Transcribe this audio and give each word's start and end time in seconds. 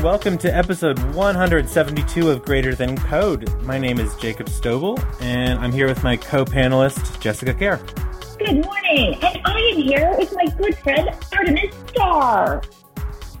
Hello, 0.00 0.12
and 0.12 0.18
welcome 0.18 0.38
to 0.38 0.56
episode 0.56 0.98
172 1.14 2.30
of 2.30 2.42
Greater 2.42 2.74
Than 2.74 2.96
Code. 2.96 3.52
My 3.64 3.76
name 3.76 4.00
is 4.00 4.16
Jacob 4.16 4.46
Stoebel, 4.46 4.98
and 5.20 5.58
I'm 5.58 5.72
here 5.72 5.86
with 5.86 6.02
my 6.02 6.16
co 6.16 6.42
panelist, 6.42 7.20
Jessica 7.20 7.52
Kerr. 7.52 7.76
Good 8.38 8.64
morning, 8.64 9.18
and 9.22 9.40
I 9.44 9.58
am 9.58 9.82
here 9.82 10.14
with 10.16 10.32
my 10.34 10.46
good 10.56 10.78
friend, 10.78 11.10
Artemis 11.36 11.74
Starr. 11.88 12.62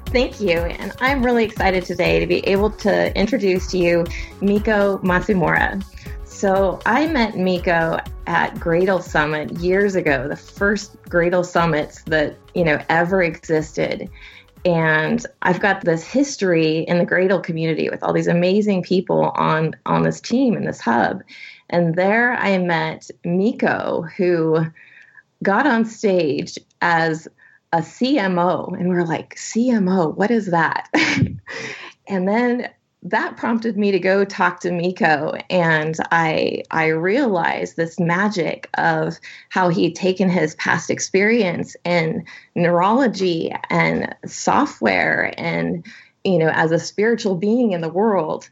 Thank 0.08 0.38
you. 0.38 0.58
And 0.58 0.92
I'm 1.00 1.24
really 1.24 1.44
excited 1.44 1.86
today 1.86 2.20
to 2.20 2.26
be 2.26 2.46
able 2.46 2.70
to 2.72 3.18
introduce 3.18 3.68
to 3.68 3.78
you 3.78 4.04
Miko 4.42 4.98
Matsumura. 4.98 5.82
So 6.26 6.78
I 6.84 7.06
met 7.06 7.38
Miko 7.38 7.98
at 8.26 8.54
Gradle 8.56 9.02
Summit 9.02 9.52
years 9.60 9.94
ago, 9.94 10.28
the 10.28 10.36
first 10.36 11.02
Gradle 11.04 11.44
Summits 11.44 12.02
that, 12.02 12.36
you 12.54 12.64
know, 12.64 12.82
ever 12.90 13.22
existed. 13.22 14.10
And 14.64 15.24
I've 15.42 15.60
got 15.60 15.84
this 15.84 16.04
history 16.04 16.80
in 16.80 16.98
the 16.98 17.06
Gradle 17.06 17.42
community 17.42 17.88
with 17.88 18.02
all 18.02 18.12
these 18.12 18.26
amazing 18.26 18.82
people 18.82 19.30
on 19.34 19.74
on 19.86 20.02
this 20.02 20.20
team 20.20 20.56
in 20.56 20.64
this 20.64 20.80
hub. 20.80 21.22
And 21.70 21.94
there 21.94 22.34
I 22.34 22.58
met 22.58 23.10
Miko, 23.24 24.02
who 24.16 24.66
got 25.42 25.66
on 25.66 25.84
stage 25.84 26.58
as 26.82 27.28
a 27.72 27.78
CMO. 27.78 28.78
And 28.78 28.88
we 28.88 28.96
are 28.96 29.06
like, 29.06 29.36
CMO, 29.36 30.14
what 30.14 30.30
is 30.30 30.46
that? 30.46 30.88
and 32.08 32.28
then 32.28 32.68
that 33.02 33.36
prompted 33.36 33.78
me 33.78 33.90
to 33.92 33.98
go 33.98 34.24
talk 34.24 34.60
to 34.60 34.72
Miko 34.72 35.32
and 35.48 35.96
I 36.10 36.62
I 36.70 36.88
realized 36.88 37.76
this 37.76 37.98
magic 37.98 38.68
of 38.74 39.18
how 39.48 39.70
he'd 39.70 39.96
taken 39.96 40.28
his 40.28 40.54
past 40.56 40.90
experience 40.90 41.76
in 41.84 42.24
neurology 42.54 43.54
and 43.70 44.14
software 44.26 45.32
and 45.38 45.86
you 46.24 46.38
know 46.38 46.50
as 46.50 46.72
a 46.72 46.78
spiritual 46.78 47.36
being 47.36 47.72
in 47.72 47.80
the 47.80 47.88
world 47.88 48.50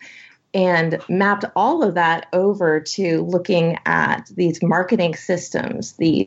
and 0.55 0.99
mapped 1.11 1.45
all 1.55 1.83
of 1.83 1.95
that 1.95 2.27
over 2.33 2.81
to 2.81 3.23
looking 3.23 3.79
at 3.85 4.31
these 4.35 4.63
marketing 4.63 5.15
systems, 5.15 5.93
these 5.93 6.27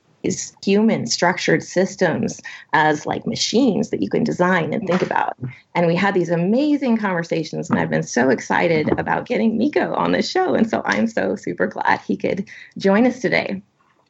human 0.64 1.08
structured 1.08 1.64
systems 1.64 2.41
as 2.73 3.05
like 3.05 3.25
machines 3.25 3.89
that 3.89 4.02
you 4.02 4.09
can 4.09 4.23
design 4.23 4.73
and 4.73 4.88
think 4.88 5.02
about. 5.02 5.38
And 5.75 5.88
we 5.88 5.95
had 5.95 6.14
these 6.14 6.30
amazing 6.30 6.97
conversations, 6.97 7.69
and 7.69 7.80
I've 7.80 7.89
been 7.89 8.03
so 8.03 8.30
excited 8.30 8.92
about 8.99 9.25
getting 9.25 9.58
Miko 9.58 9.94
on 9.94 10.11
the 10.11 10.22
show. 10.22 10.53
And 10.53 10.69
so 10.69 10.81
I'm 10.86 11.08
so 11.08 11.36
super 11.36 11.67
glad 11.67 12.02
he 12.02 12.17
could 12.17 12.47
join 12.77 13.05
us 13.05 13.19
today. 13.19 13.61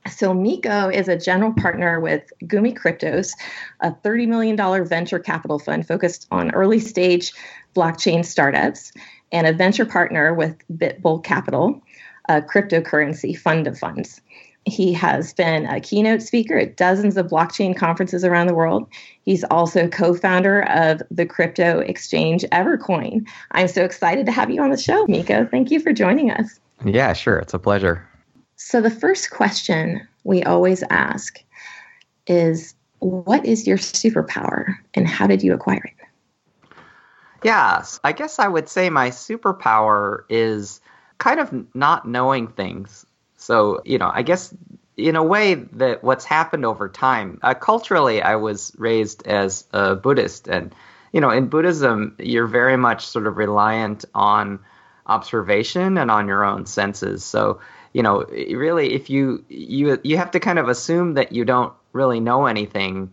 So, 0.09 0.33
Miko 0.33 0.89
is 0.89 1.07
a 1.07 1.15
general 1.15 1.53
partner 1.53 1.99
with 1.99 2.23
Gumi 2.45 2.75
Cryptos, 2.75 3.33
a 3.81 3.91
$30 3.91 4.27
million 4.27 4.87
venture 4.87 5.19
capital 5.19 5.59
fund 5.59 5.87
focused 5.87 6.25
on 6.31 6.49
early 6.55 6.79
stage 6.79 7.33
blockchain 7.75 8.25
startups 8.25 8.91
and 9.31 9.45
a 9.45 9.53
venture 9.53 9.85
partner 9.85 10.33
with 10.33 10.57
BitBull 10.73 11.23
Capital, 11.23 11.81
a 12.29 12.41
cryptocurrency 12.41 13.37
fund 13.37 13.67
of 13.67 13.77
funds. 13.77 14.21
He 14.65 14.93
has 14.93 15.33
been 15.33 15.65
a 15.65 15.79
keynote 15.79 16.21
speaker 16.21 16.57
at 16.57 16.77
dozens 16.77 17.17
of 17.17 17.27
blockchain 17.27 17.75
conferences 17.75 18.23
around 18.23 18.47
the 18.47 18.53
world. 18.53 18.87
He's 19.23 19.43
also 19.45 19.87
co 19.87 20.13
founder 20.13 20.61
of 20.69 21.01
the 21.09 21.25
crypto 21.25 21.79
exchange 21.79 22.43
Evercoin. 22.51 23.27
I'm 23.51 23.67
so 23.67 23.83
excited 23.83 24.25
to 24.27 24.31
have 24.31 24.51
you 24.51 24.61
on 24.61 24.69
the 24.69 24.77
show, 24.77 25.05
Miko. 25.07 25.45
Thank 25.47 25.71
you 25.71 25.79
for 25.79 25.91
joining 25.91 26.29
us. 26.29 26.59
Yeah, 26.85 27.13
sure. 27.13 27.39
It's 27.39 27.53
a 27.53 27.59
pleasure. 27.59 28.07
So, 28.55 28.81
the 28.81 28.91
first 28.91 29.31
question 29.31 30.07
we 30.23 30.43
always 30.43 30.83
ask 30.91 31.43
is 32.27 32.75
What 32.99 33.43
is 33.45 33.65
your 33.65 33.77
superpower 33.77 34.75
and 34.93 35.07
how 35.07 35.25
did 35.25 35.41
you 35.41 35.53
acquire 35.53 35.83
it? 35.83 36.77
Yeah, 37.43 37.83
I 38.03 38.11
guess 38.11 38.37
I 38.37 38.47
would 38.47 38.69
say 38.69 38.91
my 38.91 39.09
superpower 39.09 40.19
is 40.29 40.79
kind 41.17 41.39
of 41.39 41.65
not 41.75 42.07
knowing 42.07 42.47
things. 42.47 43.05
So, 43.41 43.81
you 43.85 43.97
know, 43.97 44.11
I 44.13 44.21
guess 44.21 44.53
in 44.97 45.15
a 45.15 45.23
way 45.23 45.55
that 45.55 46.03
what's 46.03 46.25
happened 46.25 46.63
over 46.63 46.87
time, 46.87 47.39
uh, 47.41 47.55
culturally, 47.55 48.21
I 48.21 48.35
was 48.35 48.71
raised 48.77 49.25
as 49.25 49.65
a 49.73 49.95
Buddhist. 49.95 50.47
And, 50.47 50.75
you 51.11 51.19
know, 51.19 51.31
in 51.31 51.47
Buddhism, 51.47 52.15
you're 52.19 52.45
very 52.45 52.77
much 52.77 53.07
sort 53.07 53.25
of 53.25 53.37
reliant 53.37 54.05
on 54.13 54.59
observation 55.07 55.97
and 55.97 56.11
on 56.11 56.27
your 56.27 56.45
own 56.45 56.67
senses. 56.67 57.23
So, 57.23 57.59
you 57.93 58.03
know, 58.03 58.25
really, 58.25 58.93
if 58.93 59.09
you 59.09 59.43
you 59.49 59.99
you 60.03 60.17
have 60.17 60.31
to 60.31 60.39
kind 60.39 60.59
of 60.59 60.69
assume 60.69 61.15
that 61.15 61.31
you 61.31 61.43
don't 61.43 61.73
really 61.93 62.19
know 62.19 62.45
anything 62.45 63.11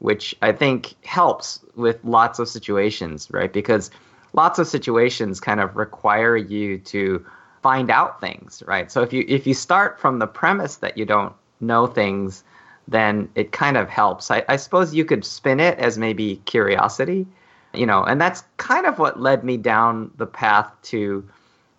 which 0.00 0.34
I 0.40 0.52
think 0.52 0.94
helps 1.04 1.60
with 1.76 2.02
lots 2.04 2.38
of 2.38 2.48
situations, 2.48 3.28
right? 3.30 3.52
Because 3.52 3.90
lots 4.32 4.58
of 4.58 4.66
situations 4.66 5.40
kind 5.40 5.60
of 5.60 5.76
require 5.76 6.36
you 6.36 6.78
to 6.78 7.24
find 7.62 7.90
out 7.90 8.20
things, 8.20 8.62
right? 8.66 8.90
So 8.90 9.02
if 9.02 9.12
you 9.12 9.24
if 9.28 9.46
you 9.46 9.54
start 9.54 10.00
from 10.00 10.18
the 10.18 10.26
premise 10.26 10.76
that 10.76 10.96
you 10.96 11.04
don't 11.04 11.34
know 11.60 11.86
things, 11.86 12.44
then 12.88 13.28
it 13.34 13.52
kind 13.52 13.76
of 13.76 13.88
helps. 13.88 14.30
I, 14.30 14.44
I 14.48 14.56
suppose 14.56 14.94
you 14.94 15.04
could 15.04 15.24
spin 15.24 15.60
it 15.60 15.78
as 15.78 15.98
maybe 15.98 16.36
curiosity, 16.46 17.26
you 17.74 17.86
know, 17.86 18.02
and 18.02 18.20
that's 18.20 18.42
kind 18.56 18.86
of 18.86 18.98
what 18.98 19.20
led 19.20 19.44
me 19.44 19.56
down 19.56 20.10
the 20.16 20.26
path 20.26 20.72
to 20.82 21.28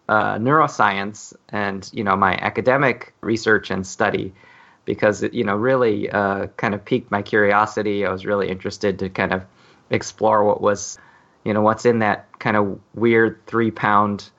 uh, 0.09 0.35
neuroscience 0.35 1.33
and 1.49 1.89
you 1.93 2.03
know 2.03 2.15
my 2.15 2.35
academic 2.37 3.13
research 3.21 3.71
and 3.71 3.85
study 3.87 4.33
because 4.85 5.23
it, 5.23 5.33
you 5.33 5.43
know, 5.43 5.55
really 5.55 6.09
uh, 6.09 6.47
kind 6.57 6.73
of 6.73 6.83
piqued 6.83 7.11
my 7.11 7.21
curiosity. 7.21 8.05
I 8.05 8.11
was 8.11 8.25
really 8.25 8.49
interested 8.49 8.99
to 8.99 9.09
kind 9.09 9.31
of 9.31 9.43
explore 9.89 10.43
what 10.43 10.61
was, 10.61 10.97
you 11.43 11.53
know, 11.53 11.61
what's 11.61 11.85
in 11.85 11.99
that 11.99 12.27
kind 12.39 12.57
of 12.57 12.79
weird 12.93 13.45
three 13.45 13.71
pound 13.71 14.29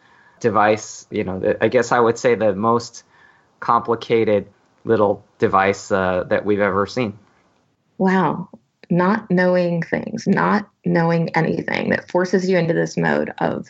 device. 0.43 1.07
You 1.11 1.25
know, 1.25 1.57
I 1.61 1.69
guess 1.69 1.93
I 1.93 2.01
would 2.01 2.19
say 2.19 2.35
the 2.35 2.55
most 2.55 3.05
complicated 3.61 4.47
little 4.85 5.25
device 5.39 5.91
uh, 5.91 6.25
that 6.25 6.45
we've 6.45 6.61
ever 6.61 6.87
seen. 6.87 7.19
Wow. 7.97 8.49
Not 8.91 9.31
knowing 9.31 9.83
things, 9.83 10.27
not 10.27 10.69
knowing 10.85 11.35
anything 11.35 11.91
that 11.91 12.11
forces 12.11 12.51
you 12.51 12.59
into 12.59 12.75
this 12.75 12.99
mode 12.99 13.33
of 13.39 13.69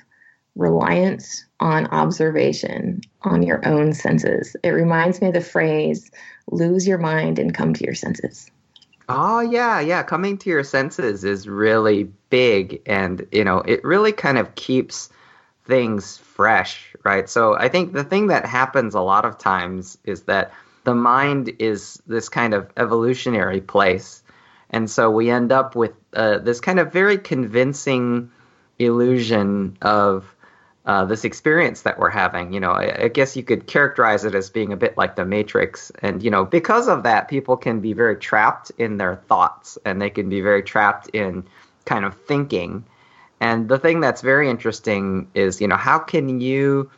reliance 0.56 1.44
on 1.60 1.86
observation 1.86 3.00
on 3.22 3.42
your 3.42 3.66
own 3.66 3.92
senses. 3.92 4.56
It 4.64 4.70
reminds 4.70 5.20
me 5.20 5.28
of 5.28 5.34
the 5.34 5.40
phrase 5.40 6.10
lose 6.50 6.86
your 6.86 6.98
mind 6.98 7.38
and 7.38 7.54
come 7.54 7.72
to 7.74 7.84
your 7.84 7.94
senses. 7.94 8.50
Oh 9.08 9.40
yeah, 9.40 9.80
yeah, 9.80 10.02
coming 10.02 10.38
to 10.38 10.50
your 10.50 10.64
senses 10.64 11.24
is 11.24 11.48
really 11.48 12.04
big 12.30 12.82
and 12.86 13.26
you 13.32 13.44
know, 13.44 13.58
it 13.58 13.84
really 13.84 14.12
kind 14.12 14.38
of 14.38 14.54
keeps 14.54 15.10
things 15.64 16.18
fresh, 16.18 16.94
right? 17.04 17.28
So 17.28 17.54
I 17.54 17.68
think 17.68 17.92
the 17.92 18.04
thing 18.04 18.28
that 18.28 18.46
happens 18.46 18.94
a 18.94 19.00
lot 19.00 19.24
of 19.24 19.38
times 19.38 19.98
is 20.04 20.22
that 20.22 20.52
the 20.84 20.94
mind 20.94 21.52
is 21.58 22.02
this 22.06 22.28
kind 22.28 22.54
of 22.54 22.70
evolutionary 22.76 23.60
place. 23.60 24.22
And 24.70 24.90
so 24.90 25.10
we 25.10 25.30
end 25.30 25.52
up 25.52 25.76
with 25.76 25.92
uh, 26.14 26.38
this 26.38 26.60
kind 26.60 26.80
of 26.80 26.92
very 26.92 27.18
convincing 27.18 28.30
illusion 28.78 29.76
of 29.82 30.34
uh, 30.84 31.04
this 31.04 31.24
experience 31.24 31.82
that 31.82 31.98
we're 31.98 32.10
having. 32.10 32.52
You 32.52 32.60
know, 32.60 32.72
I, 32.72 33.04
I, 33.04 33.08
guess 33.08 33.36
you 33.36 33.44
could 33.44 33.68
characterize 33.68 34.24
it 34.24 34.34
as 34.34 34.50
being 34.50 34.72
a 34.72 34.76
bit 34.76 34.98
like 34.98 35.14
the 35.14 35.24
Matrix. 35.24 35.92
And, 36.00 36.20
you 36.22 36.30
know, 36.30 36.44
because 36.44 36.88
of 36.88 37.04
that, 37.04 37.28
people 37.28 37.56
can 37.56 37.80
be 37.80 37.92
very 37.92 38.16
trapped 38.16 38.72
in 38.78 38.96
their 38.96 39.14
thoughts 39.14 39.78
and 39.84 40.02
they 40.02 40.10
can 40.10 40.28
be 40.28 40.40
very 40.40 40.62
trapped 40.62 41.08
in 41.10 41.44
kind 41.84 42.04
of 42.04 42.16
thinking. 42.22 42.84
And 43.42 43.68
the 43.68 43.78
thing 43.78 43.98
that's 43.98 44.22
very 44.22 44.48
interesting 44.48 45.28
is, 45.34 45.60
you 45.60 45.66
know, 45.66 45.76
how 45.76 45.98
can 45.98 46.40
you 46.40 46.88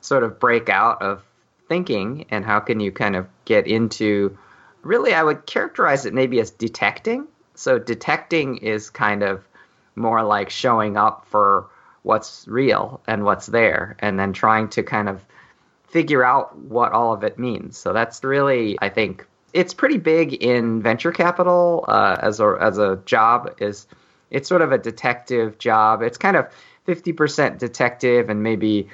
sort 0.00 0.22
of 0.24 0.40
break 0.40 0.70
out 0.70 1.02
of 1.02 1.22
thinking 1.68 2.24
and 2.30 2.42
how 2.42 2.58
can 2.58 2.80
you 2.80 2.90
kind 2.90 3.16
of 3.16 3.28
get 3.44 3.66
into 3.66 4.38
really, 4.80 5.12
I 5.12 5.22
would 5.22 5.44
characterize 5.44 6.06
it 6.06 6.14
maybe 6.14 6.40
as 6.40 6.52
detecting. 6.52 7.28
So 7.54 7.78
detecting 7.78 8.56
is 8.56 8.88
kind 8.88 9.22
of 9.22 9.46
more 9.94 10.22
like 10.22 10.48
showing 10.48 10.96
up 10.96 11.26
for 11.26 11.66
what's 12.02 12.48
real 12.48 13.02
and 13.06 13.24
what's 13.24 13.44
there, 13.46 13.94
and 13.98 14.18
then 14.18 14.32
trying 14.32 14.70
to 14.70 14.82
kind 14.82 15.06
of 15.06 15.22
figure 15.88 16.24
out 16.24 16.56
what 16.56 16.92
all 16.92 17.12
of 17.12 17.24
it 17.24 17.38
means. 17.38 17.76
So 17.76 17.92
that's 17.92 18.24
really, 18.24 18.78
I 18.80 18.88
think, 18.88 19.26
it's 19.52 19.74
pretty 19.74 19.98
big 19.98 20.32
in 20.32 20.80
venture 20.80 21.12
capital 21.12 21.84
uh, 21.88 22.16
as 22.22 22.40
a 22.40 22.56
as 22.58 22.78
a 22.78 22.96
job. 23.04 23.54
Is 23.58 23.86
it's 24.30 24.48
sort 24.48 24.62
of 24.62 24.72
a 24.72 24.78
detective 24.78 25.58
job. 25.58 26.02
It's 26.02 26.18
kind 26.18 26.36
of 26.36 26.46
fifty 26.84 27.12
percent 27.12 27.58
detective 27.58 28.28
and 28.30 28.42
maybe 28.42 28.88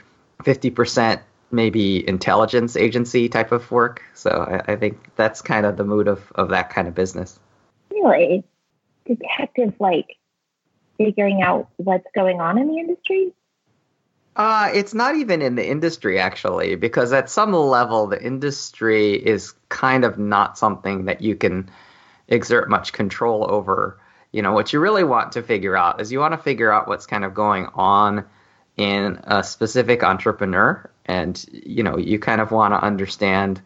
fifty 0.44 0.70
percent 0.70 1.20
maybe 1.50 2.06
intelligence 2.08 2.76
agency 2.76 3.28
type 3.28 3.52
of 3.52 3.70
work. 3.70 4.02
So 4.14 4.30
I, 4.30 4.72
I, 4.72 4.76
think 4.76 4.98
that's 5.16 5.40
kind 5.40 5.64
of 5.64 5.76
the 5.76 5.84
mood 5.84 6.08
of, 6.08 6.32
of 6.34 6.48
that 6.48 6.70
kind 6.70 6.88
of 6.88 6.94
business. 6.94 7.38
Really? 7.90 8.42
Detective 9.06 9.74
like 9.78 10.16
figuring 10.98 11.42
out 11.42 11.68
what's 11.76 12.06
going 12.14 12.40
on 12.40 12.58
in 12.58 12.68
the 12.68 12.78
industry? 12.78 13.32
Uh, 14.34 14.70
it's 14.74 14.92
not 14.92 15.16
even 15.16 15.40
in 15.40 15.54
the 15.54 15.66
industry 15.66 16.18
actually, 16.18 16.74
because 16.74 17.12
at 17.12 17.30
some 17.30 17.54
level, 17.54 18.06
the 18.06 18.22
industry 18.22 19.14
is 19.14 19.54
kind 19.68 20.04
of 20.04 20.18
not 20.18 20.58
something 20.58 21.06
that 21.06 21.22
you 21.22 21.34
can 21.34 21.70
exert 22.28 22.68
much 22.68 22.92
control 22.92 23.50
over. 23.50 23.98
You 24.36 24.42
know, 24.42 24.52
what 24.52 24.74
you 24.74 24.80
really 24.80 25.02
want 25.02 25.32
to 25.32 25.42
figure 25.42 25.74
out 25.74 25.98
is 25.98 26.12
you 26.12 26.20
want 26.20 26.32
to 26.32 26.38
figure 26.38 26.70
out 26.70 26.88
what's 26.88 27.06
kind 27.06 27.24
of 27.24 27.32
going 27.32 27.68
on 27.74 28.26
in 28.76 29.18
a 29.24 29.42
specific 29.42 30.04
entrepreneur. 30.04 30.90
And, 31.06 31.42
you 31.50 31.82
know, 31.82 31.96
you 31.96 32.18
kind 32.18 32.42
of 32.42 32.50
want 32.50 32.74
to 32.74 32.84
understand 32.84 33.62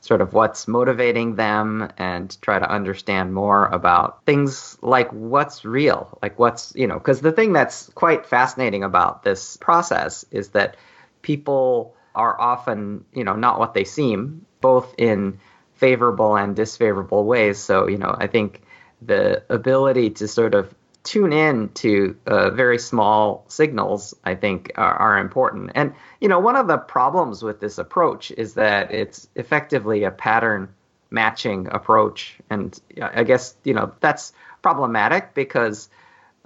sort 0.00 0.22
of 0.22 0.32
what's 0.32 0.66
motivating 0.66 1.34
them 1.34 1.92
and 1.98 2.40
try 2.40 2.58
to 2.58 2.70
understand 2.70 3.34
more 3.34 3.66
about 3.66 4.24
things 4.24 4.78
like 4.80 5.10
what's 5.10 5.66
real, 5.66 6.18
like 6.22 6.38
what's, 6.38 6.72
you 6.74 6.86
know, 6.86 6.94
because 6.94 7.20
the 7.20 7.32
thing 7.32 7.52
that's 7.52 7.90
quite 7.90 8.24
fascinating 8.24 8.82
about 8.82 9.24
this 9.24 9.58
process 9.58 10.24
is 10.30 10.48
that 10.50 10.78
people 11.20 11.94
are 12.14 12.40
often, 12.40 13.04
you 13.12 13.24
know, 13.24 13.36
not 13.36 13.58
what 13.58 13.74
they 13.74 13.84
seem, 13.84 14.46
both 14.62 14.94
in 14.96 15.38
favorable 15.74 16.34
and 16.34 16.56
disfavorable 16.56 17.26
ways. 17.26 17.58
So, 17.58 17.88
you 17.88 17.98
know, 17.98 18.16
I 18.18 18.26
think 18.26 18.62
the 19.06 19.42
ability 19.48 20.10
to 20.10 20.28
sort 20.28 20.54
of 20.54 20.74
tune 21.02 21.32
in 21.32 21.68
to 21.70 22.16
uh, 22.26 22.50
very 22.50 22.78
small 22.78 23.44
signals, 23.48 24.14
I 24.24 24.34
think, 24.34 24.72
are, 24.76 24.94
are, 24.94 25.18
important. 25.18 25.72
And, 25.74 25.92
you 26.20 26.28
know, 26.28 26.38
one 26.38 26.56
of 26.56 26.66
the 26.66 26.78
problems 26.78 27.42
with 27.42 27.60
this 27.60 27.76
approach 27.76 28.30
is 28.30 28.54
that 28.54 28.90
it's 28.90 29.28
effectively 29.34 30.04
a 30.04 30.10
pattern 30.10 30.72
matching 31.10 31.68
approach. 31.70 32.38
And 32.48 32.78
I 33.02 33.24
guess, 33.24 33.54
you 33.64 33.74
know, 33.74 33.92
that's 34.00 34.32
problematic 34.62 35.34
because 35.34 35.90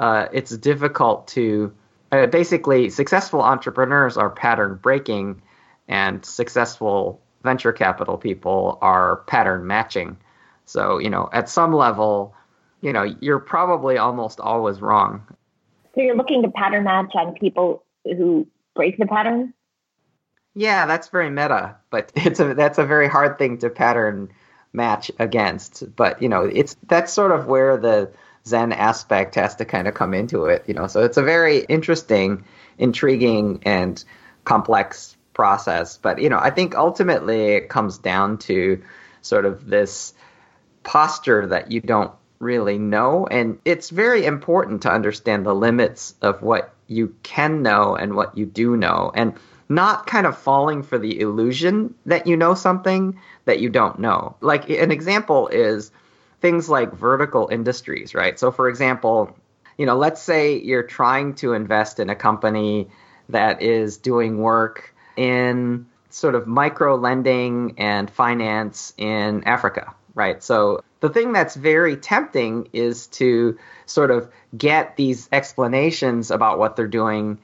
uh, 0.01 0.27
it's 0.33 0.57
difficult 0.57 1.29
to 1.29 1.73
uh, 2.11 2.27
basically, 2.27 2.89
successful 2.91 3.43
entrepreneurs 3.43 4.17
are 4.17 4.31
pattern 4.31 4.79
breaking, 4.81 5.43
and 5.89 6.25
successful 6.25 7.21
venture 7.43 7.73
capital 7.73 8.17
people 8.17 8.79
are 8.81 9.17
pattern 9.27 9.67
matching. 9.67 10.17
So, 10.65 10.99
you 10.99 11.11
know, 11.11 11.29
at 11.33 11.49
some 11.49 11.73
level, 11.73 12.35
you 12.81 12.93
know, 12.93 13.05
you're 13.21 13.39
probably 13.39 13.99
almost 13.99 14.41
always 14.41 14.81
wrong. 14.81 15.27
So 15.95 16.03
you're 16.03 16.17
looking 16.17 16.43
to 16.43 16.51
pattern 16.51 16.85
match 16.85 17.13
on 17.15 17.35
people 17.35 17.85
who 18.05 18.47
break 18.75 18.97
the 18.99 19.07
pattern? 19.07 19.55
Yeah, 20.55 20.87
that's 20.87 21.09
very 21.09 21.31
meta, 21.31 21.77
but 21.91 22.13
it's 22.17 22.41
a 22.41 22.55
that's 22.55 22.79
a 22.79 22.87
very 22.87 23.09
hard 23.09 23.39
thing 23.39 23.59
to 23.59 23.71
pattern 23.71 24.31
match 24.73 25.11
against. 25.19 25.95
But, 25.95 26.23
you 26.23 26.29
know, 26.29 26.45
it's 26.45 26.77
that's 26.87 27.13
sort 27.13 27.33
of 27.33 27.47
where 27.47 27.77
the 27.77 28.13
Zen 28.47 28.73
aspect 28.73 29.35
has 29.35 29.57
to 29.57 29.65
kind 29.65 29.89
of 29.89 29.95
come 29.95 30.15
into 30.15 30.47
it, 30.47 30.65
you 30.67 30.75
know. 30.75 30.87
So 30.87 31.05
it's 31.05 31.17
a 31.17 31.23
very 31.23 31.59
interesting, 31.59 32.45
intriguing 32.79 33.63
and 33.65 34.03
complex 34.45 35.17
process. 35.35 35.99
But, 35.99 36.21
you 36.21 36.29
know, 36.29 36.39
I 36.39 36.51
think 36.51 36.75
ultimately 36.77 37.55
it 37.55 37.69
comes 37.69 37.99
down 37.99 38.39
to 38.39 38.83
sort 39.21 39.45
of 39.45 39.67
this 39.67 40.15
posture 40.83 41.49
that 41.49 41.71
you 41.71 41.81
don't 41.81 42.13
really 42.39 42.79
know. 42.79 43.27
And 43.27 43.59
it's 43.65 43.91
very 43.91 44.25
important 44.25 44.83
to 44.83 44.91
understand 44.91 45.45
the 45.45 45.55
limits 45.55 46.15
of 46.23 46.43
what 46.43 46.73
you 46.87 47.15
can 47.23 47.63
know 47.63 47.97
and 47.97 48.15
what 48.15 48.37
you 48.37 48.47
do 48.47 48.77
know, 48.77 49.13
and 49.15 49.35
not 49.69 50.07
kind 50.07 50.27
of 50.27 50.39
falling 50.39 50.83
for 50.83 50.99
the 50.99 51.21
illusion 51.21 51.95
that 52.07 52.27
you 52.27 52.37
know 52.37 52.55
something 52.55 53.21
that 53.45 53.61
you 53.61 53.69
don't 53.69 53.99
know. 53.99 54.37
Like 54.41 54.71
an 54.71 54.91
example 54.91 55.49
is 55.49 55.91
things 56.41 56.69
like 56.69 56.93
vertical 56.95 57.49
industries, 57.51 58.15
right? 58.15 58.39
So, 58.39 58.51
for 58.51 58.69
example, 58.69 59.37
you 59.77 59.87
know, 59.87 59.97
let's 59.97 60.23
say 60.23 60.59
you're 60.59 60.83
trying 60.83 61.35
to 61.37 61.53
invest 61.53 62.01
in 62.01 62.11
a 62.11 62.15
company 62.15 62.89
that 63.29 63.61
is 63.61 63.99
doing 63.99 64.39
work 64.39 64.95
in 65.17 65.87
sort 66.11 66.35
of 66.35 66.47
micro 66.47 66.97
lending 66.97 67.75
and 67.79 68.11
finance 68.11 68.95
in 68.97 69.45
Africa, 69.45 69.95
right? 70.15 70.43
So 70.43 70.83
the 71.01 71.09
thing 71.09 71.33
that's 71.33 71.55
very 71.55 71.97
tempting 71.97 72.69
is 72.73 73.07
to 73.09 73.59
sort 73.87 74.11
of 74.11 74.29
get 74.57 74.97
these 74.97 75.29
explanations 75.33 76.31
about 76.31 76.59
what 76.59 76.77
they're 76.77 76.87
doing 76.87 77.39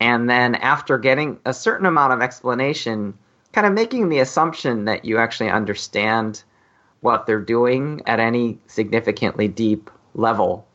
and 0.00 0.28
then 0.28 0.54
after 0.54 0.98
getting 0.98 1.38
a 1.44 1.52
certain 1.52 1.86
amount 1.86 2.12
of 2.12 2.20
explanation 2.20 3.14
kind 3.52 3.66
of 3.66 3.72
making 3.72 4.08
the 4.08 4.18
assumption 4.18 4.84
that 4.84 5.04
you 5.04 5.18
actually 5.18 5.50
understand 5.50 6.42
what 7.00 7.26
they're 7.26 7.40
doing 7.40 8.02
at 8.06 8.20
any 8.20 8.58
significantly 8.66 9.48
deep 9.48 9.90
level. 10.14 10.66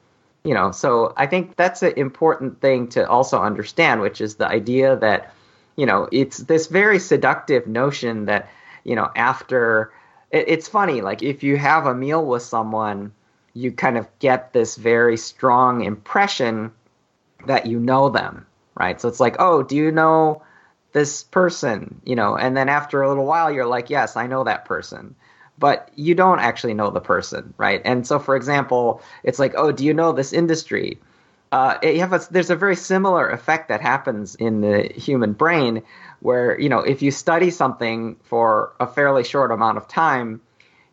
You 0.44 0.54
know 0.54 0.72
so 0.72 1.14
i 1.16 1.26
think 1.26 1.56
that's 1.56 1.84
an 1.84 1.94
important 1.96 2.60
thing 2.60 2.90
to 2.90 3.08
also 3.08 3.42
understand 3.42 4.02
which 4.02 4.20
is 4.20 4.36
the 4.36 4.48
idea 4.48 4.98
that 4.98 5.34
you 5.78 5.86
know 5.86 6.10
it's 6.12 6.38
this 6.38 6.68
very 6.68 7.00
seductive 7.00 7.66
notion 7.66 8.26
that 8.26 8.50
you 8.84 8.98
know 8.98 9.10
after 9.16 9.94
it, 10.34 10.46
it's 10.50 10.68
funny 10.68 11.02
like 11.02 11.24
if 11.24 11.44
you 11.44 11.56
have 11.56 11.86
a 11.86 11.96
meal 11.96 12.26
with 12.26 12.42
someone 12.42 13.14
you 13.54 13.72
kind 13.72 13.98
of 13.98 14.08
get 14.20 14.52
this 14.52 14.76
very 14.76 15.16
strong 15.16 15.84
impression 15.84 16.72
that 17.46 17.68
you 17.68 17.80
know 17.80 18.10
them 18.10 18.46
right? 18.76 19.00
So 19.00 19.08
it's 19.08 19.20
like 19.20 19.38
oh 19.40 19.64
do 19.64 19.76
you 19.78 19.92
know 19.92 20.42
this 20.92 21.24
person? 21.24 22.02
You 22.04 22.16
know 22.16 22.36
and 22.36 22.58
then 22.58 22.68
after 22.68 23.02
a 23.02 23.08
little 23.08 23.26
while 23.26 23.52
you're 23.52 23.66
like 23.66 23.90
yes 23.90 24.18
i 24.18 24.28
know 24.28 24.44
that 24.44 24.66
person. 24.66 25.16
But 25.60 25.92
you 25.96 26.16
don't 26.16 26.40
actually 26.40 26.74
know 26.74 26.90
the 26.90 27.00
person 27.00 27.54
right? 27.58 27.82
And 27.86 28.06
so 28.06 28.20
for 28.20 28.36
example 28.36 29.02
it's 29.24 29.40
like 29.40 29.54
oh 29.56 29.72
do 29.72 29.86
you 29.86 29.94
know 29.94 30.12
this 30.12 30.34
industry? 30.34 31.00
Uh, 31.52 31.78
you 31.84 32.00
have 32.00 32.14
a, 32.14 32.22
there's 32.32 32.50
a 32.50 32.56
very 32.56 32.76
similar 32.76 33.30
effect 33.30 33.68
that 33.68 33.80
happens 33.80 34.34
in 34.34 34.62
the 34.62 34.92
human 34.96 35.34
brain 35.34 35.84
where 36.24 36.60
you 36.60 36.70
know 36.70 36.80
if 36.80 37.02
you 37.02 37.12
study 37.12 37.52
something 37.52 38.16
for 38.24 38.74
a 38.80 38.88
fairly 38.88 39.24
short 39.24 39.52
amount 39.52 39.78
of 39.78 39.88
time 39.88 40.42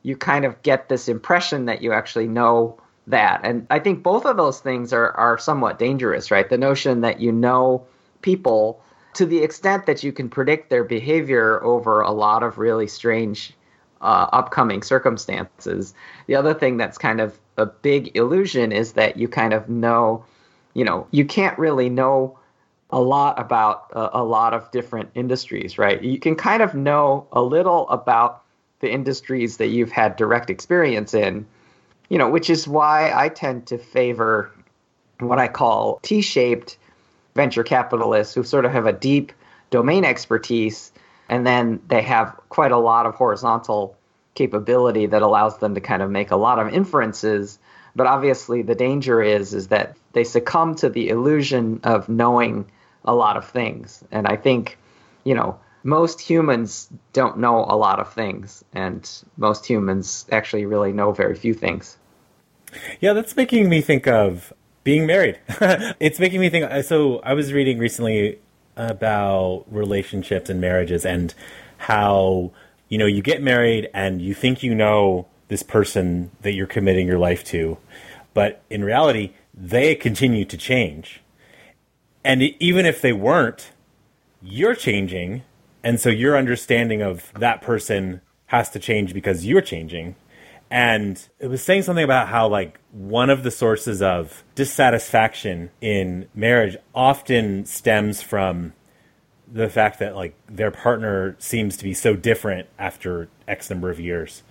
you 0.02 0.16
kind 0.16 0.44
of 0.44 0.60
get 0.62 0.88
this 0.88 1.08
impression 1.08 1.66
that 1.66 1.82
you 1.82 1.92
actually 1.92 2.26
know 2.26 2.78
that. 3.06 3.40
And 3.44 3.66
i 3.70 3.78
think 3.78 4.02
both 4.02 4.26
of 4.26 4.36
those 4.36 4.60
things 4.60 4.92
are 4.92 5.12
are 5.12 5.38
somewhat 5.38 5.78
dangerous 5.78 6.30
right? 6.30 6.48
The 6.48 6.58
notion 6.58 7.00
that 7.02 7.20
you 7.20 7.32
know 7.32 7.86
people 8.22 8.82
to 9.14 9.24
the 9.24 9.38
extent 9.38 9.86
that 9.86 10.02
you 10.02 10.12
can 10.12 10.28
predict 10.28 10.68
their 10.68 10.84
behavior 10.84 11.62
over 11.62 12.00
a 12.00 12.12
lot 12.12 12.42
of 12.42 12.58
really 12.58 12.86
strange 12.86 13.52
uh, 14.00 14.26
upcoming 14.32 14.82
circumstances. 14.82 15.94
The 16.26 16.36
other 16.36 16.54
thing 16.54 16.76
that's 16.76 16.96
kind 16.96 17.20
of 17.20 17.38
a 17.56 17.66
big 17.66 18.16
illusion 18.16 18.72
is 18.72 18.92
that 18.92 19.16
you 19.16 19.28
kind 19.28 19.52
of 19.52 19.68
know 19.68 20.24
you 20.74 20.84
know 20.84 21.06
you 21.12 21.24
can't 21.24 21.56
really 21.56 21.88
know 21.88 22.38
a 22.92 23.00
lot 23.00 23.38
about 23.38 23.86
a, 23.92 24.20
a 24.20 24.24
lot 24.24 24.54
of 24.54 24.70
different 24.70 25.10
industries, 25.14 25.78
right? 25.78 26.02
You 26.02 26.18
can 26.18 26.34
kind 26.34 26.62
of 26.62 26.74
know 26.74 27.26
a 27.32 27.42
little 27.42 27.88
about 27.88 28.42
the 28.80 28.90
industries 28.90 29.58
that 29.58 29.68
you've 29.68 29.92
had 29.92 30.16
direct 30.16 30.50
experience 30.50 31.14
in, 31.14 31.46
you 32.08 32.18
know, 32.18 32.28
which 32.28 32.50
is 32.50 32.66
why 32.66 33.12
I 33.14 33.28
tend 33.28 33.66
to 33.68 33.78
favor 33.78 34.50
what 35.18 35.38
I 35.38 35.48
call 35.48 36.00
T 36.02 36.22
shaped 36.22 36.78
venture 37.34 37.62
capitalists 37.62 38.34
who 38.34 38.42
sort 38.42 38.64
of 38.64 38.72
have 38.72 38.86
a 38.86 38.92
deep 38.92 39.32
domain 39.70 40.04
expertise 40.04 40.92
and 41.28 41.46
then 41.46 41.80
they 41.86 42.02
have 42.02 42.38
quite 42.48 42.72
a 42.72 42.78
lot 42.78 43.06
of 43.06 43.14
horizontal 43.14 43.96
capability 44.34 45.06
that 45.06 45.22
allows 45.22 45.58
them 45.58 45.74
to 45.74 45.80
kind 45.80 46.02
of 46.02 46.10
make 46.10 46.30
a 46.30 46.36
lot 46.36 46.58
of 46.58 46.72
inferences 46.72 47.58
but 47.94 48.06
obviously 48.06 48.62
the 48.62 48.74
danger 48.74 49.22
is 49.22 49.54
is 49.54 49.68
that 49.68 49.96
they 50.12 50.24
succumb 50.24 50.74
to 50.74 50.88
the 50.88 51.08
illusion 51.08 51.80
of 51.84 52.08
knowing 52.08 52.66
a 53.04 53.14
lot 53.14 53.36
of 53.36 53.48
things. 53.48 54.04
And 54.10 54.26
I 54.26 54.36
think, 54.36 54.78
you 55.24 55.34
know, 55.34 55.58
most 55.82 56.20
humans 56.20 56.88
don't 57.12 57.38
know 57.38 57.64
a 57.64 57.76
lot 57.76 58.00
of 58.00 58.12
things, 58.12 58.64
and 58.74 59.08
most 59.36 59.66
humans 59.66 60.26
actually 60.30 60.66
really 60.66 60.92
know 60.92 61.12
very 61.12 61.34
few 61.34 61.54
things. 61.54 61.96
Yeah, 63.00 63.14
that's 63.14 63.34
making 63.36 63.68
me 63.68 63.80
think 63.80 64.06
of 64.06 64.52
being 64.84 65.06
married. 65.06 65.38
it's 66.00 66.18
making 66.18 66.40
me 66.40 66.50
think. 66.50 66.70
Uh, 66.70 66.82
so 66.82 67.20
I 67.20 67.34
was 67.34 67.52
reading 67.52 67.78
recently 67.78 68.38
about 68.76 69.64
relationships 69.70 70.48
and 70.48 70.60
marriages 70.60 71.04
and 71.04 71.34
how 71.78 72.52
you 72.88 72.98
know 72.98 73.06
you 73.06 73.22
get 73.22 73.42
married 73.42 73.88
and 73.94 74.20
you 74.20 74.34
think 74.34 74.62
you 74.62 74.74
know 74.74 75.26
this 75.48 75.62
person 75.62 76.30
that 76.42 76.52
you're 76.52 76.66
committing 76.66 77.06
your 77.06 77.18
life 77.18 77.42
to, 77.44 77.78
but 78.34 78.62
in 78.70 78.84
reality 78.84 79.32
they 79.52 79.94
continue 79.94 80.44
to 80.44 80.56
change 80.56 81.20
and 82.24 82.42
even 82.42 82.86
if 82.86 83.00
they 83.00 83.12
weren't, 83.12 83.72
you're 84.42 84.74
changing, 84.74 85.42
and 85.82 86.00
so 86.00 86.08
your 86.08 86.36
understanding 86.36 87.02
of 87.02 87.32
that 87.34 87.62
person 87.62 88.20
has 88.46 88.70
to 88.70 88.78
change 88.78 89.14
because 89.14 89.46
you're 89.46 89.60
changing. 89.60 90.16
And 90.70 91.22
it 91.38 91.48
was 91.48 91.62
saying 91.62 91.82
something 91.82 92.04
about 92.04 92.28
how 92.28 92.48
like 92.48 92.78
one 92.92 93.28
of 93.28 93.42
the 93.42 93.50
sources 93.50 94.00
of 94.00 94.44
dissatisfaction 94.54 95.70
in 95.80 96.28
marriage 96.34 96.76
often 96.94 97.64
stems 97.64 98.22
from 98.22 98.72
the 99.52 99.68
fact 99.68 99.98
that 99.98 100.14
like 100.14 100.34
their 100.46 100.70
partner 100.70 101.34
seems 101.38 101.76
to 101.76 101.84
be 101.84 101.92
so 101.94 102.14
different 102.14 102.68
after 102.78 103.28
X 103.48 103.68
number 103.68 103.90
of 103.90 103.98
years, 103.98 104.42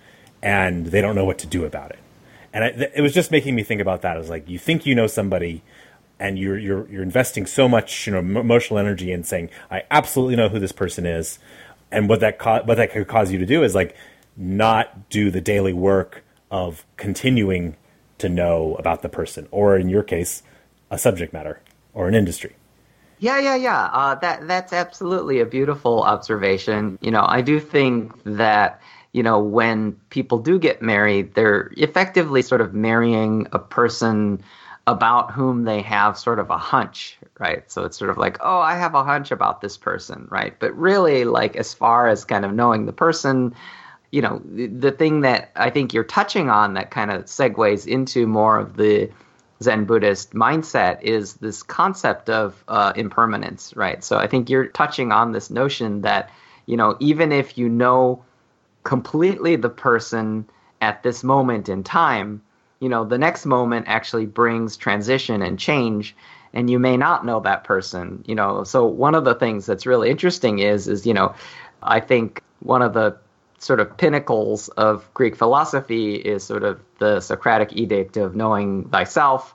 and 0.42 0.86
they 0.86 1.00
don't 1.00 1.14
know 1.14 1.24
what 1.24 1.38
to 1.38 1.46
do 1.46 1.64
about 1.64 1.90
it. 1.90 1.98
And 2.52 2.64
I, 2.64 2.68
it 2.94 3.00
was 3.00 3.14
just 3.14 3.30
making 3.30 3.54
me 3.54 3.62
think 3.62 3.80
about 3.80 4.02
that. 4.02 4.16
It 4.16 4.18
was 4.18 4.30
like 4.30 4.48
you 4.48 4.58
think 4.58 4.84
you 4.84 4.94
know 4.94 5.06
somebody, 5.06 5.62
and 6.20 6.38
you're 6.38 6.58
you're 6.58 6.88
you're 6.88 7.02
investing 7.02 7.46
so 7.46 7.66
much 7.66 8.06
you 8.06 8.12
know 8.12 8.18
emotional 8.18 8.78
energy 8.78 9.10
in 9.10 9.24
saying 9.24 9.48
I 9.70 9.82
absolutely 9.90 10.36
know 10.36 10.48
who 10.48 10.60
this 10.60 10.70
person 10.70 11.06
is, 11.06 11.40
and 11.90 12.08
what 12.08 12.20
that 12.20 12.38
co- 12.38 12.62
what 12.64 12.76
that 12.76 12.92
could 12.92 13.08
cause 13.08 13.32
you 13.32 13.38
to 13.38 13.46
do 13.46 13.64
is 13.64 13.74
like 13.74 13.96
not 14.36 15.08
do 15.08 15.30
the 15.30 15.40
daily 15.40 15.72
work 15.72 16.22
of 16.50 16.84
continuing 16.96 17.76
to 18.18 18.28
know 18.28 18.76
about 18.78 19.02
the 19.02 19.08
person, 19.08 19.48
or 19.50 19.76
in 19.76 19.88
your 19.88 20.02
case, 20.02 20.42
a 20.90 20.98
subject 20.98 21.32
matter 21.32 21.60
or 21.94 22.06
an 22.06 22.14
industry. 22.14 22.54
Yeah, 23.18 23.38
yeah, 23.38 23.56
yeah. 23.56 23.84
Uh, 23.92 24.14
that 24.16 24.46
that's 24.46 24.72
absolutely 24.72 25.40
a 25.40 25.46
beautiful 25.46 26.02
observation. 26.02 26.98
You 27.00 27.10
know, 27.10 27.24
I 27.26 27.40
do 27.40 27.58
think 27.58 28.12
that 28.24 28.80
you 29.12 29.22
know 29.22 29.40
when 29.40 29.92
people 30.10 30.38
do 30.38 30.58
get 30.58 30.82
married, 30.82 31.34
they're 31.34 31.70
effectively 31.78 32.42
sort 32.42 32.60
of 32.60 32.74
marrying 32.74 33.46
a 33.52 33.58
person 33.58 34.42
about 34.90 35.30
whom 35.30 35.62
they 35.62 35.82
have 35.82 36.18
sort 36.18 36.40
of 36.40 36.50
a 36.50 36.58
hunch, 36.58 37.16
right? 37.38 37.70
So 37.70 37.84
it's 37.84 37.96
sort 37.96 38.10
of 38.10 38.18
like, 38.18 38.38
oh, 38.40 38.58
I 38.58 38.74
have 38.76 38.96
a 38.96 39.04
hunch 39.04 39.30
about 39.30 39.60
this 39.60 39.76
person, 39.76 40.26
right? 40.30 40.58
But 40.58 40.76
really, 40.76 41.24
like 41.24 41.54
as 41.54 41.72
far 41.72 42.08
as 42.08 42.24
kind 42.24 42.44
of 42.44 42.52
knowing 42.52 42.86
the 42.86 42.92
person, 42.92 43.54
you 44.10 44.20
know, 44.20 44.42
the 44.44 44.90
thing 44.90 45.20
that 45.20 45.52
I 45.54 45.70
think 45.70 45.94
you're 45.94 46.02
touching 46.02 46.50
on 46.50 46.74
that 46.74 46.90
kind 46.90 47.12
of 47.12 47.26
segues 47.26 47.86
into 47.86 48.26
more 48.26 48.58
of 48.58 48.76
the 48.76 49.08
Zen 49.62 49.84
Buddhist 49.84 50.32
mindset 50.32 51.02
is 51.02 51.34
this 51.34 51.62
concept 51.62 52.28
of 52.28 52.64
uh, 52.66 52.92
impermanence, 52.96 53.72
right? 53.76 54.02
So 54.02 54.18
I 54.18 54.26
think 54.26 54.50
you're 54.50 54.66
touching 54.66 55.12
on 55.12 55.30
this 55.30 55.50
notion 55.50 56.00
that, 56.00 56.30
you 56.66 56.76
know, 56.76 56.96
even 56.98 57.30
if 57.30 57.56
you 57.56 57.68
know 57.68 58.24
completely 58.82 59.54
the 59.54 59.68
person 59.68 60.48
at 60.80 61.04
this 61.04 61.22
moment 61.22 61.68
in 61.68 61.84
time, 61.84 62.42
you 62.80 62.88
know, 62.88 63.04
the 63.04 63.18
next 63.18 63.46
moment 63.46 63.86
actually 63.88 64.26
brings 64.26 64.76
transition 64.76 65.42
and 65.42 65.58
change 65.58 66.16
and 66.52 66.68
you 66.68 66.78
may 66.78 66.96
not 66.96 67.24
know 67.24 67.40
that 67.40 67.64
person, 67.64 68.24
you 68.26 68.34
know. 68.34 68.64
So 68.64 68.84
one 68.84 69.14
of 69.14 69.24
the 69.24 69.34
things 69.34 69.66
that's 69.66 69.86
really 69.86 70.10
interesting 70.10 70.58
is 70.58 70.88
is, 70.88 71.06
you 71.06 71.14
know, 71.14 71.34
I 71.82 72.00
think 72.00 72.42
one 72.60 72.82
of 72.82 72.92
the 72.92 73.16
sort 73.58 73.78
of 73.80 73.96
pinnacles 73.96 74.68
of 74.70 75.12
Greek 75.14 75.36
philosophy 75.36 76.14
is 76.14 76.42
sort 76.42 76.64
of 76.64 76.80
the 76.98 77.20
Socratic 77.20 77.76
edict 77.76 78.16
of 78.16 78.34
knowing 78.34 78.88
thyself, 78.88 79.54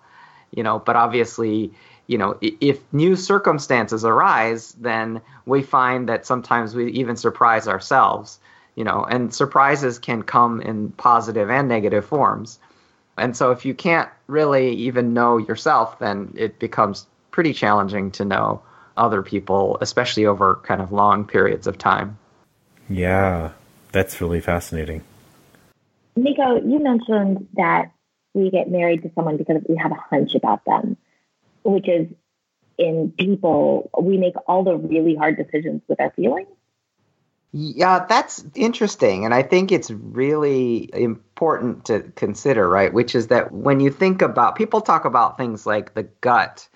you 0.52 0.64
know, 0.64 0.80
but 0.80 0.96
obviously, 0.96 1.74
you 2.08 2.18
know, 2.18 2.38
if 2.42 2.80
new 2.94 3.16
circumstances 3.16 4.06
arise, 4.06 4.74
then 4.74 5.22
we 5.46 5.64
find 5.64 6.08
that 6.08 6.26
sometimes 6.26 6.76
we 6.76 6.92
even 6.92 7.16
surprise 7.16 7.68
ourselves, 7.68 8.40
you 8.76 8.84
know, 8.84 9.04
and 9.04 9.34
surprises 9.34 9.98
can 9.98 10.22
come 10.22 10.62
in 10.62 10.92
positive 10.92 11.50
and 11.50 11.68
negative 11.68 12.06
forms. 12.06 12.60
And 13.18 13.36
so 13.36 13.52
if 13.52 13.66
you 13.66 13.74
can't 13.74 14.10
really 14.28 14.74
even 14.74 15.14
know 15.14 15.38
yourself, 15.38 16.00
then 16.00 16.34
it 16.36 16.60
becomes 16.60 17.08
pretty 17.32 17.54
challenging 17.54 18.12
to 18.12 18.26
know 18.26 18.62
other 18.98 19.22
people, 19.22 19.78
especially 19.82 20.26
over 20.26 20.56
kind 20.64 20.82
of 20.82 20.92
long 20.92 21.26
periods 21.26 21.68
of 21.68 21.78
time. 21.78 22.18
Yeah, 22.90 23.52
that's 23.92 24.22
really 24.22 24.42
fascinating. 24.42 25.02
Miko, 26.16 26.62
you 26.62 26.80
mentioned 26.80 27.48
that 27.56 27.92
we 28.34 28.50
get 28.52 28.70
married 28.70 29.04
to 29.04 29.12
someone 29.16 29.38
because 29.38 29.62
we 29.68 29.76
have 29.78 29.92
a 29.92 30.00
hunch 30.10 30.36
about 30.36 30.64
them, 30.66 30.98
which 31.64 31.88
is 31.88 32.08
in 32.78 33.14
people, 33.18 33.90
we 34.02 34.18
make 34.18 34.36
all 34.48 34.64
the 34.64 34.76
really 34.76 35.16
hard 35.16 35.38
decisions 35.38 35.82
with 35.88 36.00
our 36.00 36.12
feelings. 36.12 36.48
Yeah, 37.58 38.06
that's 38.10 38.44
interesting. 38.54 39.24
And 39.24 39.34
I 39.34 39.42
think 39.42 39.72
it's 39.72 39.90
really 39.90 40.90
important 40.94 41.86
to 41.86 42.02
consider, 42.02 42.68
right? 42.68 42.92
Which 42.94 43.16
is 43.16 43.28
that 43.28 43.54
when 43.54 43.80
you 43.80 43.92
think 43.92 44.22
about 44.22 44.58
people 44.58 44.82
talk 44.82 45.06
about 45.06 45.38
things 45.38 45.66
like 45.66 45.94
the 45.94 46.04
gut 46.04 46.68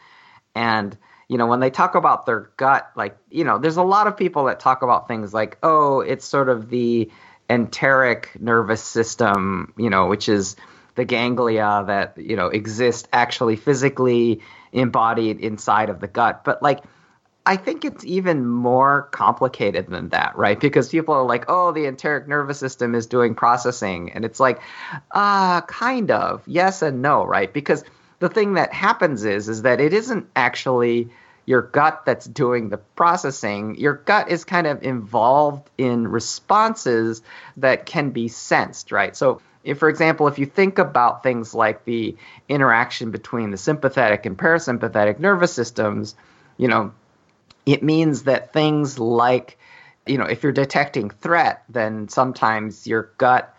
and 0.55 0.97
you 1.27 1.37
know, 1.37 1.47
when 1.47 1.59
they 1.59 1.69
talk 1.69 1.93
about 1.95 2.25
their 2.25 2.49
gut, 2.57 2.89
like, 2.95 3.15
you 3.29 3.43
know, 3.43 3.59
there's 3.59 3.77
a 3.77 3.83
lot 3.83 4.07
of 4.07 4.17
people 4.17 4.45
that 4.45 4.59
talk 4.59 4.81
about 4.81 5.07
things 5.07 5.31
like, 5.31 5.59
oh, 5.61 5.99
it's 5.99 6.25
sort 6.25 6.49
of 6.49 6.69
the 6.69 7.11
enteric 7.49 8.29
nervous 8.39 8.81
system, 8.81 9.73
you 9.77 9.91
know, 9.91 10.07
which 10.07 10.27
is 10.27 10.55
the 10.95 11.05
ganglia 11.05 11.83
that, 11.85 12.17
you 12.17 12.35
know, 12.35 12.47
exist 12.47 13.07
actually 13.13 13.57
physically 13.57 14.41
embodied 14.71 15.39
inside 15.39 15.89
of 15.89 15.99
the 15.99 16.07
gut. 16.07 16.43
But 16.43 16.63
like, 16.63 16.79
I 17.49 17.55
think 17.57 17.83
it's 17.83 18.05
even 18.05 18.45
more 18.45 19.09
complicated 19.09 19.87
than 19.87 20.09
that, 20.09 20.37
right? 20.37 20.59
Because 20.59 20.89
people 20.89 21.15
are 21.15 21.25
like, 21.25 21.45
oh, 21.47 21.71
the 21.71 21.87
enteric 21.87 22.27
nervous 22.27 22.59
system 22.59 22.93
is 22.93 23.07
doing 23.07 23.33
processing. 23.33 24.11
And 24.11 24.23
it's 24.23 24.39
like, 24.39 24.61
uh, 25.09 25.61
kind 25.61 26.11
of. 26.11 26.43
Yes 26.45 26.83
and 26.83 27.01
no, 27.01 27.23
right? 27.23 27.51
Because 27.51 27.83
the 28.19 28.29
thing 28.29 28.53
that 28.53 28.71
happens 28.71 29.25
is 29.25 29.49
is 29.49 29.63
that 29.63 29.81
it 29.81 29.93
isn't 29.93 30.29
actually 30.35 31.09
your 31.47 31.63
gut 31.63 32.05
that's 32.05 32.27
doing 32.27 32.69
the 32.69 32.77
processing. 32.77 33.77
Your 33.79 33.95
gut 33.95 34.29
is 34.29 34.43
kind 34.45 34.67
of 34.67 34.83
involved 34.83 35.71
in 35.75 36.07
responses 36.07 37.23
that 37.57 37.87
can 37.87 38.11
be 38.11 38.27
sensed, 38.27 38.91
right? 38.91 39.15
So, 39.17 39.41
if, 39.63 39.79
for 39.79 39.89
example, 39.89 40.27
if 40.27 40.37
you 40.37 40.45
think 40.45 40.77
about 40.77 41.23
things 41.23 41.55
like 41.55 41.83
the 41.83 42.15
interaction 42.47 43.09
between 43.09 43.49
the 43.49 43.57
sympathetic 43.57 44.27
and 44.27 44.37
parasympathetic 44.37 45.17
nervous 45.17 45.51
systems, 45.51 46.13
you 46.55 46.67
know, 46.67 46.91
it 47.71 47.83
means 47.83 48.23
that 48.23 48.53
things 48.53 48.97
like, 48.99 49.57
you 50.05 50.17
know, 50.17 50.25
if 50.25 50.43
you're 50.43 50.51
detecting 50.51 51.09
threat, 51.09 51.63
then 51.69 52.09
sometimes 52.09 52.87
your 52.87 53.11
gut 53.17 53.55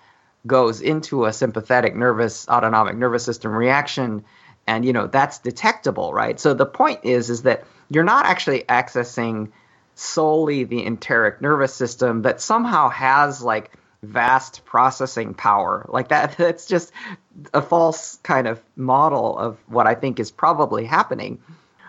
goes 0.46 0.80
into 0.80 1.26
a 1.26 1.32
sympathetic 1.32 1.94
nervous 1.94 2.48
autonomic 2.48 2.96
nervous 2.96 3.24
system 3.24 3.52
reaction 3.52 4.24
and 4.66 4.86
you 4.86 4.92
know 4.92 5.06
that's 5.06 5.38
detectable 5.38 6.14
right? 6.14 6.40
So 6.40 6.54
the 6.54 6.66
point 6.66 7.00
is 7.02 7.28
is 7.28 7.42
that 7.42 7.64
you're 7.90 8.04
not 8.04 8.24
actually 8.24 8.62
accessing 8.62 9.50
solely 9.96 10.64
the 10.64 10.86
enteric 10.86 11.42
nervous 11.42 11.74
system 11.74 12.22
that 12.22 12.40
somehow 12.40 12.88
has 12.88 13.42
like 13.42 13.72
vast 14.02 14.64
processing 14.64 15.34
power. 15.34 15.84
Like 15.88 16.08
that 16.08 16.36
that's 16.38 16.66
just 16.66 16.90
a 17.52 17.60
false 17.60 18.18
kind 18.22 18.46
of 18.46 18.60
model 18.76 19.38
of 19.38 19.58
what 19.68 19.86
i 19.86 19.94
think 19.94 20.18
is 20.18 20.30
probably 20.30 20.84
happening 20.84 21.40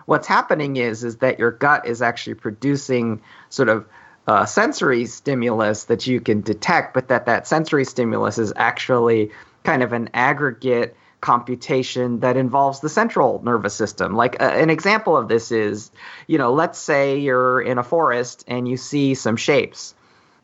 what's 0.06 0.28
happening 0.28 0.78
is 0.78 1.04
is 1.04 1.18
that 1.18 1.40
your 1.40 1.52
gut 1.52 1.88
is 1.88 2.02
actually 2.02 2.36
producing 2.36 3.22
sort 3.50 3.70
of 3.70 3.86
uh, 4.28 4.46
sensory 4.46 5.06
stimulus 5.06 5.86
that 5.86 6.06
you 6.08 6.22
can 6.22 6.42
detect 6.42 6.94
but 6.94 7.08
that 7.08 7.26
that 7.26 7.48
sensory 7.48 7.86
stimulus 7.86 8.38
is 8.38 8.54
actually 8.56 9.32
kind 9.64 9.84
of 9.84 9.94
an 9.94 10.10
aggregate 10.14 10.96
computation 11.22 12.20
that 12.22 12.36
involves 12.36 12.80
the 12.80 12.90
central 12.90 13.42
nervous 13.44 13.76
system. 13.76 14.16
Like 14.16 14.42
uh, 14.42 14.46
an 14.46 14.70
example 14.70 15.16
of 15.16 15.28
this 15.28 15.52
is, 15.52 15.92
you 16.28 16.40
know, 16.40 16.52
let's 16.52 16.80
say 16.80 17.20
you're 17.20 17.62
in 17.62 17.78
a 17.78 17.84
forest 17.84 18.44
and 18.48 18.68
you 18.68 18.76
see 18.76 19.14
some 19.14 19.38
shapes, 19.38 19.94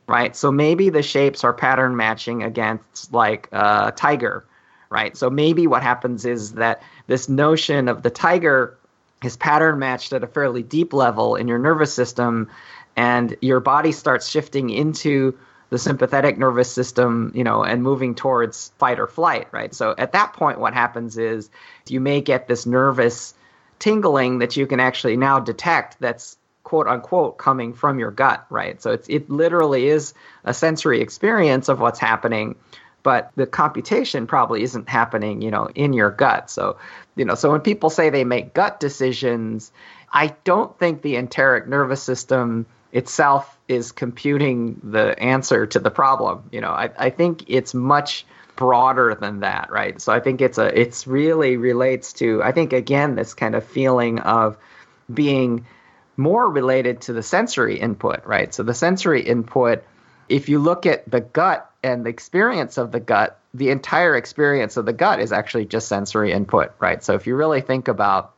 right? 0.08 0.36
So 0.36 0.52
maybe 0.52 0.90
the 0.90 1.02
shapes 1.02 1.44
are 1.44 1.54
pattern 1.54 1.98
matching 1.98 2.44
against 2.44 3.12
like 3.12 3.50
a 3.52 3.92
tiger, 3.96 4.46
right? 4.90 5.18
So 5.18 5.32
maybe 5.32 5.66
what 5.66 5.82
happens 5.82 6.26
is 6.26 6.54
that 6.54 6.84
this 7.08 7.28
notion 7.28 7.88
of 7.88 8.04
the 8.04 8.12
tiger 8.12 8.77
is 9.24 9.38
pattern 9.38 9.80
matched 9.80 10.14
at 10.14 10.24
a 10.24 10.28
fairly 10.28 10.64
deep 10.64 10.94
level 10.94 11.36
in 11.36 11.48
your 11.48 11.58
nervous 11.58 11.94
system 11.94 12.50
and 12.96 13.36
your 13.42 13.60
body 13.60 13.92
starts 13.92 14.30
shifting 14.30 14.70
into 14.70 15.38
the 15.70 15.78
sympathetic 15.78 16.38
nervous 16.38 16.72
system, 16.72 17.32
you 17.36 17.44
know, 17.44 17.64
and 17.64 17.84
moving 17.84 18.16
towards 18.16 18.72
fight 18.78 19.00
or 19.00 19.08
flight, 19.08 19.48
right? 19.52 19.74
So 19.74 19.94
at 19.98 20.14
that 20.14 20.34
point, 20.34 20.60
what 20.60 20.74
happens 20.74 21.18
is 21.18 21.50
you 21.88 22.00
may 22.00 22.22
get 22.22 22.48
this 22.48 22.66
nervous 22.66 23.34
tingling 23.80 24.40
that 24.40 24.56
you 24.56 24.66
can 24.66 24.80
actually 24.80 25.18
now 25.18 25.40
detect 25.40 25.98
that's 26.00 26.38
quote 26.64 26.88
unquote 26.88 27.38
coming 27.38 27.74
from 27.74 28.00
your 28.00 28.12
gut, 28.12 28.46
right? 28.50 28.82
So 28.82 28.92
it's 28.92 29.08
it 29.10 29.30
literally 29.30 29.88
is 29.88 30.14
a 30.44 30.54
sensory 30.54 31.02
experience 31.02 31.70
of 31.70 31.80
what's 31.80 32.00
happening, 32.00 32.56
but 33.08 33.32
the 33.38 33.48
computation 33.48 34.28
probably 34.28 34.64
isn't 34.64 34.90
happening, 34.90 35.42
you 35.42 35.50
know, 35.50 35.70
in 35.74 35.94
your 35.94 36.12
gut. 36.12 36.50
So, 36.50 36.76
you 37.16 37.24
know, 37.24 37.36
so 37.36 37.50
when 37.54 37.62
people 37.62 37.90
say 37.90 38.10
they 38.10 38.26
make 38.26 38.54
gut 38.54 38.82
decisions, 38.82 39.72
I 40.12 40.36
don't 40.44 40.78
think 40.78 41.04
the 41.04 41.16
enteric 41.16 41.70
nervous 41.70 42.04
system 42.04 42.66
itself 42.92 43.58
is 43.70 43.94
computing 43.94 44.82
the 44.84 45.18
answer 45.18 45.66
to 45.68 45.80
the 45.80 45.90
problem. 45.90 46.50
You 46.52 46.60
know, 46.60 46.72
I, 46.72 46.90
I 46.98 47.10
think 47.10 47.46
it's 47.48 47.74
much 47.74 48.26
broader 48.58 49.16
than 49.16 49.40
that, 49.40 49.72
right? 49.72 50.02
So 50.02 50.12
I 50.12 50.20
think 50.20 50.42
it's 50.42 50.58
a 50.58 50.78
it's 50.78 51.08
really 51.08 51.56
relates 51.56 52.12
to 52.20 52.44
I 52.44 52.52
think 52.52 52.74
again 52.74 53.16
this 53.16 53.34
kind 53.34 53.56
of 53.56 53.64
feeling 53.64 54.20
of 54.20 54.58
being 55.14 55.66
more 56.18 56.46
related 56.46 57.00
to 57.04 57.14
the 57.14 57.24
sensory 57.24 57.80
input, 57.80 58.26
right? 58.26 58.54
So 58.54 58.64
the 58.64 58.74
sensory 58.74 59.22
input, 59.22 59.86
if 60.30 60.50
you 60.50 60.60
look 60.60 60.86
at 60.86 61.10
the 61.10 61.22
gut 61.22 61.70
and 61.84 62.06
the 62.06 62.10
experience 62.10 62.78
of 62.78 62.92
the 62.92 63.00
gut, 63.00 63.40
the 63.54 63.70
entire 63.70 64.16
experience 64.16 64.78
of 64.78 64.86
the 64.86 64.94
gut 64.94 65.20
is 65.20 65.32
actually 65.32 65.66
just 65.66 65.88
sensory 65.88 66.32
input, 66.32 66.74
right? 66.80 67.04
So 67.04 67.14
if 67.16 67.28
you 67.28 67.36
really 67.36 67.62
think 67.62 67.88
about 67.88 68.34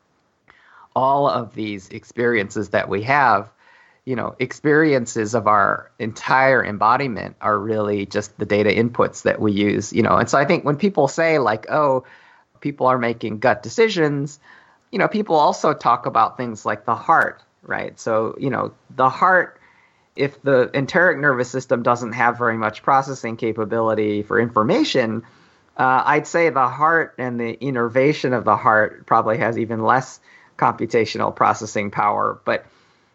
all 0.95 1.27
of 1.27 1.55
these 1.55 1.89
experiences 1.89 2.69
that 2.69 2.89
we 2.89 3.03
have, 3.03 3.49
you 4.09 4.15
know 4.15 4.35
experiences 4.39 5.35
of 5.35 5.45
our 5.45 5.91
entire 5.99 6.65
embodiment 6.65 7.35
are 7.41 7.59
really 7.59 8.07
just 8.07 8.35
the 8.39 8.45
data 8.45 8.71
inputs 8.71 9.21
that 9.21 9.39
we 9.39 9.51
use 9.51 9.93
you 9.93 10.01
know 10.01 10.17
and 10.17 10.27
so 10.27 10.35
i 10.35 10.45
think 10.45 10.65
when 10.65 10.77
people 10.77 11.07
say 11.07 11.37
like 11.37 11.69
oh 11.69 12.03
people 12.59 12.87
are 12.87 12.97
making 12.97 13.37
gut 13.37 13.61
decisions 13.61 14.39
you 14.91 14.97
know 14.97 15.07
people 15.07 15.35
also 15.35 15.75
talk 15.75 16.07
about 16.07 16.37
things 16.37 16.65
like 16.65 16.85
the 16.85 16.95
heart 16.95 17.43
right 17.61 17.99
so 17.99 18.35
you 18.39 18.49
know 18.49 18.73
the 18.95 19.09
heart 19.09 19.58
if 20.19 20.41
the 20.43 20.69
enteric 20.73 21.17
nervous 21.17 21.49
system 21.49 21.81
doesn't 21.83 22.13
have 22.13 22.37
very 22.37 22.57
much 22.57 22.83
processing 22.83 23.37
capability 23.37 24.23
for 24.23 24.39
information 24.39 25.23
Uh, 25.79 26.03
I'd 26.05 26.27
say 26.27 26.49
the 26.49 26.67
heart 26.67 27.15
and 27.17 27.39
the 27.39 27.53
innervation 27.53 28.33
of 28.33 28.43
the 28.43 28.57
heart 28.57 29.05
probably 29.05 29.37
has 29.37 29.57
even 29.57 29.81
less 29.81 30.19
computational 30.57 31.33
processing 31.33 31.89
power. 31.89 32.37
But 32.43 32.65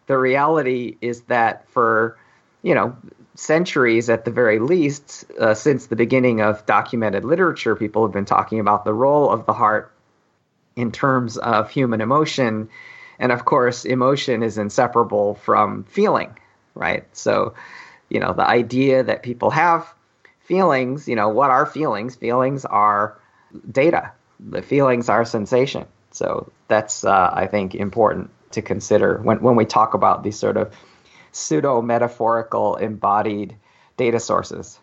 the 0.06 0.16
reality 0.16 0.96
is 1.02 1.20
that 1.28 1.68
for, 1.68 2.16
you 2.62 2.74
know, 2.74 2.96
centuries 3.34 4.08
at 4.08 4.24
the 4.24 4.30
very 4.30 4.60
least, 4.60 5.26
uh, 5.38 5.52
since 5.52 5.88
the 5.88 5.96
beginning 5.96 6.40
of 6.40 6.64
documented 6.64 7.22
literature, 7.22 7.76
people 7.76 8.02
have 8.06 8.14
been 8.14 8.24
talking 8.24 8.60
about 8.60 8.86
the 8.86 8.94
role 8.94 9.28
of 9.28 9.44
the 9.44 9.52
heart 9.52 9.92
in 10.74 10.90
terms 10.90 11.36
of 11.36 11.70
human 11.70 12.00
emotion. 12.00 12.70
And 13.18 13.30
of 13.30 13.44
course, 13.44 13.84
emotion 13.84 14.42
is 14.42 14.56
inseparable 14.56 15.34
from 15.34 15.84
feeling, 15.84 16.30
right? 16.74 17.04
So, 17.16 17.54
you 18.08 18.20
know, 18.20 18.32
the 18.32 18.46
idea 18.46 19.02
that 19.02 19.22
people 19.22 19.50
have 19.50 19.92
feelings, 20.40 21.08
you 21.08 21.16
know, 21.16 21.28
what 21.28 21.50
are 21.50 21.66
feelings? 21.66 22.16
Feelings 22.16 22.64
are 22.64 23.18
data, 23.70 24.12
the 24.40 24.62
feelings 24.62 25.08
are 25.08 25.24
sensation. 25.24 25.86
So 26.10 26.50
that's, 26.68 27.04
uh, 27.04 27.30
I 27.32 27.46
think, 27.46 27.74
important 27.74 28.30
to 28.52 28.62
consider 28.62 29.18
when, 29.18 29.40
when 29.40 29.56
we 29.56 29.64
talk 29.64 29.94
about 29.94 30.22
these 30.22 30.38
sort 30.38 30.56
of 30.56 30.72
pseudo 31.32 31.82
metaphorical 31.82 32.76
embodied 32.76 33.56
data 33.96 34.20
sources. 34.20 34.78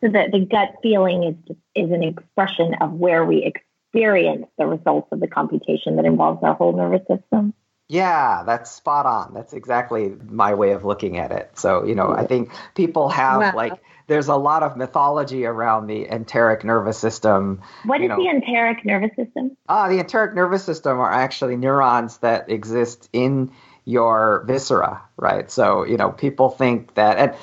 So 0.00 0.08
the, 0.08 0.28
the 0.30 0.46
gut 0.46 0.76
feeling 0.82 1.24
is 1.24 1.56
is 1.74 1.90
an 1.90 2.04
expression 2.04 2.74
of 2.80 2.92
where 2.92 3.24
we 3.24 3.42
experience 3.42 4.46
the 4.56 4.66
results 4.66 5.08
of 5.10 5.20
the 5.20 5.26
computation 5.26 5.96
that 5.96 6.04
involves 6.04 6.42
our 6.44 6.54
whole 6.54 6.76
nervous 6.76 7.04
system. 7.08 7.52
Yeah, 7.88 8.42
that's 8.44 8.70
spot 8.70 9.06
on. 9.06 9.32
That's 9.32 9.54
exactly 9.54 10.14
my 10.28 10.54
way 10.54 10.72
of 10.72 10.84
looking 10.84 11.16
at 11.16 11.32
it. 11.32 11.52
So, 11.54 11.84
you 11.84 11.94
know, 11.94 12.10
I 12.10 12.26
think 12.26 12.52
people 12.74 13.08
have 13.08 13.40
wow. 13.40 13.52
like 13.54 13.80
there's 14.08 14.28
a 14.28 14.36
lot 14.36 14.62
of 14.62 14.76
mythology 14.76 15.46
around 15.46 15.86
the 15.86 16.06
enteric 16.06 16.64
nervous 16.64 16.98
system. 16.98 17.62
What 17.84 18.02
is 18.02 18.08
know. 18.08 18.16
the 18.16 18.28
enteric 18.28 18.84
nervous 18.84 19.16
system? 19.16 19.56
Ah, 19.68 19.88
the 19.88 20.00
enteric 20.00 20.34
nervous 20.34 20.64
system 20.64 20.98
are 20.98 21.10
actually 21.10 21.56
neurons 21.56 22.18
that 22.18 22.50
exist 22.50 23.08
in 23.14 23.52
your 23.86 24.44
viscera, 24.46 25.02
right? 25.16 25.50
So, 25.50 25.84
you 25.84 25.96
know, 25.96 26.10
people 26.10 26.50
think 26.50 26.92
that 26.94 27.16
and 27.16 27.34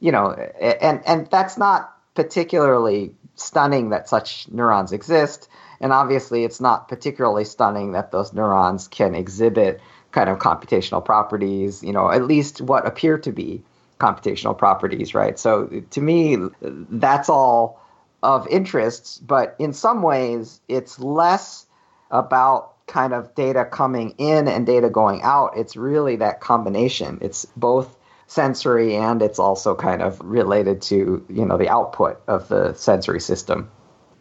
you 0.00 0.10
know, 0.10 0.32
and 0.32 1.00
and 1.06 1.28
that's 1.30 1.56
not 1.56 1.96
particularly 2.14 3.14
stunning 3.36 3.90
that 3.90 4.08
such 4.08 4.48
neurons 4.48 4.92
exist 4.92 5.48
and 5.80 5.92
obviously, 5.92 6.44
it's 6.44 6.60
not 6.60 6.88
particularly 6.88 7.44
stunning 7.44 7.92
that 7.92 8.10
those 8.10 8.32
neurons 8.32 8.88
can 8.88 9.14
exhibit 9.14 9.80
kind 10.10 10.28
of 10.30 10.38
computational 10.38 11.04
properties, 11.04 11.82
you 11.82 11.92
know, 11.92 12.10
at 12.10 12.24
least 12.24 12.60
what 12.60 12.86
appear 12.86 13.18
to 13.18 13.32
be 13.32 13.62
computational 14.00 14.56
properties, 14.56 15.14
right? 15.14 15.38
So 15.38 15.82
to 15.90 16.00
me, 16.00 16.38
that's 16.62 17.28
all 17.28 17.80
of 18.22 18.48
interest, 18.48 19.26
but 19.26 19.56
in 19.58 19.72
some 19.72 20.02
ways, 20.02 20.60
it's 20.68 20.98
less 20.98 21.66
about 22.10 22.72
kind 22.86 23.12
of 23.12 23.34
data 23.34 23.64
coming 23.64 24.14
in 24.18 24.48
and 24.48 24.66
data 24.66 24.88
going 24.88 25.22
out. 25.22 25.56
It's 25.56 25.76
really 25.76 26.16
that 26.16 26.40
combination. 26.40 27.18
It's 27.20 27.44
both 27.56 27.96
sensory 28.26 28.96
and 28.96 29.22
it's 29.22 29.38
also 29.38 29.74
kind 29.74 30.02
of 30.02 30.20
related 30.20 30.82
to, 30.82 31.24
you 31.28 31.44
know, 31.44 31.56
the 31.56 31.68
output 31.68 32.20
of 32.26 32.48
the 32.48 32.74
sensory 32.74 33.20
system. 33.20 33.70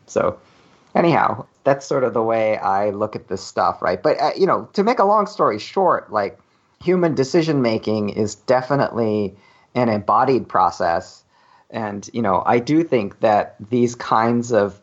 So 0.08 0.40
anyhow, 0.96 1.46
that's 1.64 1.86
sort 1.86 2.04
of 2.04 2.14
the 2.14 2.24
way 2.24 2.58
I 2.58 2.90
look 2.92 3.16
at 3.16 3.28
this 3.28 3.44
stuff, 3.44 3.82
right? 3.82 4.02
But 4.02 4.20
uh, 4.20 4.32
you 4.36 4.48
know, 4.48 4.70
to 4.74 4.84
make 4.84 5.00
a 5.00 5.06
long 5.06 5.28
story 5.28 5.60
short, 5.60 6.12
like 6.12 6.40
human 6.84 7.14
decision 7.14 7.62
making 7.62 8.10
is 8.10 8.36
definitely 8.36 9.36
an 9.76 9.90
embodied 9.90 10.48
process, 10.48 11.24
and 11.70 12.10
you 12.14 12.22
know, 12.22 12.42
I 12.46 12.60
do 12.60 12.84
think 12.84 13.20
that 13.20 13.56
these 13.70 13.96
kinds 13.96 14.52
of 14.54 14.80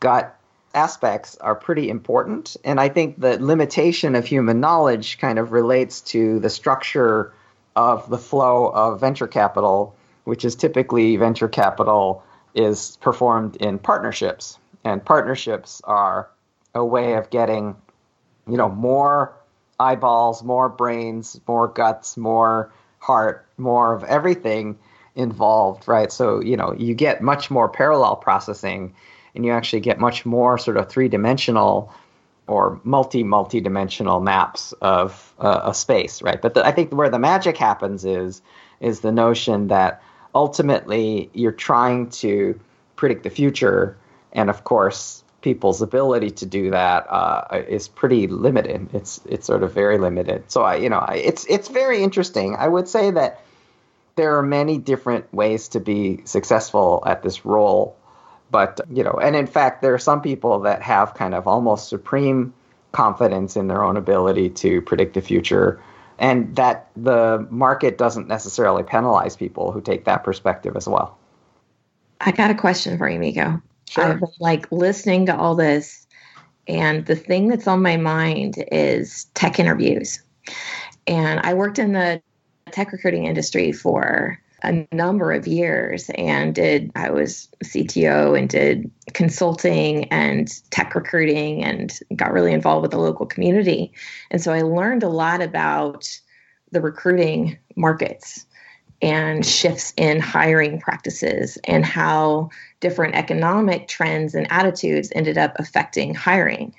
gut 0.00 0.38
aspects 0.74 1.36
are 1.38 1.54
pretty 1.54 1.88
important, 1.88 2.56
and 2.64 2.78
I 2.78 2.88
think 2.88 3.20
the 3.20 3.42
limitation 3.42 4.14
of 4.14 4.26
human 4.26 4.60
knowledge 4.60 5.18
kind 5.18 5.38
of 5.38 5.52
relates 5.52 6.00
to 6.02 6.40
the 6.40 6.50
structure 6.50 7.32
of 7.76 8.08
the 8.10 8.18
flow 8.18 8.66
of 8.68 9.00
venture 9.00 9.26
capital, 9.26 9.96
which 10.24 10.44
is 10.44 10.54
typically 10.54 11.16
venture 11.16 11.48
capital 11.48 12.22
is 12.54 12.98
performed 13.00 13.56
in 13.56 13.78
partnerships 13.80 14.58
and 14.84 15.04
partnerships 15.04 15.80
are 15.84 16.28
a 16.74 16.84
way 16.84 17.14
of 17.14 17.30
getting, 17.30 17.76
you 18.48 18.56
know, 18.56 18.68
more 18.68 19.34
eyeballs, 19.80 20.42
more 20.42 20.68
brains, 20.68 21.40
more 21.48 21.68
guts, 21.68 22.16
more 22.16 22.72
heart, 22.98 23.46
more 23.58 23.94
of 23.94 24.04
everything 24.04 24.78
involved, 25.14 25.86
right? 25.88 26.10
So, 26.12 26.40
you 26.40 26.56
know, 26.56 26.74
you 26.74 26.94
get 26.94 27.22
much 27.22 27.50
more 27.50 27.68
parallel 27.68 28.16
processing 28.16 28.94
and 29.34 29.44
you 29.44 29.52
actually 29.52 29.80
get 29.80 29.98
much 29.98 30.24
more 30.24 30.58
sort 30.58 30.76
of 30.76 30.88
three 30.88 31.08
dimensional 31.08 31.92
or 32.46 32.78
multi 32.84 33.22
multi 33.24 33.60
dimensional 33.60 34.20
maps 34.20 34.72
of 34.82 35.34
uh, 35.38 35.60
a 35.64 35.74
space, 35.74 36.20
right? 36.22 36.40
But 36.40 36.54
the, 36.54 36.66
I 36.66 36.72
think 36.72 36.92
where 36.92 37.08
the 37.08 37.18
magic 37.18 37.56
happens 37.56 38.04
is 38.04 38.42
is 38.80 39.00
the 39.00 39.12
notion 39.12 39.68
that 39.68 40.02
ultimately 40.34 41.30
you're 41.32 41.52
trying 41.52 42.10
to 42.10 42.58
predict 42.96 43.22
the 43.22 43.30
future 43.30 43.96
and 44.34 44.50
of 44.50 44.64
course 44.64 45.22
people's 45.40 45.82
ability 45.82 46.30
to 46.30 46.46
do 46.46 46.70
that 46.70 47.06
uh, 47.10 47.62
is 47.68 47.86
pretty 47.86 48.26
limited. 48.26 48.88
It's 48.94 49.20
it's 49.26 49.46
sort 49.46 49.62
of 49.62 49.72
very 49.72 49.98
limited. 49.98 50.50
So 50.50 50.62
I 50.62 50.76
you 50.76 50.88
know 50.88 50.98
I, 50.98 51.16
it's 51.16 51.44
it's 51.46 51.68
very 51.68 52.02
interesting. 52.02 52.56
I 52.56 52.66
would 52.66 52.88
say 52.88 53.10
that 53.10 53.40
there 54.16 54.38
are 54.38 54.42
many 54.42 54.78
different 54.78 55.32
ways 55.32 55.68
to 55.68 55.80
be 55.80 56.22
successful 56.24 57.02
at 57.06 57.22
this 57.22 57.44
role, 57.44 57.96
but 58.50 58.80
you 58.90 59.02
know, 59.04 59.12
and 59.12 59.36
in 59.36 59.46
fact, 59.46 59.82
there 59.82 59.94
are 59.94 59.98
some 59.98 60.22
people 60.22 60.60
that 60.60 60.82
have 60.82 61.14
kind 61.14 61.34
of 61.34 61.46
almost 61.46 61.88
supreme 61.88 62.54
confidence 62.92 63.56
in 63.56 63.66
their 63.66 63.84
own 63.84 63.96
ability 63.96 64.48
to 64.48 64.80
predict 64.80 65.14
the 65.14 65.20
future. 65.20 65.80
And 66.16 66.54
that 66.54 66.88
the 66.96 67.44
market 67.50 67.98
doesn't 67.98 68.28
necessarily 68.28 68.84
penalize 68.84 69.34
people 69.34 69.72
who 69.72 69.80
take 69.80 70.04
that 70.04 70.22
perspective 70.22 70.76
as 70.76 70.86
well. 70.86 71.18
I 72.20 72.30
got 72.30 72.52
a 72.52 72.54
question 72.54 72.96
for 72.96 73.08
you, 73.08 73.18
Miko. 73.18 73.60
Sure. 73.88 74.04
I've 74.04 74.20
been 74.20 74.28
like 74.40 74.70
listening 74.72 75.26
to 75.26 75.36
all 75.36 75.54
this, 75.54 76.06
and 76.66 77.04
the 77.06 77.16
thing 77.16 77.48
that's 77.48 77.68
on 77.68 77.82
my 77.82 77.96
mind 77.96 78.64
is 78.72 79.26
tech 79.34 79.58
interviews. 79.58 80.22
And 81.06 81.40
I 81.40 81.54
worked 81.54 81.78
in 81.78 81.92
the 81.92 82.22
tech 82.70 82.92
recruiting 82.92 83.26
industry 83.26 83.72
for 83.72 84.38
a 84.62 84.86
number 84.92 85.32
of 85.32 85.46
years 85.46 86.10
and 86.16 86.54
did 86.54 86.90
I 86.96 87.10
was 87.10 87.48
CTO 87.62 88.36
and 88.38 88.48
did 88.48 88.90
consulting 89.12 90.04
and 90.04 90.48
tech 90.70 90.94
recruiting 90.94 91.62
and 91.62 91.96
got 92.16 92.32
really 92.32 92.52
involved 92.52 92.82
with 92.82 92.90
the 92.90 92.98
local 92.98 93.26
community. 93.26 93.92
And 94.30 94.42
so 94.42 94.52
I 94.52 94.62
learned 94.62 95.02
a 95.02 95.08
lot 95.08 95.42
about 95.42 96.08
the 96.72 96.80
recruiting 96.80 97.58
markets 97.76 98.46
and 99.04 99.44
shifts 99.44 99.92
in 99.98 100.18
hiring 100.18 100.80
practices 100.80 101.58
and 101.64 101.84
how 101.84 102.48
different 102.80 103.14
economic 103.14 103.86
trends 103.86 104.34
and 104.34 104.50
attitudes 104.50 105.12
ended 105.14 105.36
up 105.36 105.52
affecting 105.56 106.14
hiring. 106.14 106.74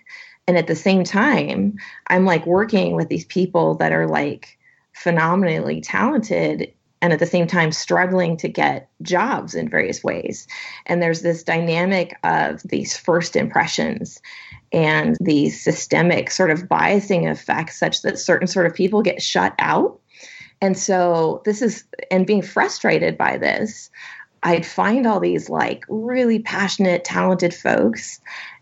And 0.47 0.57
at 0.57 0.65
the 0.65 0.75
same 0.75 1.03
time, 1.03 1.77
I'm 2.07 2.25
like 2.25 2.47
working 2.47 2.95
with 2.95 3.09
these 3.09 3.25
people 3.25 3.75
that 3.75 3.91
are 3.91 4.07
like 4.07 4.57
phenomenally 4.93 5.81
talented 5.81 6.73
and 6.99 7.13
at 7.13 7.19
the 7.19 7.27
same 7.27 7.45
time 7.45 7.71
struggling 7.71 8.37
to 8.37 8.49
get 8.49 8.89
jobs 9.03 9.53
in 9.53 9.69
various 9.69 10.03
ways. 10.03 10.47
And 10.87 11.03
there's 11.03 11.21
this 11.21 11.43
dynamic 11.43 12.17
of 12.23 12.63
these 12.63 12.97
first 12.97 13.35
impressions 13.35 14.19
and 14.71 15.15
these 15.19 15.63
systemic 15.63 16.31
sort 16.31 16.49
of 16.49 16.63
biasing 16.63 17.29
effects 17.29 17.79
such 17.79 18.01
that 18.01 18.17
certain 18.17 18.47
sort 18.47 18.65
of 18.65 18.73
people 18.73 19.03
get 19.03 19.21
shut 19.21 19.53
out 19.59 19.99
and 20.61 20.77
so 20.77 21.41
this 21.45 21.61
is, 21.61 21.83
and 22.09 22.25
being 22.25 22.41
frustrated 22.41 23.17
by 23.17 23.37
this, 23.37 23.89
I'd 24.43 24.65
find 24.65 25.07
all 25.07 25.19
these 25.19 25.49
like 25.49 25.83
really 25.89 26.39
passionate, 26.39 27.03
talented 27.03 27.53
folks. 27.53 28.19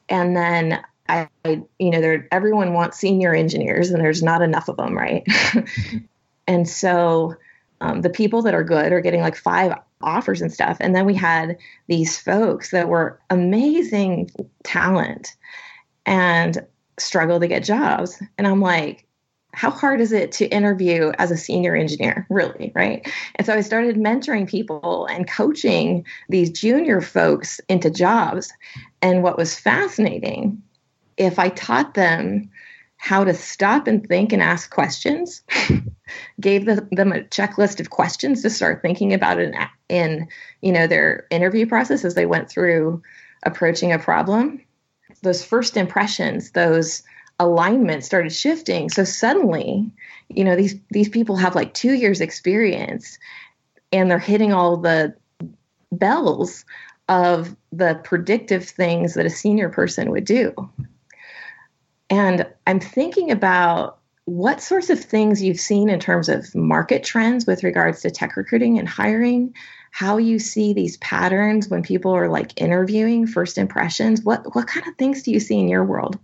And 0.09 0.35
then 0.35 0.83
I, 1.09 1.27
I 1.45 1.61
you 1.79 1.91
know, 1.91 2.01
there, 2.01 2.27
everyone 2.31 2.73
wants 2.73 2.97
senior 2.97 3.35
engineers 3.35 3.89
and 3.89 4.01
there's 4.01 4.23
not 4.23 4.41
enough 4.41 4.69
of 4.69 4.77
them, 4.77 4.97
right? 4.97 5.25
and 6.47 6.67
so 6.67 7.35
um, 7.81 8.01
the 8.01 8.09
people 8.09 8.41
that 8.43 8.53
are 8.53 8.63
good 8.63 8.93
are 8.93 9.01
getting 9.01 9.21
like 9.21 9.35
five 9.35 9.73
offers 10.01 10.41
and 10.41 10.51
stuff. 10.51 10.77
And 10.79 10.95
then 10.95 11.05
we 11.05 11.15
had 11.15 11.57
these 11.87 12.17
folks 12.17 12.71
that 12.71 12.87
were 12.87 13.19
amazing 13.29 14.31
talent 14.63 15.35
and 16.05 16.65
struggle 16.97 17.39
to 17.39 17.47
get 17.47 17.63
jobs. 17.63 18.21
And 18.37 18.47
I'm 18.47 18.61
like, 18.61 19.05
how 19.53 19.69
hard 19.69 20.01
is 20.01 20.11
it 20.11 20.31
to 20.33 20.47
interview 20.47 21.11
as 21.19 21.29
a 21.29 21.37
senior 21.37 21.75
engineer, 21.75 22.25
really, 22.29 22.71
right? 22.73 23.07
And 23.35 23.45
so 23.45 23.53
I 23.53 23.61
started 23.61 23.97
mentoring 23.97 24.49
people 24.49 25.05
and 25.05 25.29
coaching 25.29 26.05
these 26.27 26.49
junior 26.49 27.01
folks 27.01 27.61
into 27.69 27.91
jobs. 27.91 28.51
And 29.01 29.21
what 29.21 29.37
was 29.37 29.57
fascinating, 29.57 30.61
if 31.17 31.37
I 31.37 31.49
taught 31.49 31.93
them 31.93 32.49
how 32.97 33.23
to 33.23 33.33
stop 33.33 33.85
and 33.85 34.07
think 34.07 34.33
and 34.33 34.41
ask 34.41 34.71
questions, 34.71 35.43
gave 36.39 36.65
the, 36.65 36.87
them 36.91 37.11
a 37.11 37.19
checklist 37.19 37.79
of 37.79 37.91
questions 37.91 38.41
to 38.41 38.49
start 38.49 38.81
thinking 38.81 39.13
about 39.13 39.39
in, 39.39 39.53
in, 39.87 40.27
you 40.61 40.71
know, 40.71 40.87
their 40.87 41.27
interview 41.29 41.67
process 41.67 42.03
as 42.05 42.15
they 42.15 42.25
went 42.25 42.49
through 42.49 43.01
approaching 43.45 43.91
a 43.91 43.99
problem, 43.99 44.61
those 45.21 45.45
first 45.45 45.77
impressions, 45.77 46.51
those 46.51 47.03
alignments 47.39 48.05
started 48.05 48.31
shifting. 48.31 48.89
So 48.89 49.03
suddenly, 49.03 49.91
you 50.29 50.43
know, 50.43 50.55
these 50.55 50.75
these 50.91 51.09
people 51.09 51.35
have 51.35 51.55
like 51.55 51.73
two 51.73 51.93
years 51.93 52.21
experience 52.21 53.17
and 53.91 54.09
they're 54.09 54.19
hitting 54.19 54.53
all 54.53 54.77
the 54.77 55.15
bells 55.91 56.65
of 57.09 57.55
the 57.71 57.99
predictive 58.03 58.65
things 58.65 59.13
that 59.13 59.25
a 59.25 59.29
senior 59.29 59.69
person 59.69 60.11
would 60.11 60.25
do. 60.25 60.53
And 62.09 62.47
I'm 62.65 62.79
thinking 62.79 63.31
about 63.31 63.99
what 64.25 64.61
sorts 64.61 64.89
of 64.89 64.99
things 64.99 65.41
you've 65.41 65.59
seen 65.59 65.89
in 65.89 65.99
terms 65.99 66.29
of 66.29 66.53
market 66.55 67.03
trends 67.03 67.45
with 67.45 67.63
regards 67.63 68.01
to 68.01 68.11
tech 68.11 68.37
recruiting 68.37 68.79
and 68.79 68.87
hiring 68.87 69.53
how 69.91 70.17
you 70.17 70.39
see 70.39 70.73
these 70.73 70.97
patterns 70.97 71.67
when 71.67 71.83
people 71.83 72.15
are 72.15 72.29
like 72.29 72.59
interviewing 72.59 73.27
first 73.27 73.57
impressions 73.57 74.21
what 74.21 74.55
what 74.55 74.65
kind 74.65 74.87
of 74.87 74.95
things 74.95 75.23
do 75.23 75.31
you 75.31 75.41
see 75.41 75.59
in 75.59 75.67
your 75.67 75.83
world 75.83 76.17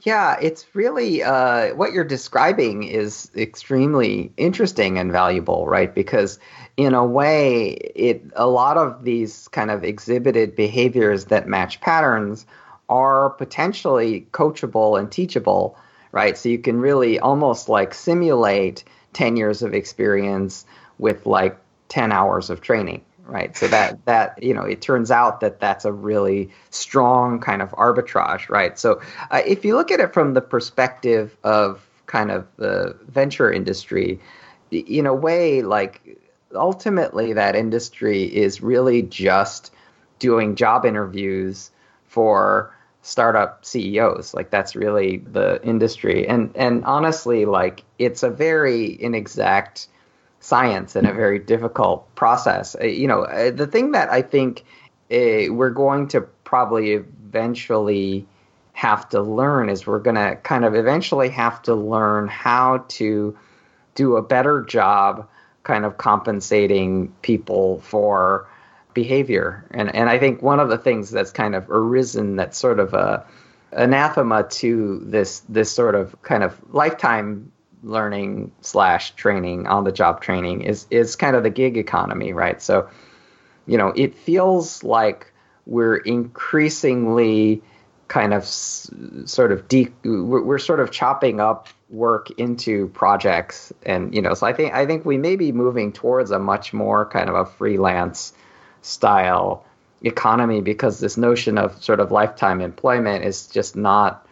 yeah 0.00 0.36
it's 0.40 0.74
really 0.74 1.22
uh, 1.22 1.74
what 1.74 1.92
you're 1.92 2.04
describing 2.04 2.82
is 2.82 3.30
extremely 3.36 4.32
interesting 4.36 4.98
and 4.98 5.10
valuable 5.12 5.66
right? 5.66 5.94
Because 5.94 6.38
in 6.76 6.94
a 6.94 7.04
way 7.04 7.68
it 7.94 8.22
a 8.34 8.46
lot 8.46 8.76
of 8.76 9.04
these 9.04 9.48
kind 9.48 9.70
of 9.70 9.84
exhibited 9.84 10.54
behaviors 10.54 11.26
that 11.26 11.48
match 11.48 11.80
patterns 11.80 12.46
are 12.88 13.30
potentially 13.30 14.26
coachable 14.32 14.98
and 14.98 15.10
teachable 15.10 15.76
right? 16.12 16.38
So 16.38 16.48
you 16.48 16.58
can 16.58 16.80
really 16.80 17.18
almost 17.18 17.68
like 17.68 17.92
simulate 17.92 18.84
10 19.12 19.36
years 19.36 19.62
of 19.62 19.74
experience 19.74 20.64
with 20.98 21.26
like 21.26 21.58
10 21.88 22.12
hours 22.12 22.48
of 22.50 22.60
training 22.60 23.02
right? 23.26 23.56
So 23.56 23.68
that 23.68 24.04
that 24.06 24.42
you 24.42 24.54
know 24.54 24.62
it 24.62 24.80
turns 24.80 25.10
out 25.10 25.40
that 25.40 25.60
that's 25.60 25.84
a 25.84 25.92
really 25.92 26.50
strong 26.70 27.40
kind 27.40 27.62
of 27.62 27.70
arbitrage 27.72 28.48
right? 28.48 28.78
So 28.78 29.00
uh, 29.30 29.42
if 29.46 29.64
you 29.64 29.74
look 29.76 29.90
at 29.90 30.00
it 30.00 30.14
from 30.14 30.34
the 30.34 30.40
perspective 30.40 31.36
of 31.44 31.86
kind 32.06 32.30
of 32.30 32.46
the 32.56 32.96
venture 33.08 33.52
industry 33.52 34.20
in 34.70 35.06
a 35.06 35.14
way 35.14 35.62
like 35.62 36.18
ultimately 36.54 37.32
that 37.32 37.56
industry 37.56 38.22
is 38.24 38.60
really 38.60 39.02
just 39.02 39.72
doing 40.18 40.54
job 40.54 40.86
interviews 40.86 41.70
for 42.04 42.72
startup 43.02 43.64
CEOs 43.64 44.34
like 44.34 44.50
that's 44.50 44.74
really 44.74 45.18
the 45.18 45.60
industry. 45.62 46.26
And 46.26 46.50
and 46.56 46.84
honestly 46.84 47.44
like 47.44 47.84
it's 47.98 48.22
a 48.22 48.30
very 48.30 49.00
inexact 49.00 49.88
science 50.46 50.94
and 50.94 51.08
a 51.08 51.12
very 51.12 51.40
difficult 51.40 52.14
process. 52.14 52.76
Uh, 52.80 52.84
you 52.84 53.08
know, 53.08 53.22
uh, 53.24 53.50
the 53.50 53.66
thing 53.66 53.92
that 53.92 54.10
I 54.10 54.22
think 54.22 54.64
uh, 55.10 55.50
we're 55.50 55.70
going 55.70 56.08
to 56.08 56.20
probably 56.20 56.92
eventually 56.92 58.26
have 58.72 59.08
to 59.08 59.20
learn 59.20 59.68
is 59.68 59.86
we're 59.86 59.98
going 59.98 60.16
to 60.16 60.36
kind 60.36 60.64
of 60.64 60.74
eventually 60.74 61.30
have 61.30 61.62
to 61.62 61.74
learn 61.74 62.28
how 62.28 62.84
to 62.88 63.36
do 63.96 64.16
a 64.16 64.22
better 64.22 64.62
job 64.62 65.28
kind 65.64 65.84
of 65.84 65.98
compensating 65.98 67.12
people 67.22 67.80
for 67.80 68.48
behavior. 68.94 69.64
And 69.72 69.92
and 69.94 70.08
I 70.08 70.18
think 70.18 70.42
one 70.42 70.60
of 70.60 70.68
the 70.68 70.78
things 70.78 71.10
that's 71.10 71.32
kind 71.32 71.56
of 71.56 71.68
arisen 71.70 72.36
that's 72.36 72.56
sort 72.56 72.78
of 72.78 72.94
a 72.94 73.26
anathema 73.72 74.44
to 74.44 75.02
this 75.04 75.40
this 75.48 75.72
sort 75.72 75.96
of 75.96 76.20
kind 76.22 76.44
of 76.44 76.56
lifetime 76.72 77.50
learning 77.86 78.52
slash 78.60 79.12
training 79.12 79.66
on 79.66 79.84
the 79.84 79.92
job 79.92 80.20
training 80.20 80.62
is 80.62 80.86
is 80.90 81.16
kind 81.16 81.36
of 81.36 81.42
the 81.42 81.50
gig 81.50 81.76
economy, 81.76 82.32
right? 82.32 82.60
So, 82.60 82.88
you 83.66 83.78
know, 83.78 83.92
it 83.94 84.14
feels 84.14 84.82
like 84.82 85.32
we're 85.66 85.96
increasingly 85.96 87.62
kind 88.08 88.34
of 88.34 88.44
sort 88.44 89.52
of 89.52 89.66
de- 89.68 89.92
we're 90.04 90.58
sort 90.58 90.80
of 90.80 90.90
chopping 90.90 91.40
up 91.40 91.68
work 91.88 92.30
into 92.38 92.88
projects 92.88 93.72
and 93.84 94.14
you 94.14 94.22
know 94.22 94.34
so 94.34 94.46
i 94.46 94.52
think 94.52 94.72
i 94.74 94.86
think 94.86 95.04
we 95.04 95.18
may 95.18 95.34
be 95.34 95.50
moving 95.50 95.92
towards 95.92 96.30
a 96.30 96.38
much 96.38 96.72
more 96.72 97.06
kind 97.06 97.28
of 97.28 97.34
a 97.34 97.44
freelance 97.44 98.32
style 98.82 99.64
economy 100.02 100.60
because 100.60 101.00
this 101.00 101.16
notion 101.16 101.58
of 101.58 101.82
sort 101.82 101.98
of 101.98 102.12
lifetime 102.12 102.60
employment 102.60 103.24
is 103.24 103.48
just 103.48 103.74
not 103.74 104.25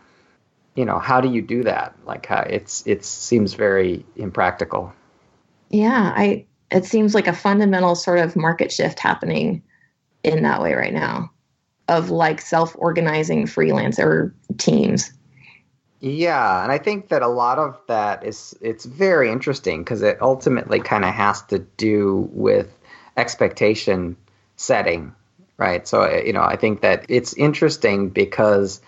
you 0.74 0.84
know 0.84 0.98
how 0.98 1.20
do 1.20 1.28
you 1.28 1.42
do 1.42 1.64
that? 1.64 1.94
Like 2.04 2.30
uh, 2.30 2.44
it's 2.48 2.86
it 2.86 3.04
seems 3.04 3.54
very 3.54 4.04
impractical. 4.16 4.92
Yeah 5.70 6.12
i 6.14 6.46
it 6.70 6.84
seems 6.84 7.14
like 7.14 7.26
a 7.26 7.32
fundamental 7.32 7.94
sort 7.94 8.18
of 8.18 8.36
market 8.36 8.72
shift 8.72 8.98
happening 8.98 9.62
in 10.22 10.42
that 10.42 10.60
way 10.62 10.74
right 10.74 10.92
now 10.92 11.30
of 11.88 12.10
like 12.10 12.40
self-organizing 12.40 13.46
freelancer 13.46 14.32
teams. 14.56 15.12
Yeah 16.00 16.62
and 16.62 16.70
i 16.72 16.78
think 16.78 17.08
that 17.08 17.22
a 17.22 17.28
lot 17.28 17.58
of 17.58 17.78
that 17.88 18.24
is 18.24 18.56
it's 18.60 18.84
very 18.84 19.30
interesting 19.30 19.82
because 19.82 20.02
it 20.02 20.20
ultimately 20.20 20.80
kind 20.80 21.04
of 21.04 21.14
has 21.14 21.42
to 21.42 21.58
do 21.58 22.28
with 22.32 22.76
expectation 23.16 24.16
setting 24.56 25.14
right? 25.56 25.86
So 25.86 26.10
you 26.10 26.32
know 26.32 26.42
i 26.42 26.56
think 26.56 26.80
that 26.82 27.06
it's 27.08 27.32
interesting 27.34 28.10
because 28.10 28.80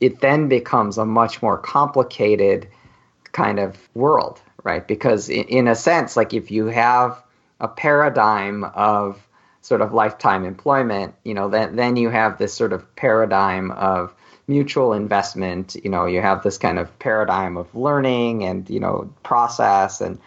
it 0.00 0.20
then 0.20 0.48
becomes 0.48 0.98
a 0.98 1.06
much 1.06 1.42
more 1.42 1.58
complicated 1.58 2.68
kind 3.32 3.58
of 3.58 3.76
world, 3.94 4.40
right? 4.62 4.86
Because 4.86 5.28
in, 5.28 5.44
in, 5.44 5.68
a 5.68 5.74
sense, 5.74 6.16
like 6.16 6.34
if 6.34 6.50
you 6.50 6.66
have 6.66 7.22
a 7.60 7.68
paradigm 7.68 8.64
of 8.64 9.26
sort 9.62 9.80
of 9.80 9.92
lifetime 9.92 10.44
employment, 10.44 11.14
you 11.24 11.34
know, 11.34 11.48
then 11.48 11.76
then 11.76 11.96
you 11.96 12.08
have 12.10 12.38
this 12.38 12.54
sort 12.54 12.72
of 12.72 12.96
paradigm 12.96 13.70
of 13.72 14.14
mutual 14.46 14.92
investment. 14.92 15.76
You 15.82 15.90
know, 15.90 16.06
you 16.06 16.20
have 16.20 16.42
this 16.42 16.58
kind 16.58 16.78
of 16.78 16.96
paradigm 16.98 17.56
of 17.56 17.74
learning 17.74 18.44
and 18.44 18.68
you 18.70 18.80
know 18.80 19.12
process, 19.22 20.00
and 20.00 20.18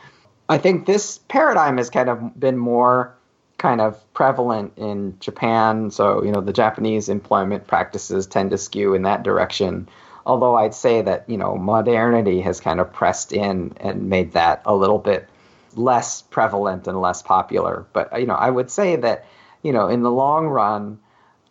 I 0.49 0.57
think 0.57 0.85
this 0.85 1.19
paradigm 1.27 1.77
has 1.77 1.89
kind 1.89 2.09
of 2.09 2.39
been 2.39 2.57
more 2.57 3.15
kind 3.59 3.81
of 3.81 4.13
prevalent 4.13 4.73
in 4.77 5.15
Japan. 5.19 5.91
So, 5.91 6.23
you 6.23 6.31
know, 6.31 6.41
the 6.41 6.53
Japanese 6.53 7.09
employment 7.09 7.67
practices 7.67 8.25
tend 8.25 8.49
to 8.51 8.57
skew 8.57 8.95
in 8.95 9.03
that 9.03 9.21
direction. 9.23 9.87
Although 10.25 10.55
I'd 10.55 10.73
say 10.73 11.01
that, 11.03 11.29
you 11.29 11.37
know, 11.37 11.55
modernity 11.55 12.41
has 12.41 12.59
kind 12.59 12.79
of 12.79 12.91
pressed 12.91 13.31
in 13.31 13.73
and 13.79 14.09
made 14.09 14.33
that 14.33 14.61
a 14.65 14.75
little 14.75 14.97
bit 14.97 15.29
less 15.75 16.23
prevalent 16.23 16.87
and 16.87 16.99
less 16.99 17.21
popular. 17.21 17.85
But, 17.93 18.19
you 18.19 18.25
know, 18.25 18.35
I 18.35 18.49
would 18.49 18.71
say 18.71 18.95
that, 18.95 19.25
you 19.61 19.73
know, 19.73 19.87
in 19.87 20.01
the 20.01 20.11
long 20.11 20.47
run, 20.47 20.99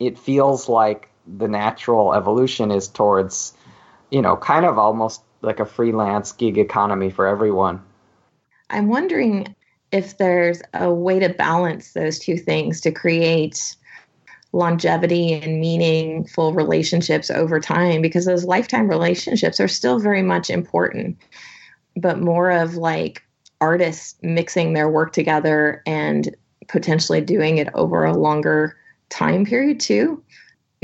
it 0.00 0.18
feels 0.18 0.68
like 0.68 1.08
the 1.26 1.48
natural 1.48 2.14
evolution 2.14 2.70
is 2.70 2.88
towards, 2.88 3.52
you 4.10 4.22
know, 4.22 4.36
kind 4.36 4.64
of 4.64 4.78
almost 4.78 5.22
like 5.42 5.60
a 5.60 5.66
freelance 5.66 6.32
gig 6.32 6.58
economy 6.58 7.10
for 7.10 7.26
everyone. 7.26 7.82
I'm 8.70 8.88
wondering 8.88 9.54
if 9.90 10.18
there's 10.18 10.62
a 10.74 10.92
way 10.92 11.18
to 11.18 11.28
balance 11.28 11.92
those 11.92 12.18
two 12.18 12.36
things 12.36 12.80
to 12.82 12.90
create 12.90 13.76
longevity 14.52 15.34
and 15.34 15.60
meaningful 15.60 16.54
relationships 16.54 17.30
over 17.30 17.60
time 17.60 18.00
because 18.00 18.24
those 18.24 18.44
lifetime 18.44 18.88
relationships 18.88 19.60
are 19.60 19.68
still 19.68 19.98
very 19.98 20.22
much 20.22 20.48
important 20.48 21.18
but 21.96 22.20
more 22.20 22.50
of 22.50 22.76
like 22.76 23.22
artists 23.60 24.16
mixing 24.22 24.72
their 24.72 24.88
work 24.88 25.12
together 25.12 25.82
and 25.86 26.34
potentially 26.68 27.20
doing 27.20 27.58
it 27.58 27.68
over 27.74 28.04
a 28.04 28.16
longer 28.16 28.76
time 29.08 29.44
period 29.44 29.80
too. 29.80 30.22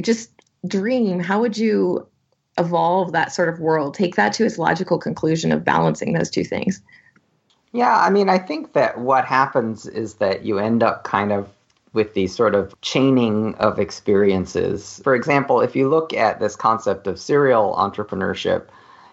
Just 0.03 0.31
dream 0.67 1.21
how 1.21 1.40
would 1.40 1.57
you 1.57 2.07
evolve 2.59 3.12
that 3.12 3.33
sort 3.33 3.49
of 3.49 3.61
world? 3.61 3.95
Take 3.95 4.17
that 4.17 4.33
to 4.35 4.45
its 4.45 4.59
logical 4.59 4.99
conclusion 4.99 5.53
of 5.53 5.64
balancing 5.64 6.12
those 6.12 6.31
two 6.31 6.45
things 6.45 6.83
yeah, 7.75 7.99
I 7.99 8.09
mean, 8.09 8.29
I 8.29 8.39
think 8.39 8.75
that 8.75 9.01
what 9.01 9.25
happens 9.25 9.85
is 9.85 10.15
that 10.15 10.45
you 10.45 10.61
end 10.61 10.85
up 10.85 11.03
kind 11.03 11.33
of 11.33 11.49
with 11.93 12.15
these 12.15 12.33
sort 12.33 12.55
of 12.55 12.81
chaining 12.83 13.57
of 13.57 13.81
experiences. 13.81 15.01
For 15.03 15.13
example, 15.13 15.61
if 15.61 15.75
you 15.75 15.89
look 15.89 16.13
at 16.13 16.39
this 16.39 16.55
concept 16.55 17.09
of 17.09 17.19
serial 17.19 17.75
entrepreneurship, 17.77 18.69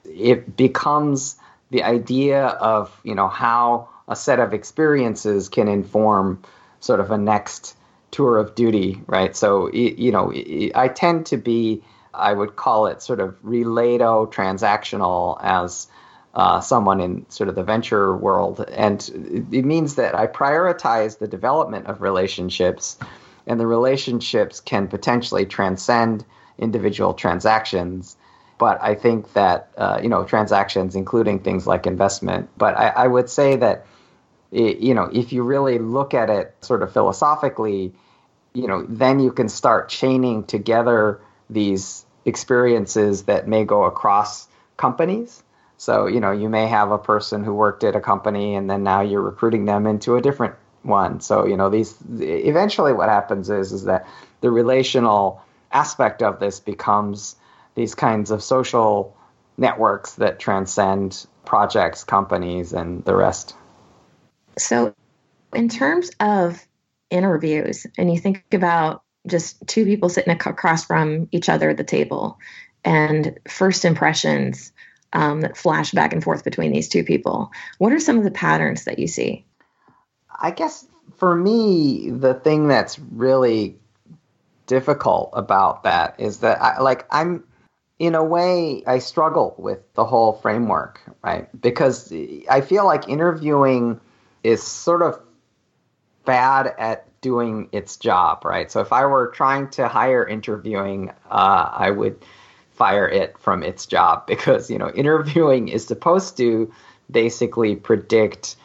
it 0.05 0.55
becomes 0.55 1.37
the 1.71 1.81
idea 1.81 2.45
of, 2.45 2.95
you 3.03 3.15
know, 3.15 3.27
how 3.27 3.89
a 4.07 4.15
set 4.15 4.39
of 4.39 4.53
experiences 4.53 5.49
can 5.49 5.67
inform 5.67 6.43
sort 6.81 6.99
of 6.99 7.09
a 7.09 7.17
next 7.17 7.75
tour 8.11 8.37
of 8.37 8.53
duty, 8.53 9.01
right? 9.07 9.35
So, 9.35 9.71
you 9.73 10.11
know, 10.11 10.31
I 10.75 10.87
tend 10.87 11.25
to 11.27 11.37
be, 11.37 11.81
I 12.13 12.31
would 12.31 12.55
call 12.55 12.85
it 12.85 13.01
sort 13.01 13.21
of 13.21 13.41
relato 13.41 14.31
transactional 14.31 15.39
as 15.41 15.87
uh, 16.33 16.61
someone 16.61 17.01
in 17.01 17.25
sort 17.29 17.49
of 17.49 17.55
the 17.55 17.63
venture 17.63 18.15
world. 18.15 18.63
And 18.69 19.47
it 19.51 19.65
means 19.65 19.95
that 19.95 20.15
I 20.15 20.27
prioritize 20.27 21.17
the 21.17 21.27
development 21.27 21.87
of 21.87 22.01
relationships, 22.01 22.97
and 23.45 23.59
the 23.59 23.67
relationships 23.67 24.59
can 24.59 24.87
potentially 24.87 25.45
transcend 25.45 26.23
individual 26.57 27.13
transactions. 27.13 28.15
But 28.57 28.81
I 28.81 28.95
think 28.95 29.33
that, 29.33 29.71
uh, 29.75 29.99
you 30.03 30.09
know, 30.09 30.23
transactions, 30.23 30.95
including 30.95 31.39
things 31.39 31.65
like 31.65 31.87
investment. 31.87 32.49
But 32.57 32.77
I, 32.77 32.89
I 32.89 33.07
would 33.07 33.29
say 33.29 33.55
that, 33.55 33.87
it, 34.51 34.77
you 34.79 34.93
know, 34.93 35.09
if 35.11 35.33
you 35.33 35.43
really 35.43 35.79
look 35.79 36.13
at 36.13 36.29
it 36.29 36.55
sort 36.61 36.83
of 36.83 36.93
philosophically, 36.93 37.93
you 38.53 38.67
know, 38.67 38.85
then 38.87 39.19
you 39.19 39.31
can 39.31 39.49
start 39.49 39.89
chaining 39.89 40.43
together 40.43 41.19
these 41.49 42.05
experiences 42.23 43.23
that 43.23 43.47
may 43.47 43.65
go 43.65 43.83
across 43.83 44.47
companies. 44.77 45.41
So, 45.81 46.05
you 46.05 46.19
know, 46.19 46.29
you 46.31 46.47
may 46.47 46.67
have 46.67 46.91
a 46.91 46.99
person 46.99 47.43
who 47.43 47.55
worked 47.55 47.83
at 47.83 47.95
a 47.95 47.99
company 47.99 48.53
and 48.53 48.69
then 48.69 48.83
now 48.83 49.01
you're 49.01 49.19
recruiting 49.19 49.65
them 49.65 49.87
into 49.87 50.15
a 50.15 50.21
different 50.21 50.53
one. 50.83 51.21
So, 51.21 51.47
you 51.47 51.57
know, 51.57 51.71
these 51.71 51.97
eventually 52.19 52.93
what 52.93 53.09
happens 53.09 53.49
is 53.49 53.71
is 53.71 53.85
that 53.85 54.07
the 54.41 54.51
relational 54.51 55.41
aspect 55.71 56.21
of 56.21 56.39
this 56.39 56.59
becomes 56.59 57.35
these 57.73 57.95
kinds 57.95 58.29
of 58.29 58.43
social 58.43 59.17
networks 59.57 60.13
that 60.17 60.37
transcend 60.37 61.25
projects, 61.45 62.03
companies, 62.03 62.73
and 62.73 63.03
the 63.05 63.15
rest. 63.15 63.55
So, 64.59 64.93
in 65.51 65.67
terms 65.67 66.11
of 66.19 66.63
interviews, 67.09 67.87
and 67.97 68.13
you 68.13 68.19
think 68.19 68.43
about 68.51 69.01
just 69.25 69.65
two 69.65 69.85
people 69.85 70.09
sitting 70.09 70.31
across 70.31 70.85
from 70.85 71.27
each 71.31 71.49
other 71.49 71.71
at 71.71 71.77
the 71.77 71.83
table, 71.83 72.37
and 72.85 73.39
first 73.47 73.83
impressions 73.83 74.71
um, 75.13 75.41
that 75.41 75.57
flash 75.57 75.91
back 75.91 76.13
and 76.13 76.23
forth 76.23 76.43
between 76.43 76.71
these 76.71 76.89
two 76.89 77.03
people, 77.03 77.51
what 77.77 77.93
are 77.93 77.99
some 77.99 78.17
of 78.17 78.23
the 78.23 78.31
patterns 78.31 78.85
that 78.85 78.99
you 78.99 79.07
see? 79.07 79.45
I 80.39 80.51
guess 80.51 80.87
for 81.17 81.35
me, 81.35 82.09
the 82.09 82.33
thing 82.33 82.67
that's 82.67 82.97
really 82.97 83.77
difficult 84.65 85.31
about 85.33 85.83
that 85.83 86.19
is 86.19 86.39
that 86.39 86.61
I, 86.61 86.79
like 86.79 87.05
I'm 87.11 87.43
in 87.99 88.15
a 88.15 88.23
way 88.23 88.83
I 88.87 88.99
struggle 88.99 89.53
with 89.57 89.79
the 89.93 90.05
whole 90.05 90.33
framework, 90.33 91.01
right? 91.23 91.47
Because 91.61 92.11
I 92.49 92.61
feel 92.61 92.85
like 92.85 93.07
interviewing 93.07 93.99
is 94.43 94.63
sort 94.63 95.03
of 95.03 95.21
bad 96.25 96.73
at 96.79 97.07
doing 97.21 97.69
its 97.71 97.97
job, 97.97 98.43
right? 98.43 98.71
So 98.71 98.81
if 98.81 98.91
I 98.91 99.05
were 99.05 99.27
trying 99.27 99.69
to 99.71 99.87
hire 99.87 100.25
interviewing, 100.25 101.11
uh, 101.29 101.69
I 101.71 101.91
would 101.91 102.23
fire 102.81 103.07
it 103.07 103.37
from 103.37 103.61
its 103.61 103.85
job 103.85 104.25
because 104.33 104.71
you 104.71 104.79
know 104.79 104.89
interviewing 104.89 105.67
is 105.67 105.85
supposed 105.85 106.35
to 106.37 106.73
basically 107.11 107.75
predict 107.75 108.55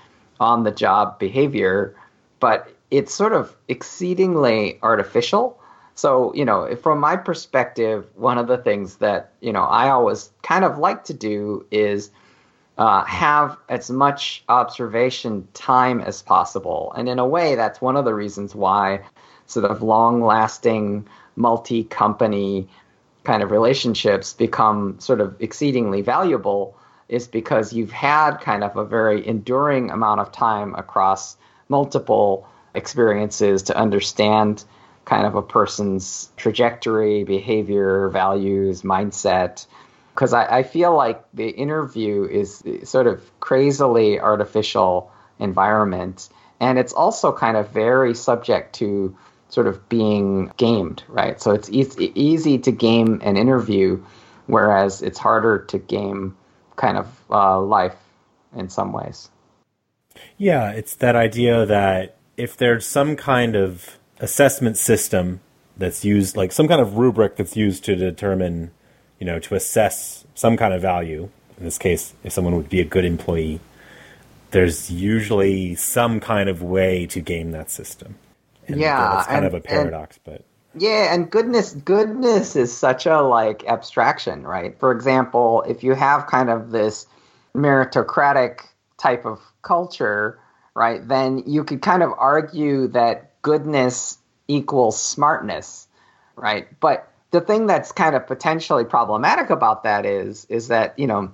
on 0.41 0.65
the 0.65 0.71
job 0.71 1.19
behavior, 1.19 1.95
but 2.41 2.73
it's 2.91 3.13
sort 3.13 3.35
of 3.35 3.55
exceedingly 3.69 4.79
artificial. 4.83 5.61
So, 5.95 6.33
you 6.35 6.45
know, 6.45 6.77
from 6.77 6.99
my 7.01 7.17
perspective, 7.17 8.07
one 8.15 8.39
of 8.39 8.47
the 8.47 8.59
things 8.59 8.97
that, 8.97 9.33
you 9.41 9.53
know, 9.53 9.65
I 9.65 9.89
always 9.91 10.31
kind 10.43 10.65
of 10.65 10.79
like 10.79 11.05
to 11.05 11.15
do 11.15 11.67
is 11.71 12.11
uh, 12.79 13.05
have 13.05 13.57
as 13.69 13.91
much 13.91 14.45
observation 14.49 15.49
time 15.55 16.01
as 16.01 16.23
possible. 16.23 16.93
And 16.97 17.09
in 17.09 17.19
a 17.19 17.27
way, 17.27 17.55
that's 17.55 17.81
one 17.81 17.97
of 17.97 18.05
the 18.05 18.15
reasons 18.15 18.55
why 18.55 19.01
sort 19.47 19.65
of 19.65 19.83
long 19.83 20.23
lasting 20.23 21.07
multi 21.37 21.85
company 21.85 22.69
kind 23.27 23.43
of 23.43 23.51
relationships 23.51 24.33
become 24.33 24.99
sort 25.01 25.21
of 25.21 25.37
exceedingly 25.41 26.01
valuable 26.01 26.79
is 27.09 27.27
because 27.27 27.73
you've 27.73 27.91
had 27.91 28.37
kind 28.37 28.63
of 28.63 28.77
a 28.77 28.85
very 28.85 29.27
enduring 29.27 29.91
amount 29.91 30.21
of 30.21 30.31
time 30.31 30.75
across 30.77 31.37
multiple 31.69 32.49
experiences 32.73 33.65
to 33.65 33.77
understand 33.77 34.65
kind 35.05 35.27
of 35.27 35.35
a 35.35 35.43
person's 35.43 36.31
trajectory, 36.37 37.25
behavior, 37.25 38.09
values, 38.11 38.83
mindset. 38.83 39.67
Because 40.15 40.33
I, 40.33 40.59
I, 40.59 40.63
feel 40.63 40.95
like 40.95 41.23
the 41.35 41.49
interview 41.49 42.25
is 42.25 42.63
sort 42.85 43.07
of 43.09 43.21
crazily 43.41 44.21
artificial 44.21 45.11
environment. 45.41 46.29
And 46.61 46.79
it's 46.79 46.93
also 46.93 47.33
kind 47.33 47.57
of 47.57 47.71
very 47.71 48.15
subject 48.15 48.77
to 48.77 49.17
sort 49.49 49.67
of 49.67 49.89
being 49.89 50.53
gamed, 50.57 51.05
right? 51.09 51.41
So 51.41 51.53
it's 51.53 51.71
e- 51.71 52.13
easy 52.15 52.59
to 52.59 52.73
game 52.73 53.21
an 53.25 53.37
interview, 53.37 54.03
whereas 54.47 55.03
it's 55.03 55.19
harder 55.19 55.59
to 55.67 55.79
game 55.79 56.37
kind 56.77 56.99
of 56.99 57.07
uh, 57.31 57.61
life 57.61 57.97
in 58.55 58.69
some 58.69 58.93
ways. 58.93 59.31
Yeah, 60.37 60.71
it's 60.71 60.95
that 60.97 61.17
idea 61.17 61.67
that 61.67 62.17
if 62.37 62.57
there's 62.57 62.87
some 62.87 63.17
kind 63.17 63.57
of 63.57 63.99
assessment 64.21 64.77
system 64.77 65.41
that's 65.77 66.05
used, 66.05 66.37
like 66.37 66.53
some 66.53 66.69
kind 66.69 66.81
of 66.81 66.97
rubric 66.97 67.37
that's 67.37 67.57
used 67.57 67.85
to 67.85 67.97
determine, 67.97 68.71
you 69.19 69.27
know, 69.27 69.39
to 69.39 69.55
assess 69.55 70.25
some 70.35 70.57
kind 70.57 70.75
of 70.75 70.83
value, 70.83 71.29
in 71.59 71.65
this 71.65 71.79
case, 71.79 72.15
if 72.23 72.33
someone 72.33 72.57
would 72.57 72.69
be 72.69 72.81
a 72.81 72.85
good 72.85 73.05
employee, 73.05 73.61
there's 74.51 74.91
usually 74.91 75.75
some 75.75 76.21
kind 76.21 76.49
of 76.49 76.63
way 76.63 77.07
to 77.07 77.21
game 77.21 77.51
that 77.53 77.71
system. 77.71 78.17
And 78.69 78.81
yeah, 78.81 79.19
it's 79.19 79.27
kind 79.27 79.39
and, 79.39 79.47
of 79.47 79.55
a 79.55 79.61
paradox, 79.61 80.19
but 80.23 80.45
yeah, 80.75 81.15
and 81.15 81.31
goodness 81.31 81.73
goodness 81.73 82.57
is 82.57 82.77
such 82.77 83.07
a 83.07 83.23
like 83.23 83.65
abstraction, 83.67 84.47
right? 84.47 84.79
For 84.79 84.93
example, 84.93 85.63
if 85.69 85.83
you 85.83 85.95
have 85.95 86.27
kind 86.27 86.51
of 86.51 86.71
this 86.71 87.07
meritocratic 87.55 88.61
type 88.99 89.25
of 89.25 89.41
culture, 89.63 90.39
right, 90.75 91.07
then 91.07 91.43
you 91.47 91.65
could 91.65 91.83
kind 91.83 92.03
of 92.03 92.13
argue 92.19 92.89
that 92.89 93.41
goodness 93.43 94.19
equals 94.49 95.01
smartness, 95.01 95.89
right? 96.37 96.69
But 96.81 97.11
the 97.31 97.41
thing 97.41 97.67
that's 97.67 97.93
kind 97.93 98.15
of 98.15 98.27
potentially 98.27 98.85
problematic 98.85 99.51
about 99.51 99.85
that 99.85 100.05
is 100.05 100.47
is 100.47 100.69
that, 100.69 100.99
you 100.99 101.07
know, 101.07 101.33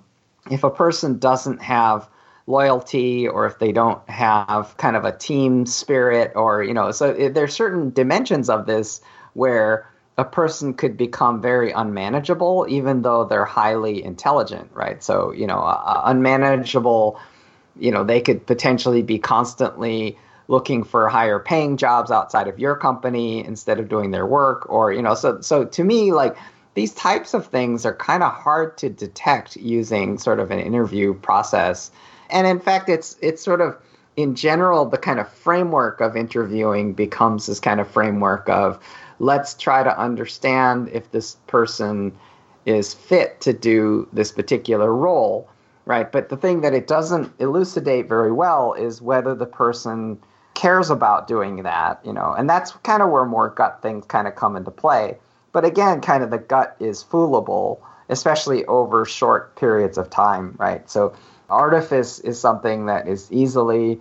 if 0.50 0.64
a 0.64 0.70
person 0.70 1.18
doesn't 1.18 1.62
have 1.62 2.08
loyalty 2.46 3.28
or 3.28 3.46
if 3.46 3.58
they 3.58 3.72
don't 3.72 4.06
have 4.08 4.76
kind 4.76 4.96
of 4.96 5.04
a 5.04 5.16
team 5.16 5.64
spirit 5.64 6.32
or 6.34 6.62
you 6.62 6.74
know 6.74 6.90
so 6.90 7.12
there's 7.28 7.54
certain 7.54 7.90
dimensions 7.90 8.50
of 8.50 8.66
this 8.66 9.00
where 9.34 9.86
a 10.18 10.24
person 10.24 10.74
could 10.74 10.96
become 10.96 11.40
very 11.40 11.70
unmanageable 11.70 12.66
even 12.68 13.02
though 13.02 13.24
they're 13.24 13.44
highly 13.44 14.02
intelligent 14.02 14.70
right? 14.74 15.02
So 15.02 15.32
you 15.32 15.46
know 15.46 15.60
uh, 15.60 16.02
unmanageable 16.04 17.18
you 17.78 17.90
know 17.90 18.04
they 18.04 18.20
could 18.20 18.46
potentially 18.46 19.02
be 19.02 19.18
constantly 19.18 20.18
looking 20.48 20.82
for 20.84 21.08
higher 21.08 21.38
paying 21.38 21.76
jobs 21.76 22.10
outside 22.10 22.48
of 22.48 22.58
your 22.58 22.76
company 22.76 23.44
instead 23.44 23.78
of 23.78 23.88
doing 23.88 24.10
their 24.10 24.26
work 24.26 24.68
or 24.68 24.92
you 24.92 25.00
know 25.00 25.14
so 25.14 25.40
so 25.40 25.64
to 25.64 25.84
me 25.84 26.12
like 26.12 26.36
these 26.74 26.92
types 26.94 27.34
of 27.34 27.46
things 27.46 27.86
are 27.86 27.94
kind 27.94 28.22
of 28.22 28.32
hard 28.32 28.76
to 28.78 28.88
detect 28.88 29.56
using 29.56 30.18
sort 30.18 30.40
of 30.40 30.50
an 30.50 30.58
interview 30.58 31.14
process 31.14 31.90
and 32.32 32.46
in 32.46 32.58
fact, 32.58 32.88
it's 32.88 33.16
it's 33.20 33.42
sort 33.42 33.60
of 33.60 33.76
in 34.16 34.34
general 34.34 34.84
the 34.84 34.98
kind 34.98 35.20
of 35.20 35.28
framework 35.28 36.00
of 36.00 36.16
interviewing 36.16 36.92
becomes 36.92 37.46
this 37.46 37.60
kind 37.60 37.80
of 37.80 37.88
framework 37.88 38.48
of 38.48 38.78
let's 39.18 39.54
try 39.54 39.82
to 39.82 39.98
understand 39.98 40.88
if 40.92 41.10
this 41.12 41.36
person 41.46 42.12
is 42.66 42.94
fit 42.94 43.40
to 43.40 43.52
do 43.52 44.08
this 44.12 44.32
particular 44.32 44.94
role, 44.94 45.48
right? 45.84 46.10
But 46.10 46.28
the 46.28 46.36
thing 46.36 46.60
that 46.62 46.74
it 46.74 46.86
doesn't 46.86 47.32
elucidate 47.38 48.08
very 48.08 48.32
well 48.32 48.72
is 48.74 49.02
whether 49.02 49.34
the 49.34 49.46
person 49.46 50.18
cares 50.54 50.90
about 50.90 51.26
doing 51.26 51.62
that, 51.62 52.00
you 52.04 52.12
know, 52.12 52.34
and 52.36 52.48
that's 52.48 52.72
kind 52.82 53.02
of 53.02 53.10
where 53.10 53.24
more 53.24 53.48
gut 53.48 53.80
things 53.82 54.04
kind 54.06 54.28
of 54.28 54.34
come 54.34 54.56
into 54.56 54.70
play. 54.70 55.16
But 55.52 55.64
again, 55.64 56.00
kind 56.00 56.22
of 56.22 56.30
the 56.30 56.38
gut 56.38 56.76
is 56.78 57.02
foolable, 57.02 57.78
especially 58.08 58.64
over 58.66 59.04
short 59.04 59.54
periods 59.56 59.98
of 59.98 60.10
time, 60.10 60.54
right? 60.58 60.88
So 60.88 61.14
artifice 61.52 62.18
is 62.20 62.40
something 62.40 62.86
that 62.86 63.06
is 63.06 63.30
easily 63.30 64.00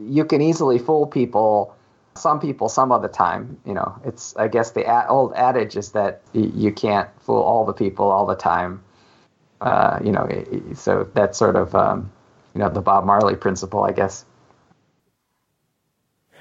you 0.00 0.24
can 0.24 0.40
easily 0.40 0.78
fool 0.78 1.06
people 1.06 1.74
some 2.14 2.40
people 2.40 2.68
some 2.68 2.92
of 2.92 3.02
the 3.02 3.08
time 3.08 3.58
you 3.64 3.74
know. 3.74 3.94
It's 4.04 4.34
i 4.36 4.48
guess 4.48 4.70
the 4.70 4.86
ad, 4.86 5.06
old 5.08 5.32
adage 5.34 5.76
is 5.76 5.92
that 5.92 6.22
you 6.32 6.72
can't 6.72 7.08
fool 7.20 7.42
all 7.42 7.64
the 7.64 7.72
people 7.72 8.10
all 8.10 8.26
the 8.26 8.36
time. 8.36 8.82
Uh, 9.60 9.98
you 10.04 10.12
know 10.12 10.28
so 10.74 11.08
that's 11.14 11.36
sort 11.36 11.56
of 11.56 11.74
um, 11.74 12.10
you 12.54 12.60
know 12.60 12.68
the 12.68 12.80
bob 12.80 13.04
marley 13.04 13.34
principle 13.34 13.82
i 13.82 13.92
guess. 13.92 14.24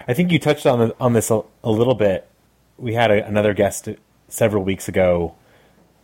I 0.08 0.14
think 0.14 0.32
you 0.32 0.40
touched 0.40 0.66
on 0.66 0.94
on 1.00 1.14
this 1.14 1.32
a, 1.32 1.42
a 1.64 1.72
little 1.72 1.96
bit. 1.96 2.28
We 2.78 2.94
had 2.94 3.10
a, 3.10 3.26
another 3.26 3.54
guest 3.54 3.90
several 4.30 4.64
weeks 4.64 4.88
ago 4.88 5.36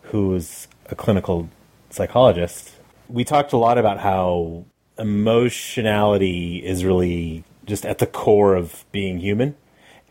who 0.04 0.30
was 0.30 0.68
a 0.90 0.96
clinical 0.96 1.50
psychologist 1.90 2.72
we 3.14 3.24
talked 3.24 3.54
a 3.54 3.58
lot 3.58 3.78
about 3.78 4.00
how 4.00 4.66
emotionality 4.98 6.66
is 6.66 6.84
really 6.84 7.44
just 7.64 7.86
at 7.86 8.00
the 8.00 8.08
core 8.08 8.56
of 8.56 8.84
being 8.92 9.20
human 9.20 9.56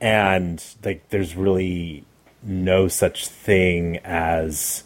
and 0.00 0.64
like 0.84 1.06
there's 1.10 1.36
really 1.36 2.04
no 2.42 2.86
such 2.88 3.26
thing 3.26 3.98
as 3.98 4.84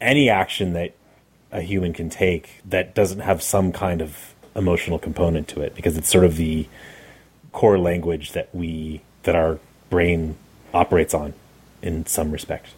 any 0.00 0.28
action 0.28 0.74
that 0.74 0.94
a 1.50 1.62
human 1.62 1.94
can 1.94 2.10
take 2.10 2.60
that 2.64 2.94
doesn't 2.94 3.20
have 3.20 3.42
some 3.42 3.72
kind 3.72 4.02
of 4.02 4.34
emotional 4.54 4.98
component 4.98 5.48
to 5.48 5.62
it 5.62 5.74
because 5.74 5.96
it's 5.96 6.10
sort 6.10 6.24
of 6.24 6.36
the 6.36 6.68
core 7.52 7.78
language 7.78 8.32
that 8.32 8.54
we 8.54 9.00
that 9.22 9.34
our 9.34 9.58
brain 9.88 10.36
operates 10.74 11.14
on 11.14 11.32
in 11.80 12.04
some 12.04 12.30
respect. 12.30 12.68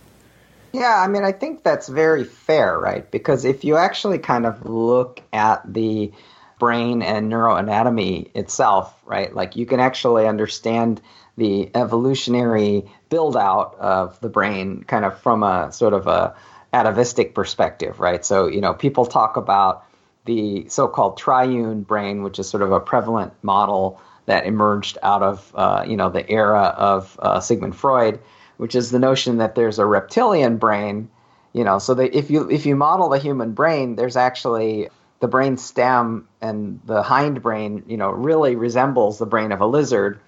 Yeah, 0.73 1.01
I 1.03 1.09
mean, 1.09 1.25
I 1.25 1.33
think 1.33 1.63
that's 1.63 1.89
very 1.89 2.25
fair, 2.25 2.79
right? 2.79 3.11
Because 3.11 3.45
if 3.45 3.65
you 3.65 3.77
actually 3.77 4.19
kind 4.19 4.47
of 4.47 4.69
look 4.69 5.23
at 5.33 5.63
the 5.73 6.13
brain 6.59 7.03
and 7.03 7.33
neuroanatomy 7.33 8.31
itself, 8.37 8.95
right? 9.07 9.35
Like 9.35 9.57
you 9.57 9.65
can 9.67 9.81
actually 9.81 10.27
understand 10.27 11.01
the 11.37 11.71
evolutionary 11.75 12.91
build 13.09 13.37
out 13.37 13.77
of 13.79 14.21
the 14.21 14.29
brain 14.29 14.83
kind 14.83 15.05
of 15.05 15.19
from 15.21 15.43
a 15.43 15.73
sort 15.73 15.95
of 15.95 16.07
a 16.07 16.35
atavistic 16.73 17.35
perspective, 17.35 18.01
right? 18.01 18.25
So, 18.25 18.47
you 18.49 18.61
know, 18.61 18.75
people 18.75 19.07
talk 19.07 19.37
about 19.37 19.85
the 20.27 20.69
so-called 20.69 21.17
triune 21.17 21.83
brain, 21.83 22.23
which 22.23 22.39
is 22.39 22.49
sort 22.49 22.63
of 22.63 22.73
a 22.73 22.81
prevalent 22.81 23.33
model 23.43 24.01
that 24.27 24.45
emerged 24.45 24.99
out 25.03 25.23
of, 25.23 25.53
uh, 25.55 25.85
you 25.87 25.97
know, 25.97 26.11
the 26.11 26.29
era 26.29 26.65
of 26.65 27.19
uh, 27.23 27.41
Sigmund 27.41 27.75
Freud, 27.75 28.21
which 28.59 28.75
is 28.75 28.91
the 28.91 28.99
notion 28.99 29.39
that 29.39 29.55
there's 29.55 29.79
a 29.79 29.87
reptilian 29.87 30.59
brain, 30.59 31.09
you 31.55 31.65
know, 31.65 31.79
so 31.79 31.99
if 31.99 32.31
you 32.31 32.51
if 32.51 32.67
you 32.67 32.77
model 32.77 33.09
the 33.09 33.19
human 33.19 33.53
brain, 33.53 33.97
there's 33.97 34.17
actually 34.17 34.91
the 35.21 35.29
brain 35.29 35.57
stem 35.57 36.29
and 36.41 36.81
the 36.85 37.03
hind 37.03 37.43
brain, 37.43 37.85
you 37.87 37.97
know, 37.97 38.11
really 38.11 38.55
resembles 38.55 39.19
the 39.19 39.27
brain 39.27 39.51
of 39.53 39.61
a 39.61 39.67
lizard. 39.67 40.21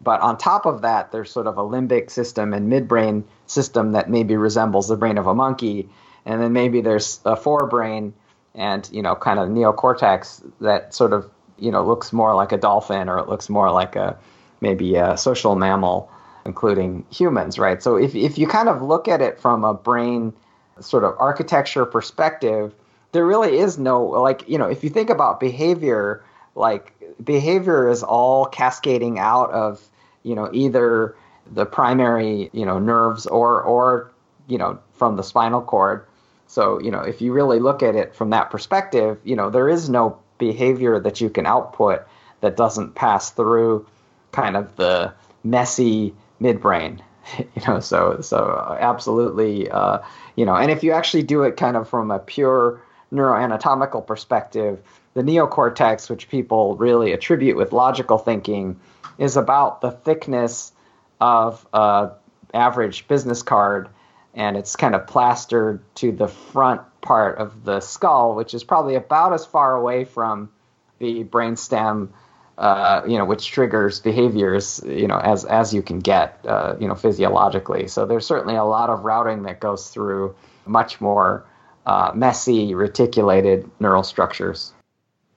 But 0.00 0.20
on 0.20 0.38
top 0.38 0.64
of 0.64 0.82
that, 0.82 1.10
there's 1.10 1.30
sort 1.30 1.46
of 1.46 1.58
a 1.58 1.62
limbic 1.62 2.10
system 2.10 2.54
and 2.54 2.72
midbrain 2.72 3.24
system 3.46 3.92
that 3.92 4.08
maybe 4.08 4.36
resembles 4.36 4.88
the 4.88 4.96
brain 4.96 5.18
of 5.18 5.26
a 5.26 5.34
monkey. 5.34 5.88
And 6.24 6.40
then 6.40 6.52
maybe 6.52 6.80
there's 6.80 7.20
a 7.24 7.36
forebrain 7.36 8.12
and, 8.54 8.88
you 8.92 9.02
know, 9.02 9.16
kind 9.16 9.38
of 9.38 9.48
neocortex 9.48 10.42
that 10.60 10.94
sort 10.94 11.12
of, 11.12 11.28
you 11.58 11.72
know, 11.72 11.84
looks 11.84 12.12
more 12.12 12.34
like 12.34 12.52
a 12.52 12.58
dolphin 12.58 13.08
or 13.08 13.18
it 13.18 13.28
looks 13.28 13.48
more 13.48 13.70
like 13.70 13.96
a 13.96 14.18
maybe 14.60 14.96
a 14.96 15.16
social 15.16 15.56
mammal, 15.56 16.10
including 16.48 17.04
humans, 17.10 17.58
right? 17.58 17.80
So 17.82 17.96
if, 17.96 18.16
if 18.16 18.38
you 18.38 18.48
kind 18.48 18.68
of 18.68 18.82
look 18.82 19.06
at 19.06 19.20
it 19.20 19.38
from 19.38 19.64
a 19.64 19.74
brain 19.74 20.32
sort 20.80 21.04
of 21.04 21.14
architecture 21.18 21.84
perspective, 21.84 22.74
there 23.12 23.24
really 23.24 23.58
is 23.58 23.78
no 23.78 24.02
like 24.04 24.48
you 24.48 24.58
know 24.58 24.66
if 24.66 24.82
you 24.84 24.90
think 24.90 25.10
about 25.10 25.40
behavior 25.40 26.22
like 26.54 26.94
behavior 27.22 27.88
is 27.88 28.02
all 28.02 28.46
cascading 28.46 29.18
out 29.18 29.50
of 29.50 29.82
you 30.22 30.34
know 30.34 30.50
either 30.52 31.16
the 31.50 31.64
primary 31.64 32.50
you 32.52 32.66
know 32.66 32.78
nerves 32.78 33.26
or 33.26 33.62
or 33.62 34.10
you 34.46 34.58
know 34.58 34.78
from 34.92 35.16
the 35.16 35.22
spinal 35.22 35.62
cord 35.62 36.04
so 36.46 36.78
you 36.80 36.90
know 36.90 37.00
if 37.00 37.22
you 37.22 37.32
really 37.32 37.58
look 37.58 37.82
at 37.82 37.94
it 37.94 38.14
from 38.14 38.28
that 38.30 38.50
perspective 38.50 39.18
you 39.24 39.34
know 39.34 39.48
there 39.48 39.70
is 39.70 39.88
no 39.88 40.18
behavior 40.36 41.00
that 41.00 41.18
you 41.20 41.30
can 41.30 41.46
output 41.46 42.06
that 42.40 42.56
doesn't 42.58 42.94
pass 42.94 43.30
through 43.30 43.86
kind 44.32 44.54
of 44.54 44.76
the 44.76 45.12
messy 45.42 46.14
midbrain 46.40 47.00
you 47.38 47.62
know 47.66 47.80
so 47.80 48.20
so 48.20 48.76
absolutely 48.80 49.70
uh, 49.70 49.98
you 50.36 50.44
know 50.44 50.54
and 50.54 50.70
if 50.70 50.82
you 50.82 50.92
actually 50.92 51.22
do 51.22 51.42
it 51.42 51.56
kind 51.56 51.76
of 51.76 51.88
from 51.88 52.10
a 52.10 52.18
pure 52.18 52.80
neuroanatomical 53.12 54.06
perspective, 54.06 54.80
the 55.14 55.22
neocortex, 55.22 56.10
which 56.10 56.28
people 56.28 56.76
really 56.76 57.12
attribute 57.12 57.56
with 57.56 57.72
logical 57.72 58.18
thinking, 58.18 58.78
is 59.18 59.36
about 59.36 59.80
the 59.80 59.90
thickness 59.90 60.72
of 61.20 61.66
a 61.72 62.12
average 62.54 63.08
business 63.08 63.42
card, 63.42 63.88
and 64.34 64.56
it's 64.56 64.76
kind 64.76 64.94
of 64.94 65.06
plastered 65.06 65.82
to 65.96 66.12
the 66.12 66.28
front 66.28 66.82
part 67.00 67.38
of 67.38 67.64
the 67.64 67.80
skull, 67.80 68.34
which 68.34 68.54
is 68.54 68.64
probably 68.64 68.94
about 68.94 69.32
as 69.32 69.44
far 69.44 69.74
away 69.74 70.04
from 70.04 70.50
the 70.98 71.24
brainstem, 71.24 72.08
uh, 72.58 73.02
you 73.06 73.16
know, 73.16 73.24
which 73.24 73.46
triggers 73.46 74.00
behaviors, 74.00 74.82
you 74.84 75.06
know, 75.06 75.18
as 75.18 75.44
as 75.44 75.72
you 75.72 75.80
can 75.80 76.00
get, 76.00 76.40
uh, 76.44 76.74
you 76.80 76.88
know, 76.88 76.94
physiologically. 76.94 77.86
So 77.86 78.04
there's 78.04 78.26
certainly 78.26 78.56
a 78.56 78.64
lot 78.64 78.90
of 78.90 79.04
routing 79.04 79.44
that 79.44 79.60
goes 79.60 79.90
through 79.90 80.34
much 80.66 81.00
more 81.00 81.46
uh, 81.86 82.10
messy, 82.14 82.74
reticulated 82.74 83.70
neural 83.78 84.02
structures. 84.02 84.72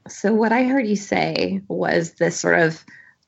So, 0.08 0.34
what 0.34 0.52
I 0.52 0.64
heard 0.64 0.88
you 0.88 0.96
say 0.96 1.62
was 1.68 2.14
this 2.14 2.40
sort 2.40 2.60
of 2.60 2.84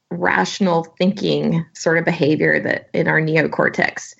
rational 0.10 0.86
thinking 0.98 1.64
sort 1.74 2.00
of 2.00 2.06
behavior 2.06 2.60
that 2.60 2.90
in 2.94 3.08
our 3.08 3.22
neocortex 3.22 4.16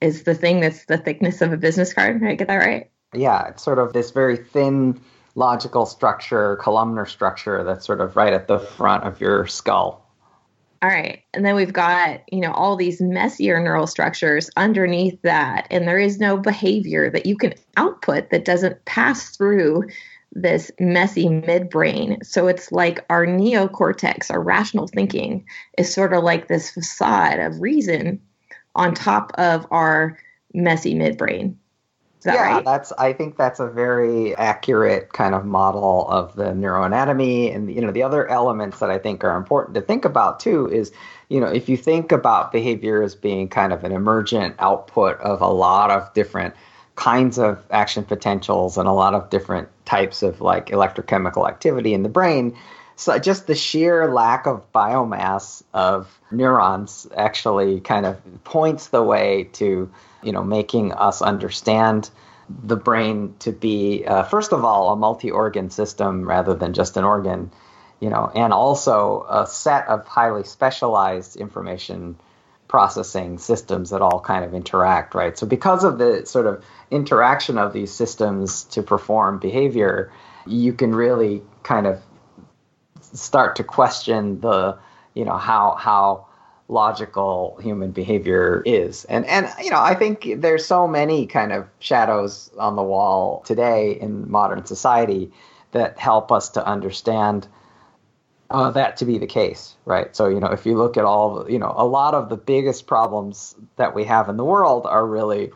is 0.00 0.22
the 0.22 0.34
thing 0.34 0.60
that's 0.60 0.84
the 0.84 0.96
thickness 0.96 1.42
of 1.42 1.52
a 1.52 1.56
business 1.56 1.92
card. 1.92 2.20
Did 2.20 2.28
I 2.28 2.34
get 2.36 2.46
that 2.46 2.56
right? 2.56 2.88
Yeah, 3.14 3.48
it's 3.48 3.64
sort 3.64 3.80
of 3.80 3.92
this 3.92 4.12
very 4.12 4.36
thin 4.36 5.00
logical 5.38 5.86
structure, 5.86 6.56
columnar 6.56 7.06
structure 7.06 7.62
that's 7.62 7.86
sort 7.86 8.00
of 8.00 8.16
right 8.16 8.32
at 8.32 8.48
the 8.48 8.58
front 8.58 9.04
of 9.04 9.20
your 9.20 9.46
skull. 9.46 10.04
All 10.82 10.88
right. 10.88 11.22
And 11.32 11.44
then 11.44 11.54
we've 11.54 11.72
got, 11.72 12.20
you 12.30 12.40
know, 12.40 12.52
all 12.52 12.76
these 12.76 13.00
messier 13.00 13.60
neural 13.60 13.86
structures 13.86 14.50
underneath 14.56 15.20
that. 15.22 15.66
And 15.70 15.86
there 15.86 15.98
is 15.98 16.18
no 16.18 16.36
behavior 16.36 17.08
that 17.10 17.24
you 17.26 17.36
can 17.36 17.54
output 17.76 18.30
that 18.30 18.44
doesn't 18.44 18.84
pass 18.84 19.36
through 19.36 19.84
this 20.32 20.70
messy 20.78 21.26
midbrain. 21.26 22.24
So 22.24 22.48
it's 22.48 22.70
like 22.70 23.04
our 23.08 23.24
neocortex, 23.24 24.30
our 24.30 24.42
rational 24.42 24.88
thinking, 24.88 25.44
is 25.78 25.92
sort 25.92 26.12
of 26.12 26.22
like 26.22 26.48
this 26.48 26.70
facade 26.70 27.38
of 27.38 27.60
reason 27.60 28.20
on 28.74 28.94
top 28.94 29.32
of 29.34 29.66
our 29.70 30.18
messy 30.52 30.94
midbrain. 30.94 31.54
That 32.22 32.34
yeah, 32.34 32.54
right? 32.54 32.64
that's. 32.64 32.90
I 32.92 33.12
think 33.12 33.36
that's 33.36 33.60
a 33.60 33.68
very 33.68 34.34
accurate 34.36 35.12
kind 35.12 35.34
of 35.34 35.44
model 35.44 36.08
of 36.08 36.34
the 36.34 36.46
neuroanatomy, 36.46 37.54
and 37.54 37.72
you 37.72 37.80
know 37.80 37.92
the 37.92 38.02
other 38.02 38.28
elements 38.28 38.80
that 38.80 38.90
I 38.90 38.98
think 38.98 39.22
are 39.22 39.36
important 39.36 39.74
to 39.76 39.80
think 39.80 40.04
about 40.04 40.40
too 40.40 40.68
is, 40.68 40.90
you 41.28 41.38
know, 41.38 41.46
if 41.46 41.68
you 41.68 41.76
think 41.76 42.10
about 42.10 42.50
behavior 42.50 43.02
as 43.02 43.14
being 43.14 43.48
kind 43.48 43.72
of 43.72 43.84
an 43.84 43.92
emergent 43.92 44.56
output 44.58 45.18
of 45.20 45.40
a 45.40 45.48
lot 45.48 45.90
of 45.90 46.12
different 46.12 46.54
kinds 46.96 47.38
of 47.38 47.62
action 47.70 48.02
potentials 48.04 48.76
and 48.76 48.88
a 48.88 48.92
lot 48.92 49.14
of 49.14 49.30
different 49.30 49.68
types 49.84 50.24
of 50.24 50.40
like 50.40 50.66
electrochemical 50.66 51.48
activity 51.48 51.94
in 51.94 52.02
the 52.02 52.08
brain. 52.08 52.56
So 52.96 53.16
just 53.20 53.46
the 53.46 53.54
sheer 53.54 54.12
lack 54.12 54.46
of 54.46 54.72
biomass 54.72 55.62
of 55.72 56.20
neurons 56.32 57.06
actually 57.16 57.78
kind 57.78 58.04
of 58.04 58.20
points 58.42 58.88
the 58.88 59.04
way 59.04 59.44
to 59.52 59.88
you 60.22 60.32
know, 60.32 60.42
making 60.42 60.92
us 60.92 61.22
understand 61.22 62.10
the 62.48 62.76
brain 62.76 63.34
to 63.40 63.52
be, 63.52 64.04
uh, 64.06 64.22
first 64.22 64.52
of 64.52 64.64
all, 64.64 64.92
a 64.92 64.96
multi-organ 64.96 65.70
system 65.70 66.26
rather 66.26 66.54
than 66.54 66.72
just 66.72 66.96
an 66.96 67.04
organ, 67.04 67.50
you 68.00 68.08
know, 68.08 68.30
and 68.34 68.52
also 68.52 69.26
a 69.28 69.46
set 69.46 69.86
of 69.88 70.06
highly 70.06 70.44
specialized 70.44 71.36
information 71.36 72.16
processing 72.68 73.38
systems 73.38 73.90
that 73.90 74.02
all 74.02 74.20
kind 74.20 74.44
of 74.44 74.54
interact, 74.54 75.14
right? 75.14 75.36
So 75.38 75.46
because 75.46 75.84
of 75.84 75.98
the 75.98 76.26
sort 76.26 76.46
of 76.46 76.64
interaction 76.90 77.58
of 77.58 77.72
these 77.72 77.90
systems 77.90 78.64
to 78.64 78.82
perform 78.82 79.38
behavior, 79.38 80.12
you 80.46 80.72
can 80.72 80.94
really 80.94 81.42
kind 81.62 81.86
of 81.86 82.00
start 83.00 83.56
to 83.56 83.64
question 83.64 84.40
the, 84.40 84.78
you 85.14 85.24
know, 85.24 85.36
how 85.36 85.76
how 85.78 86.27
logical 86.68 87.58
human 87.62 87.90
behavior 87.90 88.62
is. 88.66 89.04
And 89.06 89.24
and 89.26 89.48
you 89.62 89.70
know, 89.70 89.80
I 89.80 89.94
think 89.94 90.28
there's 90.36 90.66
so 90.66 90.86
many 90.86 91.26
kind 91.26 91.52
of 91.52 91.66
shadows 91.80 92.50
on 92.58 92.76
the 92.76 92.82
wall 92.82 93.42
today 93.46 93.92
in 93.92 94.30
modern 94.30 94.64
society 94.66 95.32
that 95.72 95.98
help 95.98 96.30
us 96.30 96.50
to 96.50 96.66
understand 96.66 97.48
uh, 98.50 98.70
that 98.70 98.96
to 98.98 99.04
be 99.04 99.18
the 99.18 99.26
case, 99.26 99.74
right? 99.86 100.14
So 100.14 100.28
you 100.28 100.40
know, 100.40 100.48
if 100.48 100.66
you 100.66 100.76
look 100.76 100.96
at 100.96 101.04
all, 101.04 101.50
you 101.50 101.58
know, 101.58 101.72
a 101.74 101.86
lot 101.86 102.14
of 102.14 102.28
the 102.28 102.36
biggest 102.36 102.86
problems 102.86 103.54
that 103.76 103.94
we 103.94 104.04
have 104.04 104.28
in 104.28 104.36
the 104.36 104.44
world 104.44 104.86
are 104.86 105.06
really 105.06 105.50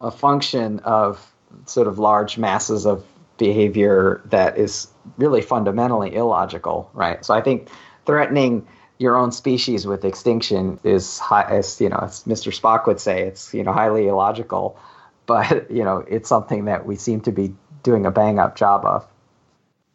a 0.00 0.10
function 0.10 0.78
of 0.80 1.32
sort 1.66 1.86
of 1.86 1.98
large 1.98 2.38
masses 2.38 2.86
of 2.86 3.04
behavior 3.36 4.22
that 4.26 4.58
is 4.58 4.88
really 5.16 5.40
fundamentally 5.42 6.14
illogical, 6.14 6.90
right? 6.92 7.24
So 7.24 7.34
I 7.34 7.40
think 7.40 7.68
threatening 8.04 8.66
your 8.98 9.16
own 9.16 9.30
species 9.32 9.86
with 9.86 10.04
extinction 10.04 10.78
is 10.82 11.18
high, 11.18 11.44
as 11.44 11.80
you 11.80 11.88
know, 11.88 11.98
as 12.02 12.24
Mr. 12.24 12.52
Spock 12.52 12.86
would 12.86 13.00
say, 13.00 13.22
it's 13.22 13.54
you 13.54 13.62
know 13.62 13.72
highly 13.72 14.08
illogical, 14.08 14.78
but 15.26 15.70
you 15.70 15.84
know 15.84 16.04
it's 16.08 16.28
something 16.28 16.66
that 16.66 16.86
we 16.86 16.96
seem 16.96 17.20
to 17.22 17.32
be 17.32 17.54
doing 17.82 18.06
a 18.06 18.10
bang 18.10 18.38
up 18.38 18.56
job 18.56 18.84
of. 18.84 19.06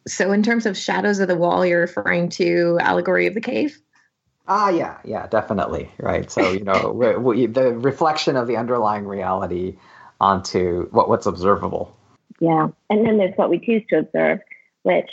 So, 0.08 0.32
in 0.32 0.44
terms 0.44 0.66
of 0.66 0.78
shadows 0.78 1.20
of 1.20 1.28
the 1.28 1.36
wall, 1.36 1.66
you're 1.66 1.82
referring 1.82 2.30
to 2.30 2.78
allegory 2.82 3.28
of 3.28 3.34
the 3.34 3.42
cave. 3.42 3.80
Ah, 4.48 4.70
yeah, 4.70 4.98
yeah, 5.06 5.28
definitely, 5.28 5.90
right. 6.00 6.30
So 6.30 6.52
you 6.52 6.64
know 6.64 6.92
we, 6.96 7.16
we, 7.16 7.46
the 7.46 7.74
reflection 7.74 8.36
of 8.38 8.48
the 8.48 8.58
underlying 8.58 9.06
reality 9.06 9.78
onto 10.20 10.88
what 10.92 11.10
what's 11.10 11.26
observable. 11.26 11.96
Yeah, 12.40 12.70
and 12.90 13.06
then 13.06 13.18
there's 13.18 13.36
what 13.36 13.50
we 13.50 13.60
choose 13.60 13.84
to 13.90 14.00
observe, 14.00 14.40
which, 14.84 15.10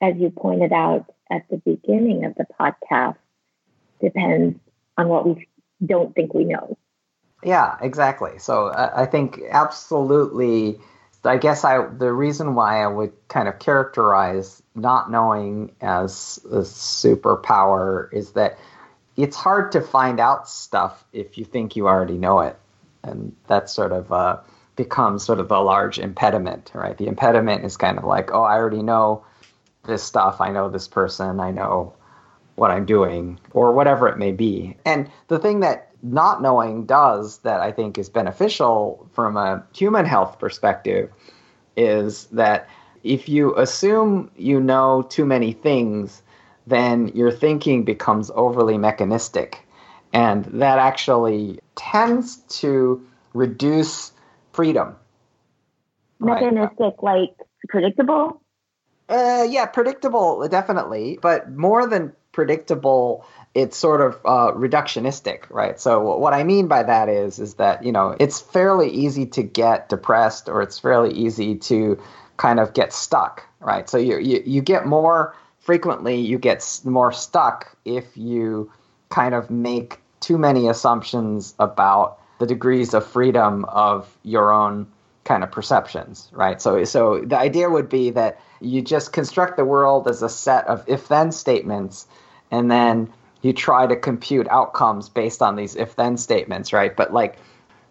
as 0.00 0.16
you 0.16 0.30
pointed 0.30 0.72
out, 0.72 1.06
at 1.30 1.48
the 1.48 1.56
beginning 1.58 2.24
of 2.24 2.34
the 2.34 2.46
podcast 2.60 3.16
depends 4.02 4.58
on 4.96 5.08
what 5.08 5.26
we 5.26 5.48
don't 5.84 6.14
think 6.14 6.34
we 6.34 6.44
know. 6.44 6.76
Yeah, 7.42 7.76
exactly. 7.80 8.38
So 8.38 8.66
uh, 8.66 8.92
I 8.94 9.06
think 9.06 9.40
absolutely. 9.50 10.78
I 11.24 11.36
guess 11.36 11.64
I 11.64 11.86
the 11.86 12.12
reason 12.12 12.54
why 12.54 12.82
I 12.82 12.86
would 12.86 13.12
kind 13.28 13.48
of 13.48 13.58
characterize 13.58 14.62
not 14.74 15.10
knowing 15.10 15.72
as 15.80 16.40
a 16.44 16.60
superpower 16.60 18.12
is 18.12 18.32
that 18.32 18.58
it's 19.16 19.36
hard 19.36 19.72
to 19.72 19.80
find 19.80 20.20
out 20.20 20.48
stuff 20.48 21.04
if 21.12 21.36
you 21.36 21.44
think 21.44 21.76
you 21.76 21.88
already 21.88 22.16
know 22.16 22.40
it, 22.40 22.56
and 23.02 23.34
that 23.48 23.68
sort 23.68 23.92
of 23.92 24.12
uh, 24.12 24.40
becomes 24.76 25.24
sort 25.24 25.40
of 25.40 25.50
a 25.50 25.60
large 25.60 25.98
impediment, 25.98 26.70
right? 26.74 26.96
The 26.96 27.06
impediment 27.06 27.64
is 27.64 27.76
kind 27.76 27.98
of 27.98 28.04
like, 28.04 28.30
oh, 28.32 28.42
I 28.42 28.56
already 28.56 28.82
know 28.82 29.24
this 29.84 30.02
stuff. 30.02 30.40
I 30.40 30.50
know 30.50 30.70
this 30.70 30.88
person. 30.88 31.40
I 31.40 31.50
know 31.50 31.94
what 32.60 32.70
I'm 32.70 32.84
doing, 32.84 33.40
or 33.52 33.72
whatever 33.72 34.06
it 34.06 34.18
may 34.18 34.32
be. 34.32 34.76
And 34.84 35.10
the 35.28 35.38
thing 35.38 35.60
that 35.60 35.88
not 36.02 36.42
knowing 36.42 36.84
does 36.84 37.38
that 37.38 37.62
I 37.62 37.72
think 37.72 37.96
is 37.96 38.10
beneficial 38.10 39.08
from 39.14 39.38
a 39.38 39.64
human 39.74 40.04
health 40.04 40.38
perspective 40.38 41.10
is 41.74 42.26
that 42.26 42.68
if 43.02 43.30
you 43.30 43.56
assume 43.56 44.30
you 44.36 44.60
know 44.60 45.06
too 45.08 45.24
many 45.24 45.52
things, 45.54 46.22
then 46.66 47.08
your 47.14 47.32
thinking 47.32 47.82
becomes 47.82 48.30
overly 48.34 48.76
mechanistic. 48.76 49.66
And 50.12 50.44
that 50.44 50.78
actually 50.78 51.60
tends 51.76 52.36
to 52.60 53.02
reduce 53.32 54.12
freedom. 54.52 54.96
Mechanistic, 56.18 56.94
right? 57.00 57.20
like 57.30 57.36
predictable? 57.70 58.42
Uh, 59.08 59.46
yeah, 59.48 59.64
predictable, 59.64 60.46
definitely. 60.46 61.18
But 61.22 61.50
more 61.50 61.86
than 61.86 62.12
predictable, 62.40 63.26
it's 63.54 63.76
sort 63.76 64.00
of 64.00 64.14
uh, 64.24 64.52
reductionistic, 64.52 65.42
right? 65.50 65.78
So 65.78 66.16
what 66.16 66.32
I 66.32 66.42
mean 66.42 66.68
by 66.68 66.82
that 66.84 67.10
is, 67.10 67.38
is 67.38 67.54
that 67.54 67.84
you 67.84 67.92
know 67.92 68.16
it's 68.18 68.40
fairly 68.40 68.88
easy 68.88 69.26
to 69.26 69.42
get 69.42 69.90
depressed, 69.90 70.48
or 70.48 70.62
it's 70.62 70.78
fairly 70.78 71.12
easy 71.12 71.56
to 71.56 72.00
kind 72.38 72.58
of 72.58 72.72
get 72.72 72.94
stuck, 72.94 73.46
right? 73.60 73.90
So 73.90 73.98
you 73.98 74.16
you, 74.16 74.42
you 74.46 74.62
get 74.62 74.86
more 74.86 75.36
frequently, 75.58 76.16
you 76.16 76.38
get 76.38 76.80
more 76.84 77.12
stuck 77.12 77.76
if 77.84 78.16
you 78.16 78.72
kind 79.10 79.34
of 79.34 79.50
make 79.50 80.00
too 80.20 80.38
many 80.38 80.66
assumptions 80.66 81.54
about 81.58 82.18
the 82.38 82.46
degrees 82.46 82.94
of 82.94 83.06
freedom 83.06 83.66
of 83.66 84.16
your 84.22 84.50
own 84.50 84.86
kind 85.24 85.44
of 85.44 85.52
perceptions, 85.52 86.30
right? 86.32 86.62
So 86.62 86.84
so 86.84 87.20
the 87.20 87.36
idea 87.36 87.68
would 87.68 87.90
be 87.90 88.12
that 88.12 88.40
you 88.62 88.80
just 88.80 89.12
construct 89.12 89.58
the 89.58 89.64
world 89.66 90.08
as 90.08 90.22
a 90.22 90.28
set 90.30 90.66
of 90.68 90.82
if 90.86 91.08
then 91.08 91.32
statements 91.32 92.06
and 92.50 92.70
then 92.70 93.12
you 93.42 93.52
try 93.52 93.86
to 93.86 93.96
compute 93.96 94.46
outcomes 94.48 95.08
based 95.08 95.42
on 95.42 95.56
these 95.56 95.76
if 95.76 95.96
then 95.96 96.16
statements, 96.16 96.72
right? 96.72 96.94
But 96.94 97.12
like 97.12 97.38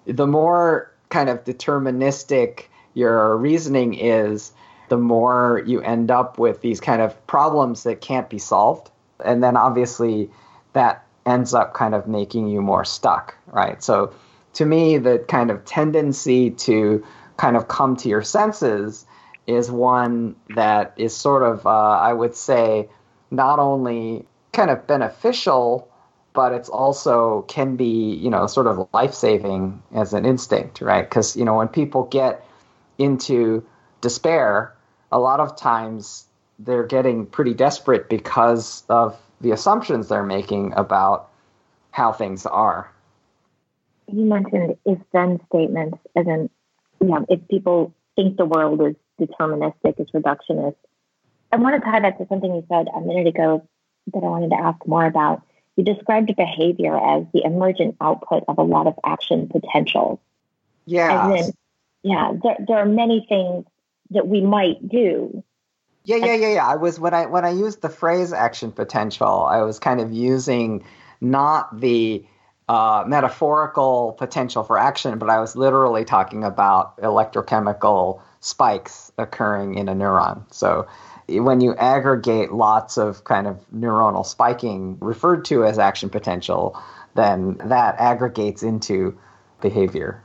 the 0.05 0.28
more 0.28 0.93
kind 1.10 1.30
of 1.30 1.43
deterministic 1.43 2.66
your 2.93 3.38
reasoning 3.38 3.93
is, 3.93 4.51
the 4.89 4.97
more 4.97 5.62
you 5.66 5.82
end 5.82 6.12
up 6.12 6.38
with 6.38 6.62
these 6.62 6.80
kind 6.80 7.01
of 7.01 7.28
problems 7.28 7.84
that 7.84 8.01
can't 8.01 8.30
be 8.30 8.39
solved. 8.39 8.89
And 9.24 9.43
then 9.43 9.55
obviously 9.55 10.30
that 10.74 11.05
ends 11.26 11.53
up 11.53 11.74
kind 11.74 11.93
of 11.93 12.07
making 12.07 12.47
you 12.47 12.62
more 12.62 12.86
stuck, 12.86 13.36
right? 13.47 13.82
So 13.84 14.14
to 14.53 14.66
me, 14.66 14.97
the 14.97 15.20
kind 15.28 15.51
of 15.51 15.64
tendency 15.66 16.51
to 16.51 17.05
kind 17.38 17.55
of 17.55 17.68
come 17.68 17.95
to 17.97 18.10
your 18.10 18.24
senses 18.24 19.05
is 19.47 19.72
one 19.72 20.36
that 20.55 20.93
is 20.97 21.16
sort 21.16 21.43
of, 21.43 21.66
uh, 21.66 21.70
I 21.70 22.14
would 22.14 22.36
say, 22.36 22.89
not 23.32 23.60
only 23.60 24.26
kind 24.54 24.70
of 24.70 24.86
beneficial, 24.88 25.89
but 26.34 26.54
it's 26.54 26.70
also 26.70 27.43
can 27.47 27.76
be, 27.76 28.16
you 28.16 28.30
know, 28.30 28.47
sort 28.47 28.68
of 28.68 28.88
life 28.93 29.14
saving 29.14 29.82
as 29.93 30.14
an 30.14 30.26
instinct, 30.26 30.82
right? 30.82 31.08
Because, 31.08 31.36
you 31.36 31.45
know, 31.45 31.58
when 31.58 31.68
people 31.68 32.04
get 32.04 32.45
into 32.97 33.66
despair, 34.02 34.74
a 35.12 35.20
lot 35.20 35.39
of 35.39 35.56
times 35.56 36.26
they're 36.60 36.86
getting 36.86 37.26
pretty 37.26 37.54
desperate 37.54 38.10
because 38.10 38.84
of 38.89 39.20
the 39.41 39.52
assumptions 39.52 40.10
they're 40.10 40.24
making 40.24 40.74
about 40.74 41.30
how 41.91 42.12
things 42.12 42.45
are. 42.45 42.91
You 44.12 44.26
mentioned 44.26 44.76
if 44.86 45.00
then 45.14 45.39
statements, 45.47 45.97
as 46.16 46.28
in, 46.28 46.50
you 47.02 47.08
know, 47.08 47.26
if 47.30 47.39
people 47.47 47.93
think 48.16 48.38
the 48.38 48.45
world 48.45 48.82
is 48.82 48.95
deterministic, 49.20 50.00
it's 50.00 50.12
reductionist. 50.12 50.76
I 51.52 51.58
want 51.58 51.82
to 51.82 51.89
tie 51.89 52.00
that 52.02 52.18
to 52.18 52.28
something 52.28 52.54
you 52.54 52.66
said 52.70 52.88
a 52.95 53.02
minute 53.02 53.28
ago 53.28 53.68
that 54.14 54.24
I 54.24 54.28
wanted 54.28 54.49
to 54.49 54.57
ask 54.57 54.86
more 54.86 55.05
about. 55.05 55.41
You 55.76 55.84
described 55.84 56.36
behavior 56.36 56.97
as 56.97 57.26
the 57.34 57.43
emergent 57.45 57.95
output 58.01 58.43
of 58.47 58.57
a 58.57 58.64
lot 58.64 58.88
of 58.88 58.95
action 59.05 59.47
potential. 59.47 60.22
Yeah. 60.86 61.47
yeah, 62.03 62.34
there, 62.43 62.57
there 62.68 62.78
are 62.80 62.86
many 62.86 63.26
things 63.30 63.66
that 64.12 64.28
we 64.28 64.41
might 64.41 64.88
do. 64.88 65.43
Yeah, 66.03 66.18
yeah, 66.18 66.36
yeah, 66.36 66.53
yeah. 66.53 66.68
I 66.68 66.76
was 66.76 66.99
when 66.99 67.14
I 67.14 67.28
when 67.28 67.45
I 67.45 67.51
used 67.51 67.82
the 67.82 67.89
phrase 67.89 68.34
action 68.34 68.72
potential, 68.72 69.45
I 69.45 69.62
was 69.62 69.80
kind 69.80 70.01
of 70.01 70.12
using 70.12 70.84
not 71.22 71.80
the 71.80 72.26
uh, 72.68 73.03
metaphorical 73.07 74.14
potential 74.18 74.64
for 74.64 74.78
action, 74.78 75.18
but 75.20 75.30
I 75.30 75.39
was 75.39 75.55
literally 75.55 76.05
talking 76.05 76.43
about 76.43 76.97
electrochemical 76.97 78.22
spikes 78.39 79.12
occurring 79.18 79.76
in 79.76 79.89
a 79.89 79.93
neuron. 79.93 80.51
So 80.53 80.88
when 81.38 81.62
you 81.62 81.76
aggregate 81.76 82.52
lots 82.52 82.98
of 82.98 83.24
kind 83.24 83.48
of 83.48 83.64
neuronal 83.74 84.26
spiking 84.26 84.98
referred 85.00 85.46
to 85.46 85.66
as 85.66 85.78
action 85.78 86.10
potential, 86.10 86.82
then 87.16 87.58
that 87.66 87.96
aggregates 88.00 88.64
into 88.64 89.18
behavior. 89.62 90.24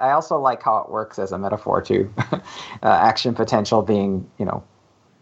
I 0.00 0.10
also 0.10 0.38
like 0.38 0.62
how 0.62 0.78
it 0.78 0.90
works 0.90 1.18
as 1.18 1.32
a 1.32 1.38
metaphor 1.38 1.82
too. 1.82 2.12
uh, 2.32 2.40
action 2.82 3.34
potential 3.34 3.82
being, 3.82 4.30
you 4.38 4.44
know, 4.44 4.62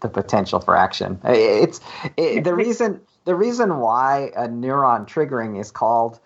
the 0.01 0.09
potential 0.09 0.59
for 0.59 0.75
action. 0.75 1.19
It's 1.23 1.79
it, 2.15 2.43
the 2.43 2.53
reason 2.55 3.01
the 3.25 3.35
reason 3.35 3.77
why 3.77 4.31
a 4.35 4.47
neuron 4.47 5.07
triggering 5.07 5.59
is 5.59 5.71
called 5.71 6.19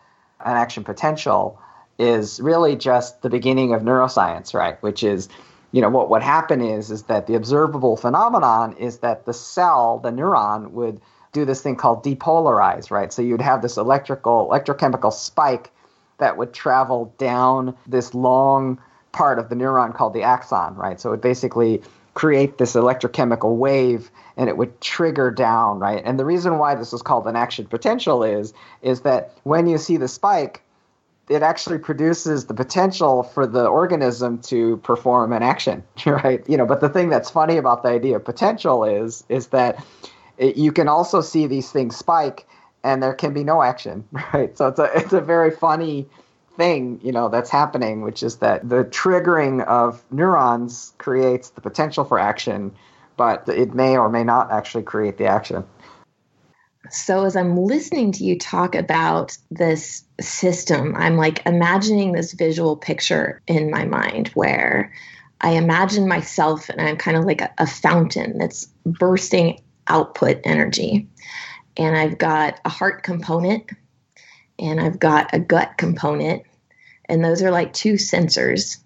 an 0.43 0.57
action 0.57 0.83
potential 0.83 1.59
is 1.97 2.39
really 2.39 2.75
just 2.75 3.21
the 3.21 3.29
beginning 3.29 3.73
of 3.73 3.83
neuroscience, 3.83 4.53
right? 4.53 4.81
Which 4.81 5.03
is 5.03 5.29
you 5.71 5.81
know 5.81 5.89
what 5.89 6.09
would 6.09 6.21
happen 6.21 6.61
is 6.61 6.91
is 6.91 7.03
that 7.03 7.27
the 7.27 7.35
observable 7.35 7.97
phenomenon 7.97 8.73
is 8.77 8.99
that 8.99 9.25
the 9.25 9.33
cell 9.33 9.99
the 9.99 10.09
neuron 10.09 10.71
would 10.71 11.01
do 11.31 11.45
this 11.45 11.61
thing 11.61 11.75
called 11.75 12.03
depolarize 12.03 12.91
right? 12.91 13.11
So 13.13 13.21
you'd 13.21 13.41
have 13.41 13.61
this 13.61 13.77
electrical 13.77 14.49
electrochemical 14.49 15.13
spike 15.13 15.71
that 16.17 16.37
would 16.37 16.53
travel 16.53 17.13
down 17.17 17.75
this 17.87 18.13
long 18.13 18.79
part 19.11 19.39
of 19.39 19.49
the 19.49 19.55
neuron 19.55 19.93
called 19.95 20.13
the 20.13 20.23
axon 20.23 20.75
right? 20.75 20.99
So 20.99 21.13
it 21.13 21.21
basically 21.21 21.81
create 22.13 22.57
this 22.57 22.73
electrochemical 22.73 23.55
wave 23.55 24.11
and 24.35 24.49
it 24.49 24.57
would 24.57 24.81
trigger 24.81 25.31
down 25.31 25.79
right? 25.79 26.01
And 26.03 26.19
the 26.19 26.25
reason 26.25 26.57
why 26.57 26.75
this 26.75 26.91
is 26.91 27.01
called 27.01 27.27
an 27.27 27.35
action 27.35 27.65
potential 27.65 28.23
is 28.23 28.53
is 28.81 29.01
that 29.01 29.31
when 29.43 29.67
you 29.67 29.77
see 29.77 29.97
the 29.97 30.09
spike 30.09 30.61
it 31.29 31.43
actually 31.43 31.77
produces 31.77 32.45
the 32.45 32.53
potential 32.53 33.23
for 33.23 33.47
the 33.47 33.65
organism 33.65 34.39
to 34.39 34.77
perform 34.77 35.31
an 35.33 35.43
action, 35.43 35.83
right? 36.05 36.47
You 36.49 36.57
know, 36.57 36.65
but 36.65 36.81
the 36.81 36.89
thing 36.89 37.09
that's 37.09 37.29
funny 37.29 37.57
about 37.57 37.83
the 37.83 37.89
idea 37.89 38.17
of 38.17 38.25
potential 38.25 38.83
is 38.83 39.23
is 39.29 39.47
that 39.47 39.83
it, 40.37 40.57
you 40.57 40.71
can 40.71 40.87
also 40.87 41.21
see 41.21 41.47
these 41.47 41.71
things 41.71 41.95
spike 41.95 42.47
and 42.83 43.01
there 43.01 43.13
can 43.13 43.33
be 43.33 43.43
no 43.43 43.61
action, 43.61 44.03
right? 44.33 44.57
So 44.57 44.67
it's 44.67 44.79
a 44.79 44.91
it's 44.95 45.13
a 45.13 45.21
very 45.21 45.51
funny 45.51 46.07
thing, 46.57 46.99
you 47.01 47.11
know, 47.11 47.29
that's 47.29 47.49
happening, 47.49 48.01
which 48.01 48.23
is 48.23 48.37
that 48.37 48.67
the 48.67 48.83
triggering 48.85 49.65
of 49.65 50.03
neurons 50.11 50.93
creates 50.97 51.51
the 51.51 51.61
potential 51.61 52.03
for 52.03 52.19
action, 52.19 52.71
but 53.15 53.47
it 53.47 53.73
may 53.73 53.97
or 53.97 54.09
may 54.09 54.23
not 54.23 54.51
actually 54.51 54.83
create 54.83 55.17
the 55.17 55.25
action. 55.25 55.63
So, 56.89 57.25
as 57.25 57.35
I'm 57.35 57.57
listening 57.57 58.11
to 58.13 58.23
you 58.23 58.37
talk 58.39 58.73
about 58.73 59.37
this 59.51 60.03
system, 60.19 60.95
I'm 60.95 61.15
like 61.15 61.45
imagining 61.45 62.11
this 62.11 62.33
visual 62.33 62.75
picture 62.75 63.41
in 63.47 63.69
my 63.69 63.85
mind 63.85 64.29
where 64.29 64.91
I 65.39 65.51
imagine 65.51 66.07
myself 66.07 66.69
and 66.69 66.81
I'm 66.81 66.97
kind 66.97 67.17
of 67.17 67.25
like 67.25 67.41
a, 67.41 67.53
a 67.59 67.67
fountain 67.67 68.37
that's 68.39 68.67
bursting 68.85 69.61
output 69.87 70.39
energy. 70.43 71.07
And 71.77 71.95
I've 71.95 72.17
got 72.17 72.59
a 72.65 72.69
heart 72.69 73.03
component 73.03 73.69
and 74.57 74.79
I've 74.79 74.99
got 74.99 75.33
a 75.33 75.39
gut 75.39 75.77
component. 75.77 76.43
And 77.05 77.23
those 77.23 77.41
are 77.41 77.51
like 77.51 77.73
two 77.73 77.93
sensors 77.93 78.77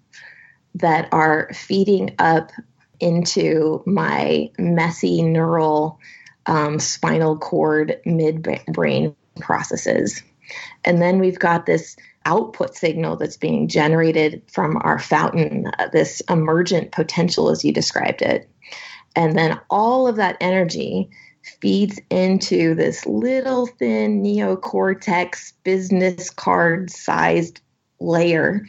that 0.74 1.08
are 1.12 1.50
feeding 1.54 2.14
up 2.18 2.52
into 3.00 3.82
my 3.86 4.50
messy 4.58 5.22
neural 5.22 5.98
um, 6.46 6.78
spinal 6.78 7.36
cord 7.38 8.00
midbrain 8.06 9.14
processes. 9.40 10.22
And 10.84 11.02
then 11.02 11.18
we've 11.18 11.38
got 11.38 11.66
this 11.66 11.96
output 12.24 12.76
signal 12.76 13.16
that's 13.16 13.36
being 13.36 13.68
generated 13.68 14.42
from 14.50 14.76
our 14.82 14.98
fountain, 14.98 15.70
uh, 15.78 15.88
this 15.92 16.20
emergent 16.28 16.92
potential, 16.92 17.50
as 17.50 17.64
you 17.64 17.72
described 17.72 18.22
it. 18.22 18.48
And 19.14 19.36
then 19.36 19.58
all 19.70 20.06
of 20.06 20.16
that 20.16 20.36
energy 20.40 21.08
feeds 21.60 21.98
into 22.10 22.74
this 22.74 23.06
little 23.06 23.66
thin 23.66 24.22
neocortex 24.22 25.52
business 25.64 26.28
card 26.30 26.90
sized 26.90 27.60
layer 28.00 28.66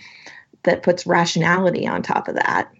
that 0.63 0.83
puts 0.83 1.07
rationality 1.07 1.87
on 1.87 2.01
top 2.01 2.27
of 2.27 2.35
that. 2.35 2.71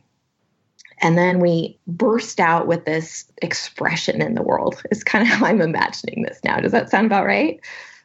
And 1.00 1.18
then 1.18 1.40
we 1.40 1.78
burst 1.86 2.40
out 2.40 2.68
with 2.68 2.86
this 2.86 3.32
expression 3.42 4.22
in 4.22 4.36
the 4.36 4.42
world. 4.42 4.82
Is 4.92 5.04
kind 5.04 5.24
of 5.24 5.28
how 5.34 5.46
I'm 5.46 5.62
imagining 5.62 6.24
this 6.24 6.40
now. 6.44 6.60
Does 6.60 6.72
that 6.72 6.90
sound 6.90 7.06
about 7.06 7.26
right? 7.26 7.60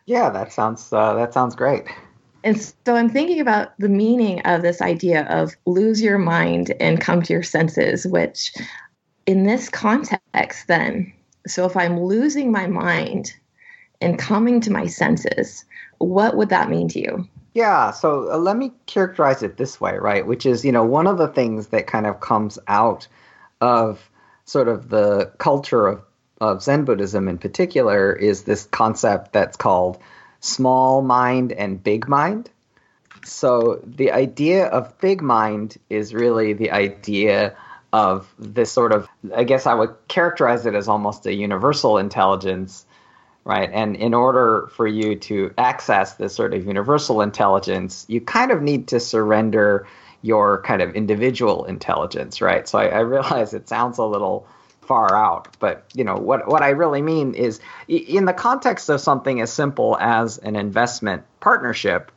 Yeah, 0.07 0.31
that 0.31 0.53
sounds 0.53 0.93
uh, 0.93 1.15
that 1.15 1.33
sounds 1.33 1.55
great. 1.55 1.85
And 2.45 2.61
so 2.61 2.97
I'm 2.97 3.09
thinking 3.09 3.41
about 3.41 3.79
the 3.79 3.89
meaning 3.89 4.41
of 4.41 4.63
this 4.63 4.83
idea 4.83 5.27
of 5.29 5.55
lose 5.65 6.03
your 6.03 6.19
mind 6.19 6.73
and 6.81 7.01
come 7.01 7.23
to 7.23 7.33
your 7.33 7.45
senses, 7.45 8.05
which 8.05 8.53
in 9.27 9.45
this 9.45 9.69
context, 9.69 10.67
then, 10.67 11.13
so 11.47 11.67
if 11.67 11.77
I'm 11.77 12.01
losing 12.01 12.51
my 12.51 12.67
mind 12.67 13.33
and 14.01 14.19
coming 14.19 14.61
to 14.63 14.73
my 14.73 14.87
senses, 14.87 15.65
what 15.99 16.37
would 16.37 16.49
that 16.49 16.71
mean 16.71 16.89
to 16.89 17.01
you? 17.01 17.29
Yeah, 17.55 17.91
so 17.91 18.33
uh, 18.33 18.39
let 18.39 18.57
me 18.57 18.73
characterize 18.87 19.43
it 19.43 19.57
this 19.57 19.81
way, 19.81 19.97
right? 19.99 20.27
Which 20.27 20.47
is, 20.47 20.65
you 20.65 20.73
know, 20.73 20.85
one 20.85 21.07
of 21.07 21.19
the 21.19 21.29
things 21.29 21.69
that 21.69 21.87
kind 21.87 22.07
of 22.07 22.21
comes 22.21 22.59
out 22.67 23.09
of 23.61 24.09
sort 24.45 24.69
of 24.69 24.89
the 24.89 25.33
culture 25.39 25.87
of, 25.87 26.03
of 26.41 26.63
Zen 26.63 26.85
Buddhism 26.85 27.29
in 27.29 27.39
particular 27.39 28.13
is 28.13 28.45
this 28.45 28.65
concept 28.65 29.33
that's 29.33 29.57
called 29.57 29.99
small 30.41 31.03
mind 31.03 31.53
and 31.53 31.83
big 31.83 32.09
mind. 32.09 32.51
So 33.25 33.81
the 33.85 34.13
idea 34.13 34.67
of 34.67 34.99
big 34.99 35.23
mind 35.23 35.77
is 35.89 36.13
really 36.13 36.55
the 36.55 36.73
idea 36.73 37.57
of 37.93 38.33
this 38.39 38.73
sort 38.73 38.93
of, 38.93 39.07
I 39.37 39.45
guess 39.45 39.67
I 39.67 39.75
would 39.75 39.95
characterize 40.09 40.65
it 40.67 40.75
as 40.75 40.89
almost 40.89 41.27
a 41.27 41.35
universal 41.35 41.99
intelligence, 41.99 42.87
right? 43.45 43.71
And 43.73 43.97
in 43.97 44.15
order 44.15 44.69
for 44.75 44.87
you 44.87 45.17
to 45.17 45.53
access 45.59 46.15
this 46.15 46.35
sort 46.35 46.55
of 46.55 46.65
universal 46.67 47.21
intelligence, 47.21 48.05
you 48.09 48.21
kind 48.21 48.51
of 48.51 48.63
need 48.63 48.89
to 48.89 49.01
surrender 49.01 49.87
your 50.23 50.63
kind 50.63 50.81
of 50.81 50.95
individual 50.95 51.65
intelligence, 51.65 52.41
right? 52.41 52.69
So 52.69 52.79
I, 52.79 52.87
I 52.87 52.99
realize 53.01 53.55
it 53.55 53.69
sounds 53.69 53.99
a 53.99 54.05
little 54.05 54.47
far 54.83 55.15
out, 55.15 55.49
but 55.59 55.85
you 55.95 56.05
know 56.05 56.17
what 56.17 56.47
what 56.49 56.63
I 56.63 56.71
really 56.71 57.03
mean 57.03 57.35
is 57.35 57.61
in 57.89 58.25
the 58.25 58.33
context 58.33 58.89
of 58.89 59.01
something 59.01 59.41
as 59.41 59.53
simple 59.53 59.97
as 59.99 60.39
an 60.39 60.57
investment 60.57 61.23
partnership, 61.41 62.11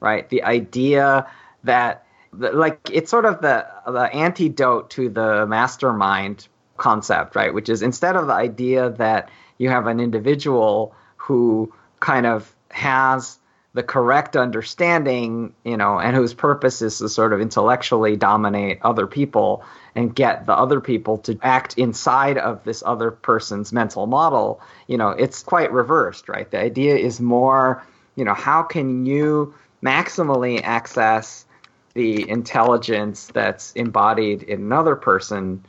right? 0.00 0.28
The 0.28 0.42
idea 0.42 1.26
that 1.64 2.06
like 2.32 2.90
it's 2.92 3.10
sort 3.10 3.24
of 3.24 3.40
the 3.40 3.66
the 3.86 4.14
antidote 4.14 4.90
to 4.90 5.08
the 5.08 5.46
mastermind 5.46 6.48
concept, 6.76 7.36
right? 7.36 7.52
Which 7.52 7.68
is 7.68 7.82
instead 7.82 8.16
of 8.16 8.26
the 8.26 8.34
idea 8.34 8.90
that 8.90 9.30
you 9.62 9.68
have 9.68 9.86
an 9.86 10.00
individual 10.00 10.92
who 11.16 11.72
kind 12.00 12.26
of 12.26 12.52
has 12.70 13.38
the 13.74 13.82
correct 13.82 14.36
understanding, 14.36 15.54
you 15.64 15.76
know, 15.76 16.00
and 16.00 16.16
whose 16.16 16.34
purpose 16.34 16.82
is 16.82 16.98
to 16.98 17.08
sort 17.08 17.32
of 17.32 17.40
intellectually 17.40 18.16
dominate 18.16 18.80
other 18.82 19.06
people 19.06 19.64
and 19.94 20.14
get 20.16 20.46
the 20.46 20.52
other 20.52 20.80
people 20.80 21.18
to 21.18 21.38
act 21.42 21.78
inside 21.78 22.38
of 22.38 22.64
this 22.64 22.82
other 22.84 23.12
person's 23.12 23.72
mental 23.72 24.06
model, 24.06 24.60
you 24.88 24.98
know, 24.98 25.10
it's 25.10 25.44
quite 25.44 25.70
reversed, 25.72 26.28
right? 26.28 26.50
The 26.50 26.58
idea 26.58 26.96
is 26.96 27.20
more, 27.20 27.86
you 28.16 28.24
know, 28.24 28.34
how 28.34 28.64
can 28.64 29.06
you 29.06 29.54
maximally 29.80 30.60
access 30.60 31.46
the 31.94 32.28
intelligence 32.28 33.28
that's 33.32 33.72
embodied 33.74 34.42
in 34.42 34.60
another 34.60 34.96
person, 34.96 35.64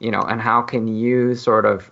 you 0.00 0.10
know, 0.10 0.20
and 0.20 0.38
how 0.38 0.60
can 0.60 0.86
you 0.86 1.34
sort 1.34 1.64
of 1.64 1.90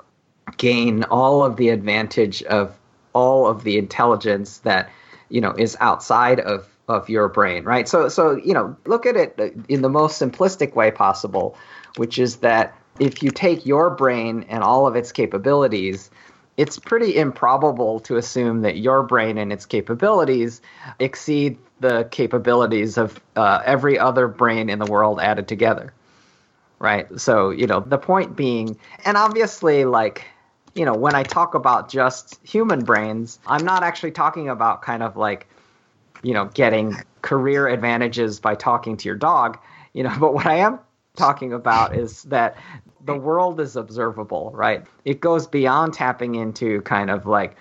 gain 0.57 1.05
all 1.05 1.45
of 1.45 1.57
the 1.57 1.69
advantage 1.69 2.43
of 2.45 2.77
all 3.13 3.47
of 3.47 3.65
the 3.65 3.79
intelligence 3.79 4.59
that 4.59 4.91
you 5.29 5.41
know 5.41 5.53
is 5.53 5.77
outside 5.81 6.41
of 6.41 6.69
of 6.89 7.09
your 7.09 7.29
brain 7.29 7.65
right? 7.65 7.89
So 7.89 8.09
so 8.09 8.37
you 8.37 8.55
know 8.55 8.77
look 8.87 9.07
at 9.07 9.17
it 9.17 9.55
in 9.69 9.83
the 9.83 9.89
most 9.89 10.21
simplistic 10.21 10.75
way 10.75 10.91
possible 10.91 11.57
which 11.97 12.19
is 12.19 12.37
that 12.37 12.77
if 13.01 13.23
you 13.23 13.31
take 13.31 13.67
your 13.67 13.91
brain 13.91 14.45
and 14.49 14.63
all 14.63 14.87
of 14.87 14.97
its 14.97 15.13
capabilities 15.13 16.11
it's 16.57 16.79
pretty 16.79 17.17
improbable 17.17 18.01
to 18.01 18.17
assume 18.17 18.63
that 18.63 18.79
your 18.79 19.03
brain 19.03 19.37
and 19.37 19.53
its 19.53 19.67
capabilities 19.67 20.63
exceed 20.99 21.59
the 21.81 22.09
capabilities 22.11 22.97
of 22.97 23.21
uh, 23.37 23.61
every 23.67 23.99
other 23.99 24.27
brain 24.27 24.71
in 24.71 24.79
the 24.79 24.87
world 24.87 25.21
added 25.21 25.49
together 25.49 25.93
right? 26.79 27.07
So 27.19 27.51
you 27.51 27.67
know 27.67 27.81
the 27.81 27.99
point 27.99 28.37
being 28.37 28.79
and 29.05 29.17
obviously 29.17 29.85
like 29.85 30.25
you 30.77 30.85
know, 30.85 30.95
when 30.95 31.15
I 31.15 31.23
talk 31.23 31.55
about 31.55 31.89
just 31.89 32.39
human 32.47 32.85
brains, 32.85 33.39
I'm 33.47 33.65
not 33.65 33.83
actually 33.83 34.11
talking 34.11 34.51
about 34.51 34.83
kind 34.83 35.03
of 35.03 35.17
like, 35.17 35.49
you 36.23 36.35
know, 36.35 36.45
getting 36.45 36.95
career 37.23 37.67
advantages 37.67 38.39
by 38.41 38.55
talking 38.55 38.99
to 38.99 39.09
your 39.09 39.17
dog, 39.17 39.59
you 39.95 40.03
know, 40.03 40.15
but 40.21 40.35
what 40.35 40.47
I 40.47 40.57
am 40.57 40.79
talking 41.17 41.55
about 41.55 41.97
is 41.97 42.25
that 42.25 42.59
the 43.07 43.17
world 43.17 43.59
is 43.59 43.75
observable, 43.75 44.51
right? 44.55 44.85
It 45.07 45.21
goes 45.21 45.47
beyond 45.47 45.95
tapping 45.95 46.35
into 46.35 46.83
kind 46.83 47.09
of 47.09 47.25
like 47.25 47.57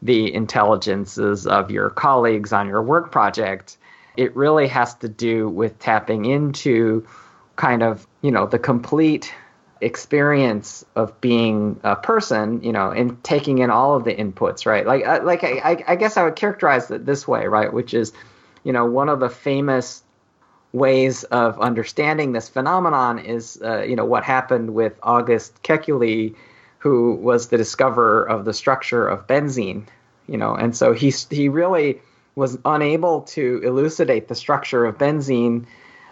the 0.00 0.32
intelligences 0.32 1.46
of 1.46 1.70
your 1.70 1.90
colleagues 1.90 2.54
on 2.54 2.68
your 2.68 2.82
work 2.82 3.12
project. 3.12 3.76
It 4.16 4.34
really 4.34 4.66
has 4.68 4.94
to 4.96 5.08
do 5.10 5.48
with 5.50 5.78
tapping 5.78 6.24
into 6.24 7.06
kind 7.56 7.82
of, 7.82 8.06
you 8.22 8.30
know, 8.30 8.46
the 8.46 8.58
complete 8.58 9.34
experience 9.80 10.84
of 10.94 11.20
being 11.20 11.78
a 11.82 11.96
person, 11.96 12.62
you 12.62 12.72
know, 12.72 12.90
and 12.90 13.22
taking 13.22 13.58
in 13.58 13.70
all 13.70 13.96
of 13.96 14.04
the 14.04 14.14
inputs, 14.14 14.66
right? 14.66 14.86
Like, 14.86 15.06
uh, 15.06 15.20
like 15.22 15.44
I, 15.44 15.84
I 15.86 15.96
guess 15.96 16.16
I 16.16 16.24
would 16.24 16.36
characterize 16.36 16.90
it 16.90 17.04
this 17.04 17.28
way, 17.28 17.46
right? 17.46 17.72
Which 17.72 17.92
is, 17.92 18.12
you 18.64 18.72
know, 18.72 18.86
one 18.86 19.08
of 19.08 19.20
the 19.20 19.28
famous 19.28 20.02
ways 20.72 21.24
of 21.24 21.58
understanding 21.60 22.32
this 22.32 22.48
phenomenon 22.48 23.18
is, 23.18 23.60
uh, 23.62 23.82
you 23.82 23.96
know, 23.96 24.04
what 24.04 24.24
happened 24.24 24.74
with 24.74 24.94
August 25.02 25.62
Kekule, 25.62 26.34
who 26.78 27.14
was 27.14 27.48
the 27.48 27.56
discoverer 27.56 28.24
of 28.28 28.44
the 28.44 28.54
structure 28.54 29.06
of 29.06 29.26
benzene, 29.26 29.86
you 30.26 30.36
know, 30.36 30.54
and 30.54 30.76
so 30.76 30.92
he 30.92 31.12
he 31.30 31.48
really 31.48 32.00
was 32.34 32.58
unable 32.64 33.22
to 33.22 33.60
elucidate 33.64 34.28
the 34.28 34.34
structure 34.34 34.84
of 34.84 34.98
benzene 34.98 35.64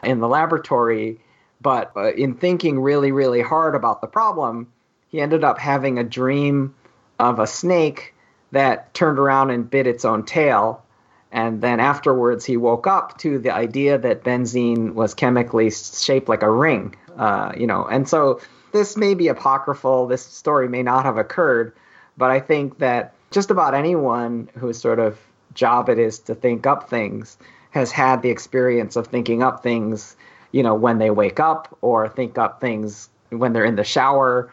in 0.02 0.20
the 0.20 0.28
laboratory 0.28 1.18
but 1.64 1.90
uh, 1.96 2.12
in 2.12 2.34
thinking 2.34 2.78
really, 2.78 3.10
really 3.10 3.40
hard 3.40 3.74
about 3.74 4.02
the 4.02 4.06
problem, 4.06 4.70
he 5.08 5.20
ended 5.20 5.42
up 5.42 5.58
having 5.58 5.98
a 5.98 6.04
dream 6.04 6.74
of 7.18 7.40
a 7.40 7.46
snake 7.46 8.14
that 8.52 8.92
turned 8.92 9.18
around 9.18 9.50
and 9.50 9.68
bit 9.68 9.86
its 9.86 10.04
own 10.04 10.24
tail. 10.24 10.84
And 11.32 11.62
then 11.62 11.80
afterwards, 11.80 12.44
he 12.44 12.58
woke 12.58 12.86
up 12.86 13.18
to 13.18 13.38
the 13.38 13.52
idea 13.52 13.98
that 13.98 14.22
benzene 14.22 14.92
was 14.92 15.14
chemically 15.14 15.70
shaped 15.70 16.28
like 16.28 16.42
a 16.42 16.50
ring. 16.50 16.94
Uh, 17.16 17.52
you 17.56 17.66
know, 17.66 17.86
and 17.86 18.06
so 18.08 18.40
this 18.72 18.96
may 18.96 19.14
be 19.14 19.28
apocryphal. 19.28 20.06
This 20.06 20.22
story 20.22 20.68
may 20.68 20.82
not 20.82 21.06
have 21.06 21.16
occurred, 21.16 21.72
but 22.18 22.30
I 22.30 22.40
think 22.40 22.78
that 22.78 23.14
just 23.30 23.50
about 23.50 23.72
anyone 23.74 24.50
whose 24.54 24.78
sort 24.78 24.98
of 24.98 25.18
job 25.54 25.88
it 25.88 25.98
is 25.98 26.18
to 26.20 26.34
think 26.34 26.66
up 26.66 26.90
things 26.90 27.38
has 27.70 27.90
had 27.90 28.20
the 28.20 28.30
experience 28.30 28.96
of 28.96 29.06
thinking 29.06 29.42
up 29.42 29.62
things 29.62 30.14
you 30.54 30.62
know, 30.62 30.76
when 30.76 30.98
they 30.98 31.10
wake 31.10 31.40
up 31.40 31.76
or 31.80 32.08
think 32.08 32.38
up 32.38 32.60
things 32.60 33.08
when 33.30 33.52
they're 33.52 33.64
in 33.64 33.74
the 33.74 33.82
shower, 33.82 34.52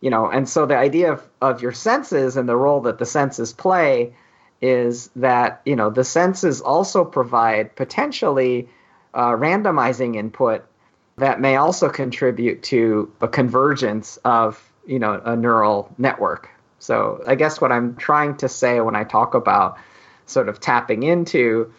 you 0.00 0.08
know. 0.08 0.26
And 0.26 0.48
so 0.48 0.64
the 0.64 0.78
idea 0.78 1.12
of, 1.12 1.28
of 1.42 1.60
your 1.60 1.72
senses 1.72 2.38
and 2.38 2.48
the 2.48 2.56
role 2.56 2.80
that 2.80 2.96
the 2.96 3.04
senses 3.04 3.52
play 3.52 4.14
is 4.62 5.10
that, 5.16 5.60
you 5.66 5.76
know, 5.76 5.90
the 5.90 6.02
senses 6.02 6.62
also 6.62 7.04
provide 7.04 7.76
potentially 7.76 8.70
uh, 9.12 9.32
randomizing 9.32 10.16
input 10.16 10.64
that 11.18 11.42
may 11.42 11.56
also 11.56 11.90
contribute 11.90 12.62
to 12.62 13.12
a 13.20 13.28
convergence 13.28 14.16
of, 14.24 14.72
you 14.86 14.98
know, 14.98 15.20
a 15.26 15.36
neural 15.36 15.92
network. 15.98 16.48
So 16.78 17.22
I 17.26 17.34
guess 17.34 17.60
what 17.60 17.70
I'm 17.70 17.96
trying 17.96 18.38
to 18.38 18.48
say 18.48 18.80
when 18.80 18.96
I 18.96 19.04
talk 19.04 19.34
about 19.34 19.76
sort 20.24 20.48
of 20.48 20.58
tapping 20.58 21.02
into, 21.02 21.70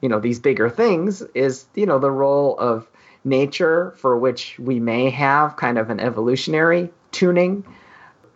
you 0.00 0.08
know, 0.08 0.20
these 0.20 0.38
bigger 0.38 0.70
things 0.70 1.22
is, 1.34 1.66
you 1.74 1.86
know, 1.86 1.98
the 1.98 2.12
role 2.12 2.56
of 2.56 2.86
nature 3.24 3.92
for 3.96 4.16
which 4.16 4.58
we 4.58 4.80
may 4.80 5.10
have 5.10 5.56
kind 5.56 5.78
of 5.78 5.90
an 5.90 6.00
evolutionary 6.00 6.90
tuning, 7.12 7.64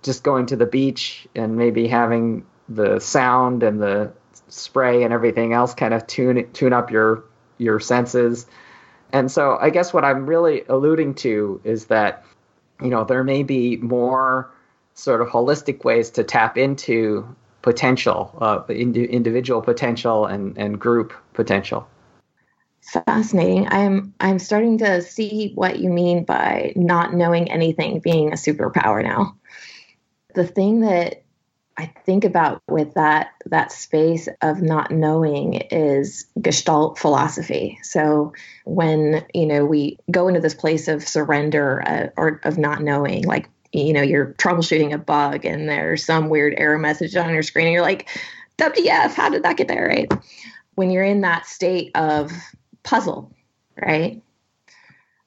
just 0.02 0.22
going 0.22 0.46
to 0.46 0.56
the 0.56 0.66
beach 0.66 1.26
and 1.34 1.56
maybe 1.56 1.88
having 1.88 2.44
the 2.68 2.98
sound 2.98 3.62
and 3.62 3.80
the 3.80 4.12
spray 4.48 5.02
and 5.02 5.12
everything 5.12 5.52
else 5.52 5.74
kind 5.74 5.94
of 5.94 6.06
tune 6.06 6.50
tune 6.52 6.72
up 6.72 6.90
your 6.90 7.24
your 7.58 7.80
senses. 7.80 8.46
And 9.12 9.30
so 9.30 9.56
I 9.60 9.70
guess 9.70 9.92
what 9.92 10.04
I'm 10.04 10.26
really 10.26 10.64
alluding 10.68 11.14
to 11.16 11.60
is 11.64 11.86
that 11.86 12.24
you 12.80 12.88
know 12.88 13.04
there 13.04 13.24
may 13.24 13.42
be 13.42 13.76
more 13.78 14.50
sort 14.94 15.20
of 15.20 15.28
holistic 15.28 15.84
ways 15.84 16.10
to 16.10 16.24
tap 16.24 16.56
into 16.56 17.26
potential, 17.62 18.30
uh, 18.40 18.62
individual 18.68 19.62
potential 19.62 20.26
and, 20.26 20.56
and 20.58 20.78
group 20.78 21.14
potential. 21.32 21.88
Fascinating. 22.84 23.66
I'm 23.70 24.14
I'm 24.20 24.38
starting 24.38 24.78
to 24.78 25.00
see 25.00 25.52
what 25.54 25.78
you 25.78 25.88
mean 25.88 26.24
by 26.24 26.74
not 26.76 27.14
knowing 27.14 27.50
anything 27.50 28.00
being 28.00 28.28
a 28.28 28.36
superpower 28.36 29.02
now. 29.02 29.36
The 30.34 30.46
thing 30.46 30.80
that 30.80 31.24
I 31.78 31.86
think 32.04 32.24
about 32.24 32.62
with 32.68 32.94
that 32.94 33.30
that 33.46 33.72
space 33.72 34.28
of 34.42 34.60
not 34.60 34.90
knowing 34.90 35.54
is 35.54 36.26
Gestalt 36.40 36.98
philosophy. 36.98 37.78
So 37.82 38.34
when 38.64 39.24
you 39.32 39.46
know 39.46 39.64
we 39.64 39.98
go 40.10 40.28
into 40.28 40.40
this 40.40 40.54
place 40.54 40.86
of 40.86 41.08
surrender 41.08 41.82
uh, 41.86 42.08
or 42.16 42.40
of 42.44 42.58
not 42.58 42.82
knowing, 42.82 43.24
like 43.24 43.48
you 43.72 43.94
know 43.94 44.02
you're 44.02 44.34
troubleshooting 44.34 44.92
a 44.92 44.98
bug 44.98 45.46
and 45.46 45.68
there's 45.68 46.04
some 46.04 46.28
weird 46.28 46.54
error 46.58 46.78
message 46.78 47.16
on 47.16 47.32
your 47.32 47.42
screen, 47.42 47.66
and 47.66 47.72
you're 47.72 47.82
like, 47.82 48.08
"WTF? 48.58 49.14
How 49.14 49.30
did 49.30 49.42
that 49.44 49.56
get 49.56 49.68
there?" 49.68 49.88
Right? 49.88 50.12
When 50.74 50.90
you're 50.90 51.02
in 51.02 51.22
that 51.22 51.46
state 51.46 51.92
of 51.94 52.30
puzzle, 52.84 53.32
right? 53.80 54.22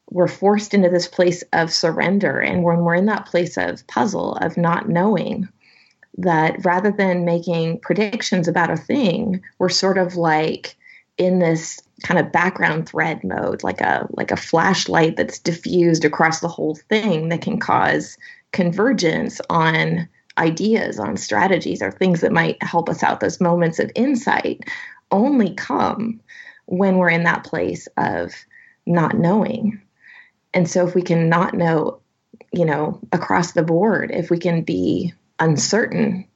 we're 0.10 0.28
forced 0.28 0.74
into 0.74 0.90
this 0.90 1.08
place 1.08 1.44
of 1.54 1.72
surrender. 1.72 2.40
And 2.40 2.64
when 2.64 2.80
we're 2.80 2.96
in 2.96 3.08
that 3.08 3.26
place 3.26 3.58
of 3.58 3.86
puzzle, 3.88 4.36
of 4.38 4.58
not 4.58 4.90
knowing, 4.90 5.50
that 6.18 6.64
rather 6.66 6.92
than 6.92 7.26
making 7.26 7.80
predictions 7.82 8.48
about 8.48 8.72
a 8.72 8.78
thing, 8.78 9.42
we're 9.60 9.70
sort 9.70 9.98
of 9.98 10.16
like 10.16 10.76
in 11.18 11.40
this 11.40 11.80
kind 12.04 12.20
of 12.20 12.32
background 12.32 12.88
thread 12.88 13.24
mode, 13.24 13.64
like 13.64 13.82
a 13.82 14.08
like 14.12 14.32
a 14.32 14.38
flashlight 14.38 15.18
that's 15.18 15.40
diffused 15.40 16.06
across 16.06 16.40
the 16.40 16.48
whole 16.48 16.76
thing 16.90 17.30
that 17.30 17.42
can 17.42 17.60
cause 17.60 18.18
convergence 18.54 19.42
on 19.50 20.08
ideas, 20.38 21.00
on 21.00 21.18
strategies, 21.18 21.82
or 21.82 21.92
things 21.92 22.22
that 22.22 22.32
might 22.32 22.62
help 22.64 22.90
us 22.90 23.04
out. 23.04 23.20
Those 23.20 23.42
moments 23.42 23.80
of 23.80 23.92
insight 23.96 24.64
only 25.12 25.54
come 25.54 26.20
when 26.68 26.98
we're 26.98 27.10
in 27.10 27.24
that 27.24 27.44
place 27.44 27.88
of 27.98 28.34
not 28.86 29.18
knowing. 29.18 29.82
And 30.54 30.70
so 30.70 30.88
if 30.88 30.96
we 30.96 31.02
can 31.02 31.30
not 31.30 31.54
know, 31.54 32.00
you 32.54 32.66
know, 32.66 33.00
across 33.12 33.54
the 33.54 33.64
board, 33.64 34.12
if 34.12 34.30
we 34.30 34.38
can 34.38 34.62
be 34.62 35.14
uncertain 35.40 36.28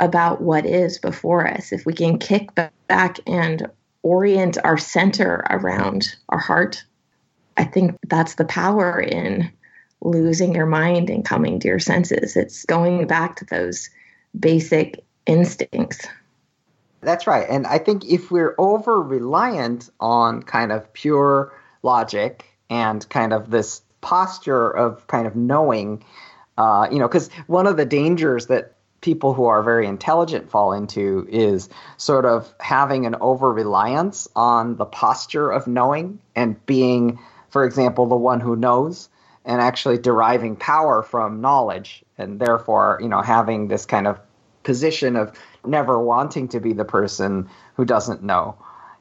about 0.00 0.40
what 0.40 0.66
is 0.66 0.98
before 0.98 1.46
us, 1.46 1.72
if 1.72 1.86
we 1.86 1.92
can 1.92 2.18
kick 2.18 2.50
back 2.88 3.18
and 3.26 3.68
orient 4.02 4.58
our 4.62 4.78
center 4.78 5.44
around 5.50 6.16
our 6.28 6.38
heart, 6.38 6.84
I 7.56 7.64
think 7.64 7.96
that's 8.06 8.34
the 8.34 8.44
power 8.44 9.00
in 9.00 9.50
losing 10.02 10.54
your 10.54 10.66
mind 10.66 11.10
and 11.10 11.24
coming 11.24 11.58
to 11.60 11.68
your 11.68 11.78
senses. 11.78 12.36
It's 12.36 12.64
going 12.66 13.06
back 13.06 13.36
to 13.36 13.44
those 13.46 13.90
basic 14.38 15.04
instincts. 15.26 16.06
That's 17.00 17.26
right. 17.26 17.46
And 17.48 17.66
I 17.66 17.78
think 17.78 18.04
if 18.04 18.30
we're 18.30 18.54
over 18.58 19.00
reliant 19.00 19.90
on 20.00 20.42
kind 20.42 20.72
of 20.72 20.92
pure 20.92 21.52
logic 21.82 22.44
and 22.68 23.06
kind 23.08 23.32
of 23.32 23.50
this 23.50 23.82
posture 24.00 24.70
of 24.70 25.06
kind 25.06 25.26
of 25.26 25.36
knowing, 25.36 26.04
uh, 26.58 26.88
you 26.90 26.98
know, 26.98 27.08
because 27.08 27.28
one 27.46 27.66
of 27.66 27.76
the 27.76 27.84
dangers 27.84 28.46
that 28.46 28.72
people 29.00 29.34
who 29.34 29.44
are 29.44 29.62
very 29.62 29.86
intelligent 29.86 30.50
fall 30.50 30.72
into 30.72 31.26
is 31.30 31.68
sort 31.96 32.24
of 32.24 32.52
having 32.58 33.06
an 33.06 33.14
over 33.20 33.52
reliance 33.52 34.26
on 34.34 34.76
the 34.76 34.84
posture 34.84 35.50
of 35.50 35.66
knowing 35.66 36.18
and 36.34 36.64
being, 36.66 37.18
for 37.50 37.64
example, 37.64 38.06
the 38.06 38.16
one 38.16 38.40
who 38.40 38.56
knows 38.56 39.08
and 39.44 39.60
actually 39.60 39.98
deriving 39.98 40.56
power 40.56 41.02
from 41.02 41.40
knowledge 41.40 42.02
and 42.18 42.40
therefore, 42.40 42.98
you 43.00 43.08
know, 43.08 43.22
having 43.22 43.68
this 43.68 43.86
kind 43.86 44.06
of 44.08 44.18
position 44.64 45.14
of 45.14 45.38
never 45.68 45.98
wanting 45.98 46.48
to 46.48 46.60
be 46.60 46.72
the 46.72 46.84
person 46.84 47.48
who 47.74 47.84
doesn't 47.84 48.22
know 48.22 48.56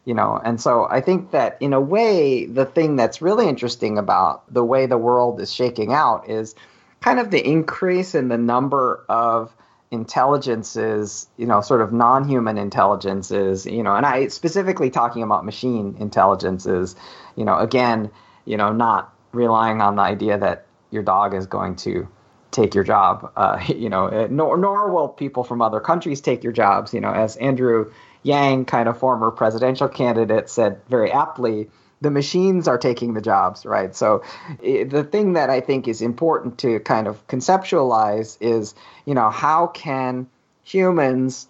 you 0.06 0.14
know? 0.14 0.40
And 0.44 0.62
so 0.62 0.88
i 0.90 1.02
think 1.02 1.32
that 1.32 1.58
in 1.60 1.74
a 1.74 1.82
way 1.82 2.46
the 2.46 2.66
thing 2.66 2.96
that's 2.96 3.22
really 3.22 3.50
interesting 3.50 3.98
about 3.98 4.54
the 4.54 4.64
way 4.64 4.86
the 4.86 4.98
world 4.98 5.42
is 5.42 5.54
shaking 5.54 5.92
out 5.92 6.30
is 6.30 6.56
kind 7.02 7.20
of 7.20 7.32
the 7.32 7.46
increase 7.46 8.16
in 8.16 8.30
the 8.30 8.38
number 8.38 9.04
of 9.10 9.54
intelligences 9.92 11.28
you 11.38 11.46
know 11.46 11.62
sort 11.62 11.82
of 11.82 11.92
non-human 11.92 12.58
intelligences 12.58 13.66
you 13.66 13.84
know? 13.84 13.96
And 13.96 14.06
i 14.06 14.28
specifically 14.28 14.90
talking 14.90 15.24
about 15.24 15.46
machine 15.46 15.96
intelligences 16.00 16.96
you 17.36 17.46
know? 17.46 17.58
Again 17.58 18.12
you 18.46 18.58
know 18.58 18.72
not 18.72 19.14
relying 19.32 19.82
on 19.82 19.96
the 19.96 20.04
idea 20.04 20.38
that 20.38 20.68
your 20.92 21.04
dog 21.04 21.34
is 21.34 21.46
going 21.48 21.76
to 21.76 22.08
take 22.56 22.74
your 22.74 22.84
job 22.84 23.32
uh, 23.36 23.64
you 23.76 23.90
know 23.90 24.28
nor, 24.28 24.58
nor 24.58 24.92
will 24.92 25.10
people 25.10 25.44
from 25.44 25.62
other 25.62 25.80
countries 25.80 26.22
take 26.22 26.44
your 26.44 26.54
jobs 26.54 26.94
you 26.94 27.02
know 27.02 27.12
as 27.12 27.36
andrew 27.38 27.92
Yang, 28.26 28.66
kind 28.66 28.90
of 28.90 28.98
former 28.98 29.30
presidential 29.30 29.88
candidate, 29.88 30.50
said 30.50 30.82
very 30.90 31.12
aptly, 31.12 31.70
the 32.02 32.10
machines 32.10 32.68
are 32.68 32.80
taking 32.80 33.14
the 33.14 33.22
jobs, 33.22 33.68
right? 33.68 33.96
So 33.96 34.24
it, 34.64 34.90
the 34.90 35.04
thing 35.04 35.34
that 35.34 35.52
I 35.52 35.62
think 35.62 35.88
is 35.88 36.02
important 36.02 36.58
to 36.60 36.80
kind 36.80 37.08
of 37.08 37.26
conceptualize 37.28 38.38
is, 38.42 38.74
you 39.06 39.14
know, 39.14 39.30
how 39.30 39.68
can 39.68 40.26
humans 40.64 41.48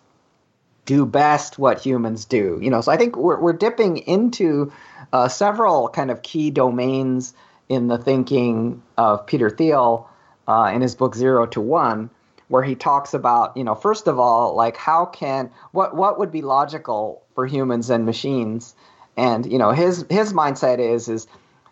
do 0.86 1.06
best 1.06 1.58
what 1.58 1.80
humans 1.80 2.26
do? 2.26 2.60
You 2.62 2.72
know, 2.72 2.82
so 2.82 2.91
I 2.91 2.97
think 2.97 3.16
we're, 3.16 3.39
we're 3.39 3.53
dipping 3.53 3.99
into 3.99 4.74
uh, 5.14 5.30
several 5.30 5.88
kind 5.88 6.12
of 6.12 6.24
key 6.24 6.51
domains 6.51 7.34
in 7.70 7.88
the 7.88 7.97
thinking 7.97 8.84
of 8.97 9.26
Peter 9.26 9.49
Thiel 9.49 10.10
uh, 10.48 10.72
in 10.74 10.82
his 10.82 10.96
book 10.96 11.16
Zero 11.16 11.46
to 11.48 11.62
One 11.62 12.10
where 12.48 12.64
he 12.64 12.76
talks 12.76 13.14
about, 13.14 13.56
you 13.58 13.64
know, 13.64 13.76
first 13.76 14.08
of 14.08 14.20
all, 14.20 14.56
like 14.56 14.78
how 14.78 15.06
can 15.06 15.50
what 15.72 15.96
what 15.96 16.20
would 16.20 16.32
be 16.32 16.41
logical 16.41 17.24
for 17.34 17.46
humans 17.48 17.89
and 17.89 18.06
machines, 18.06 18.76
and 19.18 19.52
you 19.52 19.58
know, 19.58 19.72
his 19.72 20.06
his 20.10 20.34
mindset 20.34 20.80
is 20.80 21.08
is 21.10 21.28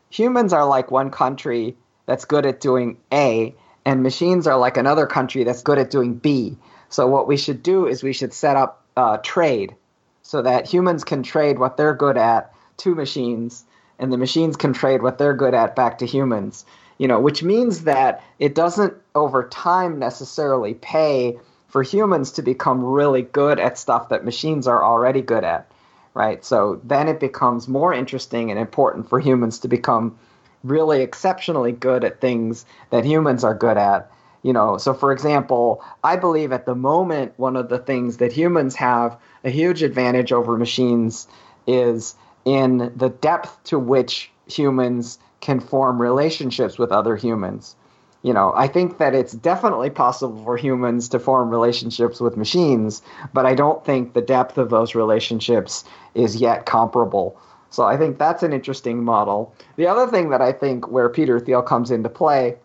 humans 0.10 0.54
are 0.54 0.66
like 0.66 0.92
one 0.92 1.12
country 1.12 1.76
that's 2.06 2.26
good 2.26 2.46
at 2.46 2.60
doing 2.60 2.98
A, 3.12 3.54
and 3.86 4.04
machines 4.04 4.48
are 4.48 4.58
like 4.58 4.78
another 4.78 5.06
country 5.06 5.44
that's 5.44 5.62
good 5.62 5.78
at 5.78 5.92
doing 5.92 6.16
B. 6.16 6.58
So 6.90 7.08
what 7.08 7.28
we 7.28 7.38
should 7.38 7.64
do 7.64 7.88
is 7.88 8.04
we 8.04 8.14
should 8.14 8.34
set 8.34 8.56
up 8.56 8.84
uh, 8.98 9.18
trade, 9.18 9.76
so 10.22 10.42
that 10.42 10.68
humans 10.68 11.04
can 11.04 11.24
trade 11.24 11.60
what 11.60 11.78
they're 11.78 11.96
good 11.96 12.18
at 12.18 12.52
to 12.78 12.96
machines, 12.96 13.64
and 14.00 14.12
the 14.12 14.18
machines 14.18 14.56
can 14.58 14.74
trade 14.74 15.04
what 15.04 15.20
they're 15.20 15.36
good 15.36 15.54
at 15.54 15.76
back 15.76 16.00
to 16.00 16.08
humans 16.08 16.66
you 17.04 17.10
know, 17.10 17.20
which 17.20 17.44
means 17.44 17.84
that 17.84 18.24
it 18.40 18.56
doesn't 18.56 18.94
over 19.14 19.50
time 19.50 20.00
necessarily 20.00 20.74
pay 20.76 21.38
for 21.68 21.84
humans 21.84 22.32
to 22.32 22.42
become 22.42 22.82
really 22.82 23.24
good 23.24 23.60
at 23.60 23.78
stuff 23.78 24.08
that 24.08 24.24
machines 24.24 24.68
are 24.68 24.82
already 24.82 25.22
good 25.22 25.44
at, 25.44 25.70
right? 26.14 26.46
So 26.46 26.80
then 26.86 27.10
it 27.10 27.20
becomes 27.20 27.68
more 27.68 27.94
interesting 27.94 28.52
and 28.52 28.58
important 28.58 29.10
for 29.10 29.20
humans 29.20 29.60
to 29.60 29.68
become 29.68 30.18
really 30.64 31.02
exceptionally 31.02 31.74
good 31.74 32.06
at 32.06 32.22
things 32.22 32.66
that 32.90 33.04
humans 33.04 33.44
are 33.44 33.54
good 33.54 33.76
at. 33.76 34.10
You 34.42 34.54
know, 34.54 34.78
so 34.78 34.94
for 34.94 35.12
example, 35.12 35.84
I 36.06 36.16
believe 36.16 36.54
at 36.54 36.66
the 36.66 36.74
moment 36.74 37.34
one 37.36 37.58
of 37.58 37.68
the 37.68 37.80
things 37.80 38.16
that 38.18 38.32
humans 38.32 38.76
have 38.76 39.18
a 39.44 39.50
huge 39.50 39.84
advantage 39.84 40.32
over 40.32 40.58
machines 40.58 41.28
is 41.68 42.16
in 42.46 42.94
the 42.96 43.10
depth 43.10 43.62
to 43.66 43.78
which 43.78 44.32
humans 44.48 45.20
can 45.44 45.60
form 45.60 46.02
relationships 46.02 46.80
with 46.80 46.94
other 46.94 47.18
humans. 47.18 47.76
You 48.22 48.32
know, 48.32 48.54
I 48.56 48.70
think 48.70 49.00
that 49.00 49.14
it's 49.14 49.34
definitely 49.34 49.90
possible 49.90 50.42
for 50.46 50.56
humans 50.56 51.10
to 51.10 51.20
form 51.20 51.50
relationships 51.50 52.22
with 52.22 52.38
machines, 52.38 53.02
but 53.34 53.46
I 53.46 53.54
don't 53.54 53.84
think 53.84 54.14
the 54.14 54.22
depth 54.22 54.58
of 54.58 54.70
those 54.70 54.96
relationships 54.96 55.84
is 56.16 56.38
yet 56.38 56.66
comparable. 56.66 57.38
So 57.72 57.84
I 57.84 57.98
think 57.98 58.18
that's 58.18 58.42
an 58.42 58.54
interesting 58.54 59.04
model. 59.04 59.54
The 59.76 59.88
other 59.88 60.10
thing 60.10 60.30
that 60.30 60.42
I 60.42 60.54
think 60.54 60.90
where 60.90 61.10
Peter 61.10 61.42
Thiel 61.42 61.62
comes 61.62 61.92
into 61.92 62.08
play 62.08 62.56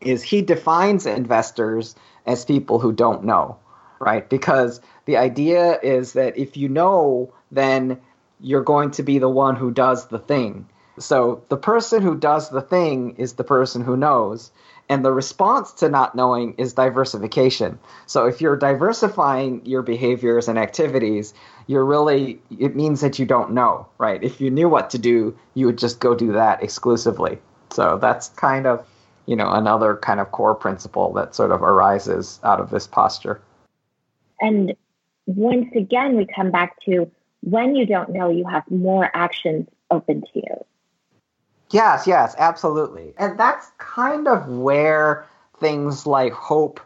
is 0.00 0.22
he 0.22 0.40
defines 0.40 1.04
investors 1.04 1.94
as 2.24 2.46
people 2.46 2.78
who 2.78 2.92
don't 2.92 3.24
know, 3.24 3.58
right? 4.00 4.26
Because 4.26 4.80
the 5.04 5.18
idea 5.18 5.78
is 5.82 6.14
that 6.14 6.38
if 6.38 6.56
you 6.56 6.70
know, 6.70 7.34
then 7.52 8.00
you're 8.40 8.62
going 8.62 8.92
to 8.92 9.02
be 9.02 9.18
the 9.18 9.28
one 9.28 9.56
who 9.56 9.70
does 9.70 10.06
the 10.06 10.18
thing. 10.18 10.66
So 10.98 11.42
the 11.48 11.56
person 11.56 12.02
who 12.02 12.16
does 12.16 12.50
the 12.50 12.62
thing 12.62 13.16
is 13.16 13.34
the 13.34 13.44
person 13.44 13.82
who 13.82 13.96
knows. 13.96 14.50
And 14.88 15.04
the 15.04 15.12
response 15.12 15.72
to 15.74 15.88
not 15.88 16.14
knowing 16.14 16.54
is 16.58 16.74
diversification. 16.74 17.78
So 18.06 18.26
if 18.26 18.40
you're 18.40 18.56
diversifying 18.56 19.64
your 19.64 19.80
behaviors 19.80 20.46
and 20.46 20.58
activities, 20.58 21.32
you're 21.66 21.86
really, 21.86 22.38
it 22.58 22.76
means 22.76 23.00
that 23.00 23.18
you 23.18 23.24
don't 23.24 23.52
know, 23.52 23.86
right? 23.96 24.22
If 24.22 24.42
you 24.42 24.50
knew 24.50 24.68
what 24.68 24.90
to 24.90 24.98
do, 24.98 25.36
you 25.54 25.66
would 25.66 25.78
just 25.78 26.00
go 26.00 26.14
do 26.14 26.32
that 26.32 26.62
exclusively. 26.62 27.38
So 27.70 27.96
that's 27.96 28.28
kind 28.28 28.66
of, 28.66 28.86
you 29.24 29.36
know, 29.36 29.50
another 29.50 29.96
kind 29.96 30.20
of 30.20 30.30
core 30.32 30.54
principle 30.54 31.14
that 31.14 31.34
sort 31.34 31.50
of 31.50 31.62
arises 31.62 32.38
out 32.44 32.60
of 32.60 32.68
this 32.68 32.86
posture. 32.86 33.40
And 34.40 34.74
once 35.24 35.74
again, 35.74 36.16
we 36.18 36.26
come 36.26 36.50
back 36.50 36.78
to 36.84 37.10
when 37.40 37.74
you 37.74 37.86
don't 37.86 38.10
know, 38.10 38.28
you 38.28 38.46
have 38.46 38.70
more 38.70 39.10
actions 39.14 39.66
open 39.90 40.20
to 40.20 40.28
you. 40.34 40.64
Yes, 41.74 42.06
yes, 42.06 42.36
absolutely. 42.38 43.14
And 43.18 43.36
that's 43.36 43.66
kind 43.78 44.28
of 44.28 44.46
where 44.48 45.26
things 45.58 46.06
like 46.06 46.32
hope 46.32 46.78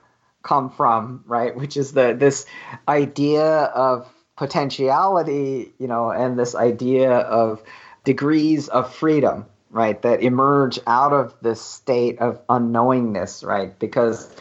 come 0.43 0.71
from, 0.71 1.23
right? 1.27 1.55
Which 1.55 1.77
is 1.77 1.93
the 1.93 2.17
this 2.19 2.47
idea 2.89 3.45
of 3.45 4.11
potentiality, 4.37 5.75
you 5.79 5.89
know, 5.89 6.11
and 6.11 6.39
this 6.39 6.55
idea 6.55 7.19
of 7.19 7.63
degrees 8.05 8.69
of 8.69 8.95
freedom, 8.95 9.45
right, 9.71 10.01
that 10.01 10.23
emerge 10.23 10.79
out 10.87 11.13
of 11.13 11.35
this 11.43 11.61
state 11.61 12.19
of 12.21 12.41
unknowingness, 12.47 13.45
right? 13.45 13.79
Because 13.79 14.35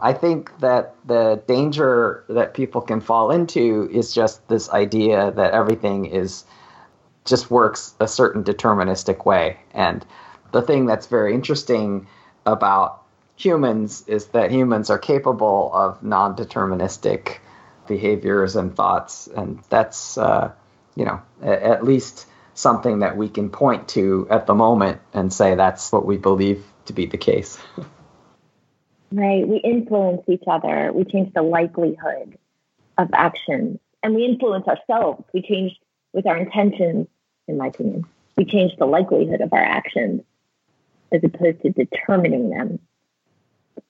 I 0.00 0.14
think 0.14 0.50
that 0.58 0.96
the 1.06 1.40
danger 1.46 2.24
that 2.28 2.54
people 2.54 2.80
can 2.80 3.00
fall 3.00 3.30
into 3.30 3.88
is 3.92 4.12
just 4.12 4.48
this 4.48 4.68
idea 4.70 5.30
that 5.30 5.52
everything 5.52 6.06
is 6.06 6.42
just 7.24 7.50
works 7.50 7.94
a 8.00 8.08
certain 8.08 8.42
deterministic 8.42 9.24
way. 9.24 9.58
And 9.72 10.04
the 10.52 10.62
thing 10.62 10.86
that's 10.86 11.06
very 11.06 11.34
interesting 11.34 12.06
about 12.46 13.02
humans 13.36 14.04
is 14.06 14.26
that 14.28 14.50
humans 14.50 14.90
are 14.90 14.98
capable 14.98 15.70
of 15.72 16.02
non 16.02 16.36
deterministic 16.36 17.38
behaviors 17.86 18.56
and 18.56 18.74
thoughts. 18.74 19.28
And 19.28 19.60
that's, 19.68 20.18
uh, 20.18 20.52
you 20.94 21.04
know, 21.04 21.20
at, 21.42 21.84
least 21.84 22.26
something 22.54 23.00
that 23.00 23.16
we 23.16 23.28
can 23.28 23.50
point 23.50 23.88
to 23.88 24.26
at 24.30 24.46
the 24.46 24.54
moment 24.54 25.00
and 25.12 25.32
say 25.32 25.54
that's 25.54 25.90
what 25.90 26.04
we 26.04 26.16
believe 26.16 26.64
to 26.86 26.92
be 26.92 27.06
the 27.06 27.18
case. 27.18 27.58
Right. 29.14 29.46
We 29.46 29.58
influence 29.58 30.22
each 30.26 30.44
other. 30.46 30.90
We 30.90 31.04
change 31.04 31.34
the 31.34 31.42
likelihood 31.42 32.38
of 32.96 33.10
actions. 33.12 33.78
And 34.02 34.14
we 34.14 34.24
influence 34.24 34.66
ourselves. 34.66 35.22
We 35.34 35.42
change 35.42 35.78
with 36.14 36.26
our 36.26 36.36
intentions, 36.36 37.08
in 37.48 37.58
my 37.58 37.68
opinion. 37.68 38.04
We 38.36 38.44
change 38.44 38.76
the 38.78 38.86
likelihood 38.86 39.40
of 39.40 39.52
our 39.52 39.62
actions 39.62 40.22
as 41.12 41.22
opposed 41.22 41.62
to 41.62 41.70
determining 41.70 42.50
them. 42.50 42.78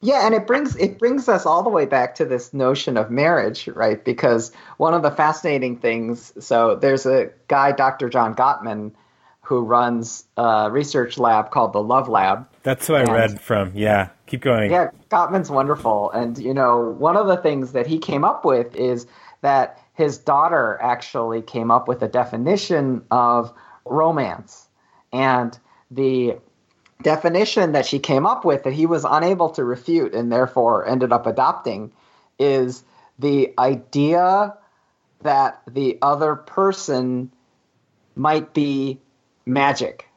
Yeah, 0.01 0.27
and 0.27 0.35
it 0.35 0.47
brings 0.47 0.77
it 0.77 0.99
brings 0.99 1.29
us 1.29 1.47
all 1.47 1.63
the 1.63 1.71
way 1.71 1.87
back 1.87 2.17
to 2.17 2.25
this 2.25 2.53
notion 2.53 2.97
of 2.97 3.11
marriage, 3.11 3.69
right? 3.69 4.05
Because 4.05 4.53
one 4.77 4.95
of 4.95 5.03
the 5.03 5.11
fascinating 5.11 5.79
things, 5.79 6.33
so 6.45 6.75
there's 6.77 7.07
a 7.07 7.31
guy, 7.49 7.73
Dr. 7.73 8.09
John 8.09 8.35
Gottman, 8.35 8.93
who 9.43 9.63
runs 9.63 10.25
a 10.37 10.71
research 10.71 11.19
lab 11.19 11.51
called 11.51 11.73
the 11.73 11.83
Love 11.83 12.09
Lab. 12.09 12.49
That's 12.63 12.87
who 12.87 12.95
I 12.95 13.01
and, 13.01 13.13
read 13.13 13.41
from. 13.41 13.73
Yeah, 13.75 14.11
keep 14.27 14.41
going. 14.41 14.71
Yeah, 14.71 14.91
Gottman's 15.11 15.51
wonderful. 15.51 16.11
And, 16.13 16.39
you 16.39 16.55
know, 16.55 16.95
one 16.99 17.17
of 17.17 17.27
the 17.27 17.37
things 17.37 17.73
that 17.73 17.87
he 17.87 17.99
came 17.99 18.25
up 18.25 18.45
with 18.45 18.75
is 18.77 19.07
that 19.41 19.79
his 19.95 20.19
daughter 20.19 20.79
actually 20.81 21.43
came 21.43 21.71
up 21.71 21.89
with 21.89 22.03
a 22.03 22.09
definition 22.09 23.05
of 23.11 23.53
romance. 23.85 24.69
And 25.13 25.59
the 25.91 26.39
definition 27.03 27.73
that 27.73 27.85
she 27.85 27.99
came 27.99 28.27
up 28.27 28.45
with 28.45 28.63
that 28.63 28.73
he 28.73 28.87
was 28.87 29.05
unable 29.09 29.51
to 29.51 29.65
refute 29.65 30.15
and 30.15 30.33
therefore 30.33 30.87
ended 30.87 31.13
up 31.13 31.27
adopting 31.27 31.93
is 32.39 32.85
the 33.19 33.53
idea 33.59 34.57
that 35.23 35.63
the 35.69 35.99
other 36.03 36.37
person 36.37 37.31
might 38.15 38.55
be 38.55 39.01
magic. 39.47 40.09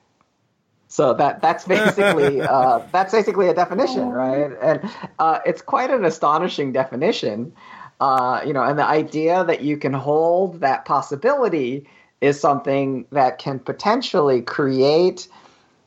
So 0.88 1.13
that 1.15 1.41
that's 1.41 1.65
basically 1.65 2.41
uh, 2.41 2.80
that's 2.91 3.11
basically 3.11 3.49
a 3.49 3.53
definition, 3.53 4.09
right? 4.09 4.51
And 4.61 4.89
uh, 5.19 5.39
it's 5.45 5.61
quite 5.61 5.91
an 5.91 6.05
astonishing 6.05 6.71
definition, 6.71 7.53
uh, 7.99 8.41
you 8.45 8.53
know. 8.53 8.63
And 8.63 8.77
the 8.77 8.85
idea 8.85 9.43
that 9.43 9.61
you 9.61 9.77
can 9.77 9.93
hold 9.93 10.59
that 10.61 10.85
possibility 10.85 11.87
is 12.21 12.39
something 12.39 13.05
that 13.11 13.37
can 13.39 13.59
potentially 13.59 14.41
create 14.41 15.27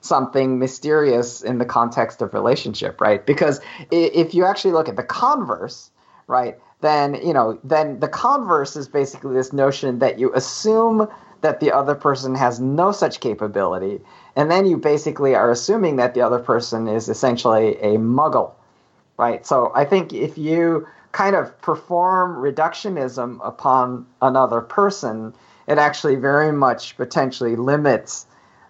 something 0.00 0.58
mysterious 0.58 1.42
in 1.42 1.58
the 1.58 1.64
context 1.64 2.22
of 2.22 2.32
relationship, 2.32 3.00
right? 3.00 3.26
Because 3.26 3.60
if 3.90 4.34
you 4.34 4.44
actually 4.44 4.72
look 4.72 4.88
at 4.88 4.96
the 4.96 5.02
converse, 5.02 5.90
right, 6.26 6.56
then 6.80 7.14
you 7.16 7.32
know 7.32 7.58
then 7.64 7.98
the 8.00 8.08
converse 8.08 8.76
is 8.76 8.88
basically 8.88 9.34
this 9.34 9.52
notion 9.52 9.98
that 9.98 10.18
you 10.18 10.32
assume 10.34 11.08
that 11.40 11.60
the 11.60 11.72
other 11.72 11.94
person 11.94 12.34
has 12.34 12.60
no 12.60 12.92
such 12.92 13.20
capability. 13.20 14.00
And 14.36 14.50
then 14.50 14.66
you 14.66 14.76
basically 14.76 15.34
are 15.34 15.50
assuming 15.50 15.96
that 15.96 16.14
the 16.14 16.20
other 16.20 16.38
person 16.38 16.88
is 16.88 17.08
essentially 17.08 17.76
a 17.78 17.96
muggle, 17.96 18.52
right? 19.16 19.44
So 19.46 19.72
I 19.74 19.84
think 19.84 20.12
if 20.12 20.36
you 20.36 20.86
kind 21.18 21.34
of 21.34 21.60
perform 21.60 22.36
reductionism 22.36 23.40
upon 23.42 24.06
another 24.22 24.60
person, 24.60 25.34
it 25.66 25.76
actually 25.76 26.14
very 26.14 26.52
much 26.52 26.96
potentially 26.96 27.56
limits 27.56 28.24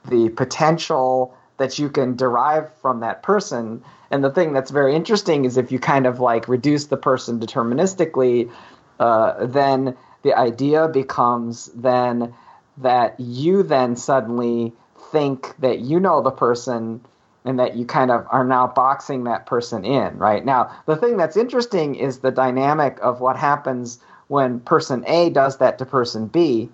the 0.08 0.30
potential 0.30 1.36
that 1.58 1.78
you 1.78 1.90
can 1.90 2.16
derive 2.16 2.72
from 2.80 3.00
that 3.00 3.22
person. 3.22 3.84
And 4.10 4.24
the 4.24 4.30
thing 4.30 4.54
that's 4.54 4.70
very 4.70 4.96
interesting 4.96 5.44
is 5.44 5.58
if 5.58 5.70
you 5.70 5.78
kind 5.78 6.06
of 6.06 6.20
like 6.20 6.48
reduce 6.48 6.86
the 6.86 6.96
person 6.96 7.38
deterministically, 7.38 8.50
uh, 8.98 9.44
then 9.44 9.94
the 10.22 10.32
idea 10.32 10.88
becomes 10.88 11.66
then 11.74 12.32
that 12.78 13.20
you 13.20 13.62
then 13.62 13.94
suddenly 13.94 14.72
think 15.12 15.54
that 15.58 15.80
you 15.80 16.00
know 16.00 16.22
the 16.22 16.30
person 16.30 17.02
and 17.44 17.58
that 17.58 17.76
you 17.76 17.84
kind 17.84 18.10
of 18.10 18.26
are 18.30 18.44
now 18.44 18.66
boxing 18.66 19.24
that 19.24 19.46
person 19.46 19.84
in, 19.84 20.16
right? 20.18 20.44
Now, 20.44 20.70
the 20.86 20.96
thing 20.96 21.16
that's 21.16 21.36
interesting 21.36 21.94
is 21.94 22.18
the 22.18 22.30
dynamic 22.30 22.98
of 23.00 23.20
what 23.20 23.36
happens 23.36 23.98
when 24.26 24.60
person 24.60 25.04
A 25.06 25.30
does 25.30 25.58
that 25.58 25.78
to 25.78 25.86
person 25.86 26.26
B. 26.26 26.68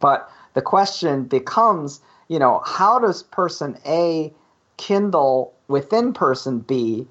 But 0.00 0.30
the 0.54 0.62
question 0.62 1.24
becomes, 1.24 2.00
you 2.28 2.38
know, 2.38 2.62
how 2.64 2.98
does 2.98 3.22
person 3.22 3.78
A 3.86 4.32
kindle 4.76 5.54
within 5.68 6.12
person 6.12 6.60
B 6.60 7.06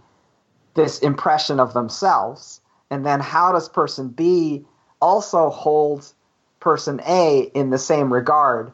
this 0.74 1.00
impression 1.00 1.60
of 1.60 1.74
themselves? 1.74 2.62
And 2.90 3.06
then 3.06 3.20
how 3.20 3.52
does 3.52 3.70
person 3.70 4.10
B 4.10 4.66
also 5.02 5.50
hold 5.50 6.12
person 6.60 7.00
A 7.08 7.52
in 7.54 7.70
the 7.70 7.78
same 7.78 8.12
regard 8.12 8.74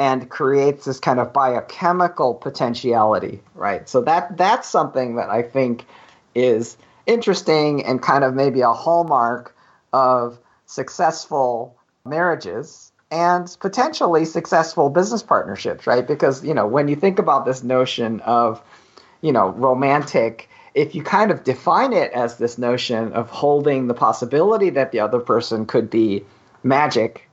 and 0.00 0.30
creates 0.30 0.86
this 0.86 0.98
kind 0.98 1.20
of 1.20 1.30
biochemical 1.30 2.34
potentiality, 2.34 3.42
right? 3.54 3.86
So 3.86 4.00
that 4.00 4.38
that's 4.38 4.66
something 4.66 5.16
that 5.16 5.28
I 5.28 5.42
think 5.42 5.84
is 6.34 6.78
interesting 7.06 7.84
and 7.84 8.00
kind 8.00 8.24
of 8.24 8.34
maybe 8.34 8.62
a 8.62 8.72
hallmark 8.72 9.54
of 9.92 10.38
successful 10.64 11.76
marriages 12.06 12.92
and 13.10 13.54
potentially 13.60 14.24
successful 14.24 14.88
business 14.88 15.22
partnerships, 15.22 15.86
right? 15.86 16.06
Because, 16.06 16.42
you 16.42 16.54
know, 16.54 16.66
when 16.66 16.88
you 16.88 16.96
think 16.96 17.18
about 17.18 17.44
this 17.44 17.62
notion 17.62 18.20
of, 18.20 18.62
you 19.20 19.32
know, 19.32 19.50
romantic, 19.50 20.48
if 20.74 20.94
you 20.94 21.02
kind 21.02 21.30
of 21.30 21.44
define 21.44 21.92
it 21.92 22.10
as 22.12 22.38
this 22.38 22.56
notion 22.56 23.12
of 23.12 23.28
holding 23.28 23.86
the 23.86 23.94
possibility 23.94 24.70
that 24.70 24.92
the 24.92 25.00
other 25.00 25.20
person 25.20 25.66
could 25.66 25.90
be 25.90 26.24
magic, 26.62 27.28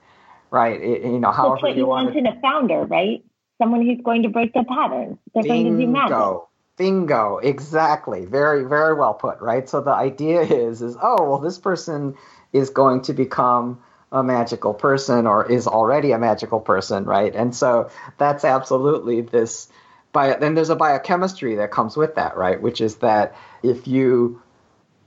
right? 0.58 0.82
It, 0.82 1.04
you 1.04 1.20
know, 1.20 1.32
however 1.32 1.56
That's 1.56 1.64
what 1.64 1.76
you, 1.76 1.84
you 1.84 1.88
want, 1.88 2.06
want 2.08 2.18
in 2.18 2.26
a 2.26 2.42
founder, 2.42 2.84
right? 2.86 3.24
Someone 3.62 3.86
who's 3.86 4.02
going 4.04 4.24
to 4.24 4.30
break 4.30 4.54
the 4.54 4.64
pattern. 4.64 5.20
They're 5.34 5.44
Bingo. 5.44 5.64
going 5.64 5.78
to 5.78 5.86
do 5.86 5.92
magic. 5.92 6.42
Bingo, 6.78 7.38
exactly. 7.38 8.26
Very, 8.26 8.64
very 8.64 8.94
well 8.94 9.14
put, 9.14 9.40
right? 9.40 9.68
So 9.68 9.82
the 9.82 9.92
idea 9.92 10.42
is, 10.42 10.82
is 10.82 10.96
oh, 11.02 11.30
well, 11.30 11.40
this 11.40 11.58
person 11.58 12.16
is 12.54 12.70
going 12.70 13.02
to 13.04 13.14
become 13.14 13.82
a 14.12 14.24
magical 14.24 14.74
person 14.74 15.28
or 15.28 15.52
is 15.52 15.68
already 15.68 16.12
a 16.12 16.18
magical 16.20 16.60
person, 16.60 17.04
right? 17.06 17.36
And 17.36 17.56
so 17.56 17.90
that's 18.18 18.46
absolutely 18.46 19.22
this. 19.22 19.70
Bio, 20.14 20.40
then 20.40 20.56
there's 20.56 20.70
a 20.70 20.76
biochemistry 20.76 21.56
that 21.56 21.72
comes 21.72 21.98
with 21.98 22.16
that, 22.16 22.38
right? 22.38 22.62
Which 22.62 22.80
is 22.80 22.98
that 22.98 23.36
if 23.64 23.88
you 23.88 24.42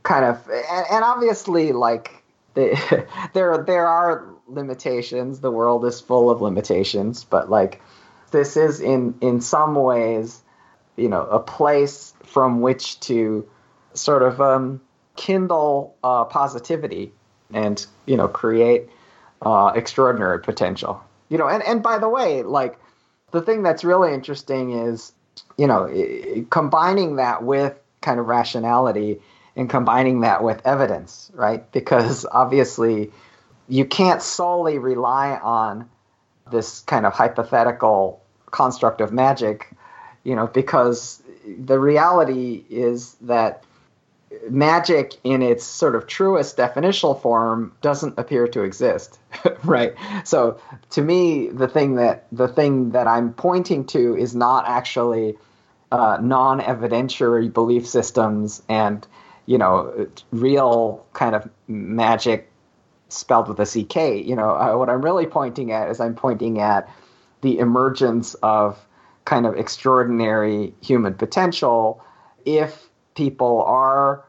kind 0.03 0.25
of, 0.25 0.47
and, 0.49 0.87
and 0.91 1.05
obviously, 1.05 1.73
like 1.73 2.20
there, 2.55 3.65
there 3.67 3.87
are 3.87 4.27
limitations. 4.49 5.41
The 5.41 5.51
world 5.51 5.85
is 5.85 6.01
full 6.01 6.31
of 6.31 6.43
limitations, 6.43 7.25
but 7.25 7.49
like 7.49 7.81
this 8.31 8.57
is 8.57 8.81
in 8.81 9.15
in 9.21 9.41
some 9.41 9.75
ways, 9.75 10.43
you 10.97 11.09
know, 11.09 11.23
a 11.23 11.39
place 11.39 12.13
from 12.25 12.61
which 12.61 13.01
to 13.01 13.49
sort 13.95 14.23
of 14.23 14.41
um, 14.41 14.81
kindle 15.17 15.97
uh, 16.03 16.25
positivity 16.25 17.13
and 17.53 17.87
you 18.07 18.17
know 18.17 18.29
create 18.29 18.89
uh, 19.43 19.73
extraordinary 19.75 20.41
potential. 20.41 21.03
You 21.29 21.39
know, 21.39 21.49
and 21.49 21.63
and 21.63 21.83
by 21.83 21.99
the 21.99 22.09
way, 22.09 22.43
like 22.43 22.79
the 23.31 23.43
thing 23.43 23.63
that's 23.63 23.85
really 23.85 24.13
interesting 24.13 24.73
is 24.73 25.13
you 25.57 25.67
know 25.67 26.47
combining 26.51 27.17
that 27.17 27.45
with 27.45 27.75
kind 28.01 28.19
of 28.19 28.27
rationality 28.27 29.21
and 29.57 29.69
combining 29.69 30.21
that 30.21 30.43
with 30.43 30.61
evidence, 30.65 31.31
right? 31.35 31.71
Because 31.73 32.27
obviously 32.33 33.11
you 33.69 33.85
can't 33.85 34.23
solely 34.23 34.79
rely 34.79 35.39
on 35.43 35.89
this 36.51 36.81
kind 36.81 37.07
of 37.07 37.13
hypothetical 37.13 38.23
construct 38.51 39.01
of 39.01 39.13
magic, 39.13 39.71
you 40.25 40.35
know, 40.35 40.47
because 40.47 41.23
the 41.47 41.79
reality 41.79 42.65
is 42.69 43.15
that 43.23 43.65
magic 44.49 45.15
in 45.25 45.43
its 45.43 45.65
sort 45.65 45.95
of 45.97 46.07
truest 46.07 46.57
definitional 46.57 47.21
form 47.21 47.73
doesn't 47.81 48.17
appear 48.17 48.47
to 48.47 48.63
exist 48.63 49.19
right 49.65 49.95
so 50.25 50.61
to 50.89 51.03
me 51.03 51.49
the 51.49 51.67
thing 51.67 51.97
that 51.97 52.27
the 52.31 52.47
thing 52.47 52.91
that 52.91 53.09
i'm 53.09 53.33
pointing 53.33 53.85
to 53.85 54.17
is 54.17 54.35
not 54.35 54.69
actually 54.69 55.37
uh, 55.91 56.19
non-evidentiary 56.21 57.53
belief 57.53 57.89
systems 57.89 58.63
and 58.69 59.05
you 59.51 59.59
know 59.59 60.07
real 60.31 61.05
kind 61.13 61.35
of 61.35 61.51
magic 61.67 62.49
spelled 63.09 63.49
with 63.49 63.59
a 63.59 63.67
CK. 63.67 64.25
You 64.25 64.37
know, 64.37 64.51
uh, 64.51 64.77
what 64.77 64.89
I'm 64.89 65.03
really 65.03 65.27
pointing 65.27 65.73
at 65.73 65.91
is 65.91 65.99
I'm 65.99 66.15
pointing 66.15 66.61
at 66.61 66.89
the 67.41 67.59
emergence 67.59 68.35
of 68.45 68.79
kind 69.25 69.47
of 69.47 69.57
extraordinary 69.57 70.73
human 70.83 71.15
potential 71.15 72.01
if 72.45 72.89
people 73.17 73.65
are 73.65 74.25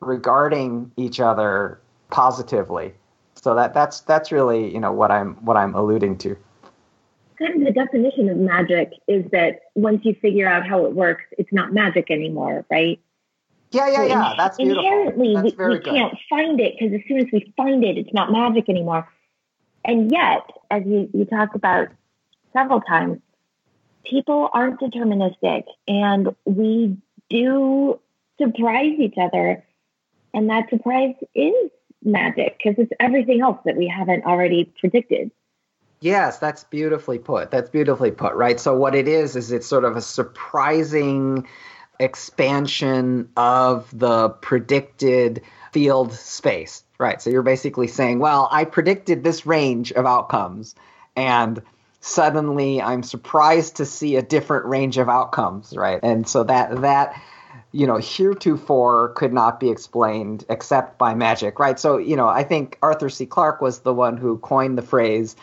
regarding 0.00 0.90
each 0.96 1.20
other 1.20 1.78
positively. 2.10 2.94
So 3.36 3.54
that 3.54 3.74
that's 3.74 4.00
that's 4.00 4.32
really 4.32 4.74
you 4.74 4.80
know 4.80 4.92
what 4.92 5.12
I'm 5.12 5.36
what 5.36 5.56
I'm 5.56 5.76
alluding 5.76 6.18
to. 6.18 6.36
Kind 7.38 7.60
of 7.60 7.64
the 7.64 7.72
definition 7.72 8.28
of 8.28 8.38
magic 8.38 8.94
is 9.06 9.24
that 9.30 9.60
once 9.76 10.04
you 10.04 10.16
figure 10.20 10.48
out 10.48 10.66
how 10.66 10.84
it 10.84 10.94
works, 10.94 11.22
it's 11.38 11.52
not 11.52 11.72
magic 11.72 12.10
anymore, 12.10 12.66
right? 12.68 12.98
Yeah, 13.74 13.88
yeah, 13.88 14.04
yeah. 14.04 14.34
That's 14.36 14.56
beautiful. 14.56 14.84
Inherently, 14.84 15.34
That's 15.34 15.56
we, 15.56 15.68
we 15.68 15.80
can't 15.80 16.14
find 16.30 16.60
it 16.60 16.74
because 16.78 16.94
as 16.94 17.00
soon 17.08 17.18
as 17.18 17.26
we 17.32 17.52
find 17.56 17.82
it, 17.82 17.98
it's 17.98 18.12
not 18.14 18.30
magic 18.30 18.68
anymore. 18.68 19.08
And 19.84 20.10
yet, 20.12 20.48
as 20.70 20.84
you, 20.86 21.10
you 21.12 21.24
talk 21.24 21.54
about 21.54 21.88
several 22.52 22.80
times, 22.80 23.18
people 24.04 24.48
aren't 24.52 24.80
deterministic 24.80 25.64
and 25.88 26.34
we 26.44 26.96
do 27.28 28.00
surprise 28.40 28.94
each 28.98 29.14
other. 29.20 29.64
And 30.32 30.48
that 30.50 30.70
surprise 30.70 31.14
is 31.34 31.70
magic 32.04 32.58
because 32.58 32.78
it's 32.78 32.92
everything 33.00 33.40
else 33.40 33.58
that 33.64 33.76
we 33.76 33.88
haven't 33.88 34.24
already 34.24 34.72
predicted. 34.78 35.32
Yes, 36.00 36.38
that's 36.38 36.64
beautifully 36.64 37.18
put. 37.18 37.50
That's 37.50 37.70
beautifully 37.70 38.10
put, 38.10 38.34
right? 38.34 38.60
So, 38.60 38.76
what 38.76 38.94
it 38.94 39.08
is, 39.08 39.36
is 39.36 39.50
it's 39.50 39.66
sort 39.66 39.84
of 39.84 39.96
a 39.96 40.02
surprising 40.02 41.46
expansion 41.98 43.30
of 43.36 43.88
the 43.96 44.30
predicted 44.30 45.42
field 45.72 46.12
space, 46.12 46.84
right? 46.98 47.20
So, 47.20 47.30
you're 47.30 47.42
basically 47.42 47.88
saying, 47.88 48.18
well, 48.18 48.48
I 48.50 48.64
predicted 48.64 49.24
this 49.24 49.46
range 49.46 49.92
of 49.92 50.06
outcomes, 50.06 50.74
and 51.16 51.62
suddenly 52.04 52.82
I'm 52.82 53.02
surprised 53.02 53.76
to 53.76 53.86
see 53.86 54.16
a 54.16 54.22
different 54.22 54.66
range 54.66 54.98
of 54.98 55.08
outcomes, 55.08 55.74
right? 55.74 56.00
And 56.02 56.28
so 56.28 56.44
that, 56.44 56.82
that, 56.82 57.18
you 57.72 57.86
know, 57.86 57.96
heretofore 57.96 59.08
could 59.14 59.32
not 59.32 59.58
be 59.58 59.70
explained 59.70 60.44
except 60.50 60.98
by 60.98 61.14
magic, 61.14 61.58
right? 61.58 61.80
So, 61.80 61.96
you 61.96 62.14
know, 62.14 62.28
I 62.28 62.44
think 62.44 62.78
Arthur 62.82 63.08
C. 63.08 63.24
Clarke 63.24 63.62
was 63.62 63.80
the 63.80 63.94
one 63.94 64.18
who 64.18 64.36
coined 64.38 64.76
the 64.76 64.82
phrase 64.82 65.34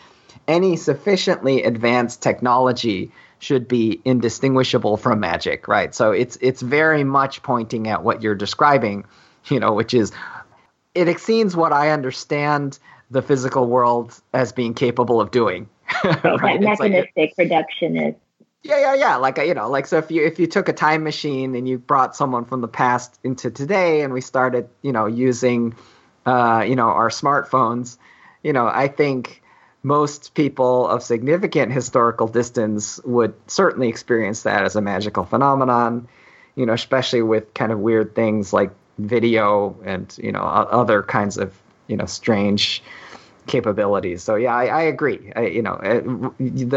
any 0.46 0.76
sufficiently 0.76 1.64
advanced 1.64 2.22
technology 2.22 3.10
should 3.42 3.66
be 3.66 4.00
indistinguishable 4.04 4.96
from 4.96 5.20
magic, 5.20 5.66
right? 5.66 5.94
So 5.94 6.12
it's 6.12 6.38
it's 6.40 6.62
very 6.62 7.04
much 7.04 7.42
pointing 7.42 7.88
at 7.88 8.04
what 8.04 8.22
you're 8.22 8.34
describing, 8.34 9.04
you 9.48 9.58
know, 9.58 9.72
which 9.72 9.94
is 9.94 10.12
it 10.94 11.08
exceeds 11.08 11.56
what 11.56 11.72
I 11.72 11.90
understand 11.90 12.78
the 13.10 13.22
physical 13.22 13.66
world 13.66 14.18
as 14.32 14.52
being 14.52 14.74
capable 14.74 15.20
of 15.20 15.30
doing. 15.30 15.68
right? 16.04 16.22
That 16.22 16.78
mechanistic 16.78 17.34
like, 17.36 17.48
reductionist 17.48 18.16
yeah, 18.62 18.78
yeah, 18.78 18.94
yeah. 18.94 19.16
Like 19.16 19.38
you 19.38 19.54
know, 19.54 19.68
like 19.68 19.86
so 19.86 19.98
if 19.98 20.10
you 20.10 20.24
if 20.24 20.38
you 20.38 20.46
took 20.46 20.68
a 20.68 20.72
time 20.72 21.02
machine 21.02 21.54
and 21.56 21.68
you 21.68 21.78
brought 21.78 22.14
someone 22.14 22.44
from 22.44 22.60
the 22.60 22.68
past 22.68 23.18
into 23.24 23.50
today, 23.50 24.02
and 24.02 24.12
we 24.12 24.20
started, 24.20 24.68
you 24.82 24.92
know, 24.92 25.06
using, 25.06 25.74
uh, 26.26 26.64
you 26.66 26.76
know, 26.76 26.86
our 26.86 27.08
smartphones, 27.08 27.98
you 28.42 28.52
know, 28.52 28.66
I 28.66 28.86
think 28.86 29.41
most 29.82 30.34
people 30.34 30.86
of 30.88 31.02
significant 31.02 31.72
historical 31.72 32.28
distance 32.28 33.00
would 33.04 33.34
certainly 33.48 33.88
experience 33.88 34.42
that 34.42 34.64
as 34.64 34.76
a 34.76 34.80
magical 34.80 35.24
phenomenon. 35.24 36.08
You 36.54 36.66
know, 36.66 36.74
especially 36.74 37.22
with 37.22 37.54
kind 37.54 37.72
of 37.72 37.78
weird 37.78 38.14
things 38.14 38.52
like 38.52 38.70
video 38.98 39.74
and 39.84 40.14
you 40.22 40.30
know 40.30 40.42
other 40.42 41.02
kinds 41.02 41.38
of 41.38 41.58
you 41.86 41.96
know 41.96 42.04
strange 42.04 42.82
capabilities. 43.46 44.22
So 44.22 44.34
yeah, 44.36 44.54
I, 44.54 44.66
I 44.66 44.82
agree. 44.82 45.32
I, 45.34 45.46
you 45.46 45.62
know, 45.62 45.74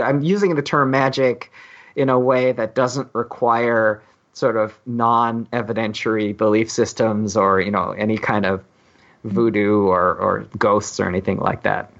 I'm 0.01 0.21
using 0.23 0.55
the 0.55 0.61
term 0.61 0.91
magic 0.91 1.51
in 1.95 2.09
a 2.09 2.19
way 2.19 2.51
that 2.53 2.73
doesn't 2.73 3.09
require 3.13 4.01
sort 4.33 4.57
of 4.57 4.77
non-evidentiary 4.85 6.35
belief 6.35 6.69
systems 6.69 7.37
or 7.37 7.61
you 7.61 7.71
know 7.71 7.91
any 7.91 8.17
kind 8.17 8.45
of 8.45 8.63
voodoo 9.23 9.87
or, 9.87 10.15
or 10.15 10.45
ghosts 10.57 10.99
or 10.99 11.07
anything 11.07 11.37
like 11.37 11.63
that 11.63 11.91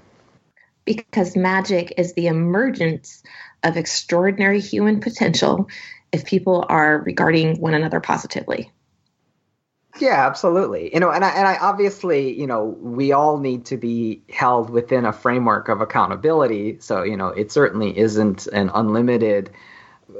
because 0.86 1.36
magic 1.36 1.92
is 1.98 2.14
the 2.14 2.28
emergence 2.28 3.22
of 3.62 3.76
extraordinary 3.76 4.60
human 4.60 5.00
potential 5.00 5.68
if 6.12 6.24
people 6.24 6.64
are 6.68 7.02
regarding 7.04 7.60
one 7.60 7.74
another 7.74 8.00
positively 8.00 8.70
yeah, 10.00 10.26
absolutely. 10.26 10.92
You 10.92 11.00
know, 11.00 11.10
and 11.10 11.24
I, 11.24 11.30
and 11.30 11.48
I 11.48 11.56
obviously, 11.56 12.38
you 12.38 12.46
know, 12.46 12.64
we 12.80 13.12
all 13.12 13.38
need 13.38 13.64
to 13.66 13.76
be 13.76 14.22
held 14.30 14.70
within 14.70 15.04
a 15.04 15.12
framework 15.12 15.68
of 15.68 15.80
accountability. 15.80 16.78
So, 16.80 17.02
you 17.02 17.16
know, 17.16 17.28
it 17.28 17.50
certainly 17.50 17.96
isn't 17.96 18.46
an 18.48 18.70
unlimited 18.74 19.50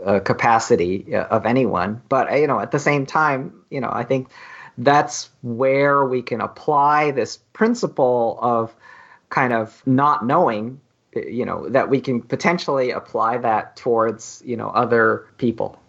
uh, 0.04 0.20
capacity 0.20 1.14
uh, 1.14 1.24
of 1.24 1.46
anyone. 1.46 2.02
But 2.08 2.30
uh, 2.30 2.36
you 2.36 2.46
know, 2.46 2.60
at 2.60 2.70
the 2.70 2.78
same 2.78 3.06
time, 3.06 3.52
you 3.70 3.80
know, 3.80 3.90
I 3.90 4.04
think 4.04 4.28
that's 4.78 5.30
where 5.42 6.04
we 6.04 6.22
can 6.22 6.40
apply 6.40 7.10
this 7.12 7.38
principle 7.52 8.38
of 8.42 8.74
kind 9.30 9.52
of 9.52 9.82
not 9.86 10.26
knowing. 10.26 10.80
You 11.14 11.46
know, 11.46 11.66
that 11.70 11.88
we 11.88 12.02
can 12.02 12.20
potentially 12.20 12.90
apply 12.90 13.38
that 13.38 13.76
towards 13.76 14.42
you 14.44 14.56
know 14.56 14.68
other 14.68 15.26
people. 15.38 15.80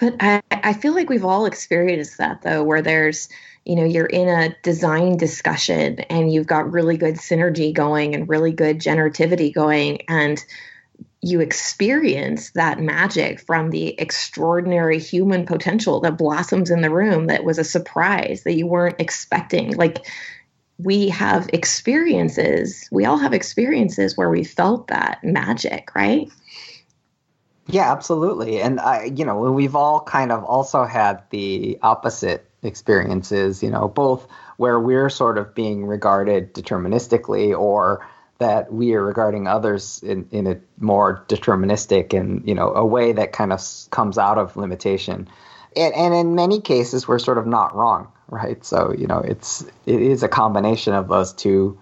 But 0.00 0.16
I, 0.20 0.42
I 0.50 0.72
feel 0.72 0.94
like 0.94 1.10
we've 1.10 1.24
all 1.24 1.44
experienced 1.44 2.18
that 2.18 2.42
though, 2.42 2.62
where 2.62 2.82
there's 2.82 3.28
you 3.64 3.76
know 3.76 3.84
you're 3.84 4.06
in 4.06 4.28
a 4.28 4.56
design 4.62 5.16
discussion 5.16 6.00
and 6.00 6.32
you've 6.32 6.46
got 6.46 6.72
really 6.72 6.96
good 6.96 7.16
synergy 7.16 7.72
going 7.72 8.14
and 8.14 8.28
really 8.28 8.52
good 8.52 8.78
generativity 8.78 9.52
going 9.52 10.02
and 10.08 10.44
you 11.22 11.40
experience 11.40 12.50
that 12.50 12.80
magic 12.80 13.40
from 13.40 13.70
the 13.70 13.98
extraordinary 13.98 14.98
human 14.98 15.46
potential 15.46 16.00
that 16.00 16.18
blossoms 16.18 16.70
in 16.70 16.82
the 16.82 16.90
room 16.90 17.26
that 17.28 17.44
was 17.44 17.58
a 17.58 17.64
surprise 17.64 18.42
that 18.44 18.54
you 18.54 18.66
weren't 18.66 19.00
expecting 19.00 19.74
like 19.76 20.04
we 20.78 21.08
have 21.08 21.48
experiences 21.52 22.88
we 22.90 23.04
all 23.04 23.18
have 23.18 23.32
experiences 23.32 24.16
where 24.16 24.30
we 24.30 24.44
felt 24.44 24.88
that 24.88 25.22
magic 25.22 25.94
right? 25.94 26.28
Yeah 27.66 27.90
absolutely. 27.90 28.60
And 28.60 28.80
i 28.80 29.04
you 29.04 29.24
know 29.24 29.36
we've 29.52 29.76
all 29.76 30.00
kind 30.00 30.32
of 30.32 30.44
also 30.44 30.84
had 30.84 31.22
the 31.30 31.78
opposite 31.82 32.48
experiences 32.62 33.62
you 33.62 33.70
know 33.70 33.88
both 33.88 34.26
where 34.56 34.80
we're 34.80 35.10
sort 35.10 35.38
of 35.38 35.54
being 35.54 35.84
regarded 35.86 36.54
deterministically 36.54 37.56
or 37.56 38.06
that 38.38 38.72
we 38.72 38.94
are 38.94 39.02
regarding 39.02 39.46
others 39.46 40.02
in, 40.02 40.26
in 40.30 40.46
a 40.46 40.58
more 40.78 41.24
deterministic 41.28 42.18
and 42.18 42.46
you 42.46 42.54
know 42.54 42.74
a 42.74 42.84
way 42.84 43.12
that 43.12 43.32
kind 43.32 43.52
of 43.52 43.60
comes 43.90 44.18
out 44.18 44.38
of 44.38 44.56
limitation 44.56 45.28
and, 45.76 45.94
and 45.94 46.14
in 46.14 46.34
many 46.34 46.60
cases 46.60 47.06
we're 47.06 47.18
sort 47.18 47.38
of 47.38 47.46
not 47.46 47.74
wrong 47.74 48.10
right? 48.28 48.64
So 48.64 48.92
you 48.96 49.06
know 49.06 49.18
it's 49.18 49.62
it 49.86 50.02
is 50.02 50.22
a 50.22 50.28
combination 50.28 50.94
of 50.94 51.08
those 51.08 51.32
two 51.32 51.78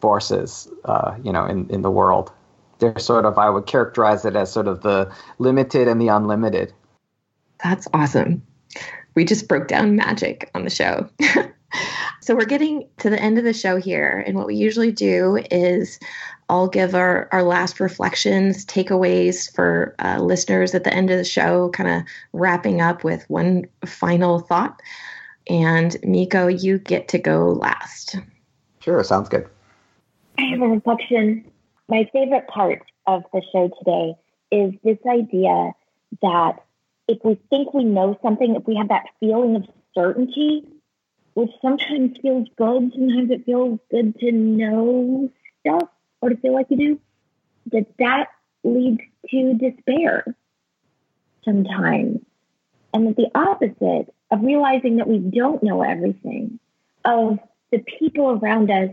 forces 0.00 0.68
uh, 0.84 1.16
you 1.22 1.32
know 1.32 1.44
in, 1.44 1.68
in 1.70 1.82
the 1.82 1.90
world. 1.90 2.32
They're 2.78 2.98
sort 3.00 3.24
of 3.24 3.38
i 3.38 3.50
would 3.50 3.66
characterize 3.66 4.24
it 4.24 4.36
as 4.36 4.52
sort 4.52 4.68
of 4.68 4.82
the 4.82 5.12
limited 5.38 5.88
and 5.88 6.00
the 6.00 6.08
unlimited. 6.08 6.72
That's 7.62 7.88
awesome. 7.92 8.42
We 9.14 9.24
just 9.24 9.48
broke 9.48 9.66
down 9.66 9.96
magic 9.96 10.50
on 10.54 10.64
the 10.64 10.70
show. 10.70 11.08
So 12.20 12.34
we're 12.34 12.44
getting 12.44 12.86
to 12.98 13.08
the 13.08 13.18
end 13.18 13.38
of 13.38 13.44
the 13.44 13.54
show 13.54 13.76
here. 13.76 14.22
And 14.26 14.36
what 14.36 14.46
we 14.46 14.56
usually 14.56 14.92
do 14.92 15.42
is 15.50 15.98
I'll 16.48 16.68
give 16.68 16.94
our, 16.94 17.28
our 17.32 17.42
last 17.42 17.80
reflections, 17.80 18.64
takeaways 18.64 19.54
for 19.54 19.94
uh, 19.98 20.18
listeners 20.20 20.74
at 20.74 20.84
the 20.84 20.94
end 20.94 21.10
of 21.10 21.18
the 21.18 21.24
show, 21.24 21.70
kind 21.70 21.88
of 21.90 22.02
wrapping 22.32 22.80
up 22.80 23.04
with 23.04 23.28
one 23.28 23.66
final 23.84 24.40
thought. 24.40 24.80
And 25.48 25.96
Miko, 26.02 26.46
you 26.46 26.78
get 26.78 27.08
to 27.08 27.18
go 27.18 27.52
last. 27.52 28.16
Sure, 28.80 29.02
sounds 29.04 29.28
good. 29.28 29.46
I 30.38 30.42
have 30.42 30.62
a 30.62 30.68
reflection. 30.68 31.44
My 31.88 32.08
favorite 32.12 32.46
part 32.48 32.82
of 33.06 33.24
the 33.32 33.42
show 33.52 33.70
today 33.78 34.14
is 34.50 34.74
this 34.84 34.98
idea 35.06 35.72
that 36.22 36.62
if 37.08 37.18
we 37.24 37.38
think 37.50 37.74
we 37.74 37.84
know 37.84 38.18
something, 38.22 38.54
if 38.54 38.66
we 38.66 38.76
have 38.76 38.88
that 38.88 39.06
feeling 39.20 39.56
of 39.56 39.66
certainty, 39.94 40.64
which 41.38 41.50
sometimes 41.62 42.16
feels 42.20 42.48
good. 42.56 42.92
Sometimes 42.92 43.30
it 43.30 43.46
feels 43.46 43.78
good 43.90 44.18
to 44.18 44.32
know 44.32 45.30
stuff 45.60 45.88
or 46.20 46.30
to 46.30 46.36
feel 46.36 46.54
like 46.54 46.66
you 46.70 46.76
do. 46.76 47.00
That 47.72 47.86
that 47.98 48.28
leads 48.64 49.00
to 49.30 49.54
despair 49.54 50.24
sometimes. 51.44 52.20
And 52.94 53.08
that 53.08 53.16
the 53.16 53.30
opposite 53.34 54.12
of 54.30 54.42
realizing 54.42 54.96
that 54.96 55.08
we 55.08 55.18
don't 55.18 55.62
know 55.62 55.82
everything, 55.82 56.58
of 57.04 57.38
the 57.70 57.84
people 57.98 58.30
around 58.30 58.70
us 58.70 58.90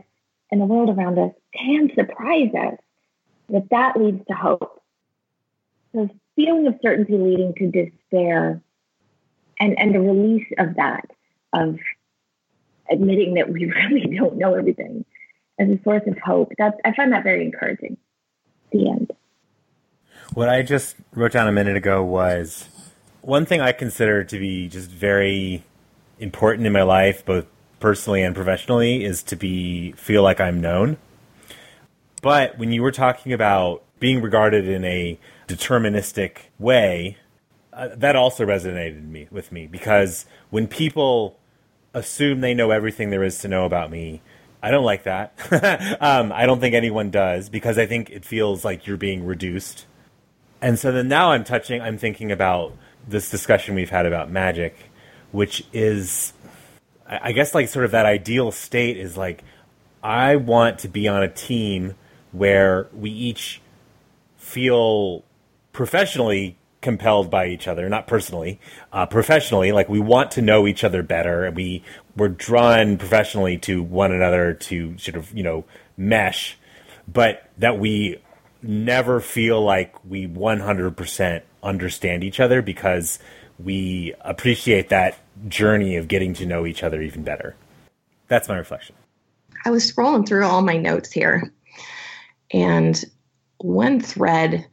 and 0.51 0.61
the 0.61 0.65
world 0.65 0.89
around 0.89 1.17
us 1.17 1.31
can 1.53 1.89
surprise 1.95 2.51
us, 2.53 2.77
that 3.49 3.69
that 3.71 3.97
leads 3.97 4.25
to 4.27 4.33
hope. 4.33 4.81
So 5.93 6.09
feeling 6.35 6.67
of 6.67 6.75
certainty 6.81 7.17
leading 7.17 7.53
to 7.55 7.71
despair 7.71 8.61
and, 9.59 9.79
and 9.79 9.95
the 9.95 10.01
release 10.01 10.47
of 10.57 10.75
that, 10.75 11.09
of 11.53 11.77
admitting 12.91 13.35
that 13.35 13.51
we 13.51 13.65
really 13.89 14.15
don't 14.15 14.37
know 14.37 14.55
everything 14.55 15.05
as 15.59 15.69
a 15.69 15.79
source 15.83 16.03
of 16.07 16.17
hope. 16.19 16.51
That's 16.57 16.77
I 16.85 16.93
find 16.93 17.11
that 17.13 17.23
very 17.23 17.43
encouraging. 17.43 17.97
The 18.71 18.89
end. 18.89 19.11
What 20.33 20.49
I 20.49 20.63
just 20.63 20.95
wrote 21.13 21.31
down 21.31 21.47
a 21.47 21.51
minute 21.51 21.77
ago 21.77 22.03
was 22.03 22.67
one 23.21 23.45
thing 23.45 23.61
I 23.61 23.71
consider 23.71 24.23
to 24.23 24.39
be 24.39 24.67
just 24.67 24.89
very 24.89 25.63
important 26.19 26.65
in 26.65 26.73
my 26.73 26.81
life, 26.83 27.25
both 27.25 27.45
personally 27.79 28.23
and 28.23 28.35
professionally, 28.35 29.03
is 29.03 29.23
to 29.23 29.35
be 29.35 29.91
feel 29.93 30.23
like 30.23 30.39
I'm 30.39 30.59
known. 30.59 30.97
But 32.21 32.57
when 32.57 32.71
you 32.71 32.81
were 32.81 32.91
talking 32.91 33.33
about 33.33 33.83
being 33.99 34.21
regarded 34.21 34.67
in 34.67 34.83
a 34.83 35.19
deterministic 35.47 36.37
way, 36.57 37.17
uh, 37.71 37.89
that 37.95 38.15
also 38.15 38.45
resonated 38.45 39.07
me 39.07 39.27
with 39.29 39.51
me 39.51 39.67
because 39.67 40.25
when 40.49 40.67
people 40.67 41.37
assume 41.95 42.41
they 42.41 42.53
know 42.53 42.71
everything 42.71 43.09
there 43.09 43.23
is 43.23 43.39
to 43.39 43.47
know 43.47 43.65
about 43.65 43.89
me. 43.89 44.21
I 44.65 44.71
don't 44.71 44.83
like 44.83 45.03
that. 45.03 45.97
um, 46.01 46.31
I 46.31 46.47
don't 46.47 46.59
think 46.59 46.73
anyone 46.73 47.11
does 47.11 47.49
because 47.49 47.77
I 47.77 47.85
think 47.85 48.09
it 48.09 48.25
feels 48.25 48.65
like 48.65 48.87
you're 48.87 48.97
being 48.97 49.23
reduced. 49.23 49.85
And 50.59 50.79
so 50.79 50.91
then 50.91 51.07
now 51.07 51.33
I'm 51.33 51.43
touching, 51.43 51.81
I'm 51.81 51.99
thinking 51.99 52.31
about 52.31 52.73
this 53.07 53.29
discussion 53.29 53.75
we've 53.75 53.91
had 53.91 54.07
about 54.07 54.31
magic, 54.31 54.75
which 55.31 55.63
is, 55.71 56.33
I 57.05 57.31
guess, 57.31 57.53
like 57.53 57.67
sort 57.67 57.85
of 57.85 57.91
that 57.91 58.07
ideal 58.07 58.51
state 58.51 58.97
is 58.97 59.15
like, 59.15 59.43
I 60.01 60.37
want 60.37 60.79
to 60.79 60.87
be 60.87 61.07
on 61.07 61.21
a 61.21 61.29
team 61.29 61.93
where 62.31 62.87
we 62.91 63.11
each 63.11 63.61
feel 64.37 65.23
professionally 65.73 66.57
compelled 66.81 67.29
by 67.29 67.49
each 67.49 67.67
other, 67.67 67.87
not 67.87 68.07
personally, 68.07 68.59
uh, 68.91 69.05
professionally. 69.05 69.71
Like 69.71 69.89
we 69.89 69.99
want 69.99 70.31
to 70.31 70.41
know 70.41 70.65
each 70.65 70.83
other 70.83 71.03
better, 71.03 71.45
and 71.45 71.55
we 71.55 71.83
we're 72.15 72.29
drawn 72.29 72.97
professionally 72.97 73.57
to 73.59 73.83
one 73.83 74.11
another 74.11 74.53
to 74.53 74.97
sort 74.97 75.15
of 75.15 75.33
you 75.33 75.43
know 75.43 75.65
mesh, 75.97 76.57
but 77.07 77.49
that 77.57 77.79
we 77.79 78.21
never 78.61 79.19
feel 79.19 79.63
like 79.63 79.93
we 80.05 80.27
100% 80.27 81.41
understand 81.61 82.23
each 82.23 82.39
other 82.39 82.61
because 82.61 83.19
we 83.59 84.13
appreciate 84.21 84.89
that 84.89 85.17
journey 85.47 85.97
of 85.97 86.07
getting 86.07 86.33
to 86.33 86.45
know 86.45 86.65
each 86.65 86.83
other 86.83 87.01
even 87.01 87.23
better. 87.23 87.55
That's 88.27 88.49
my 88.49 88.57
reflection. 88.57 88.95
I 89.63 89.69
was 89.69 89.89
scrolling 89.89 90.27
through 90.27 90.45
all 90.45 90.61
my 90.61 90.77
notes 90.77 91.11
here, 91.11 91.51
and 92.51 93.03
one 93.57 93.99
thread 93.99 94.65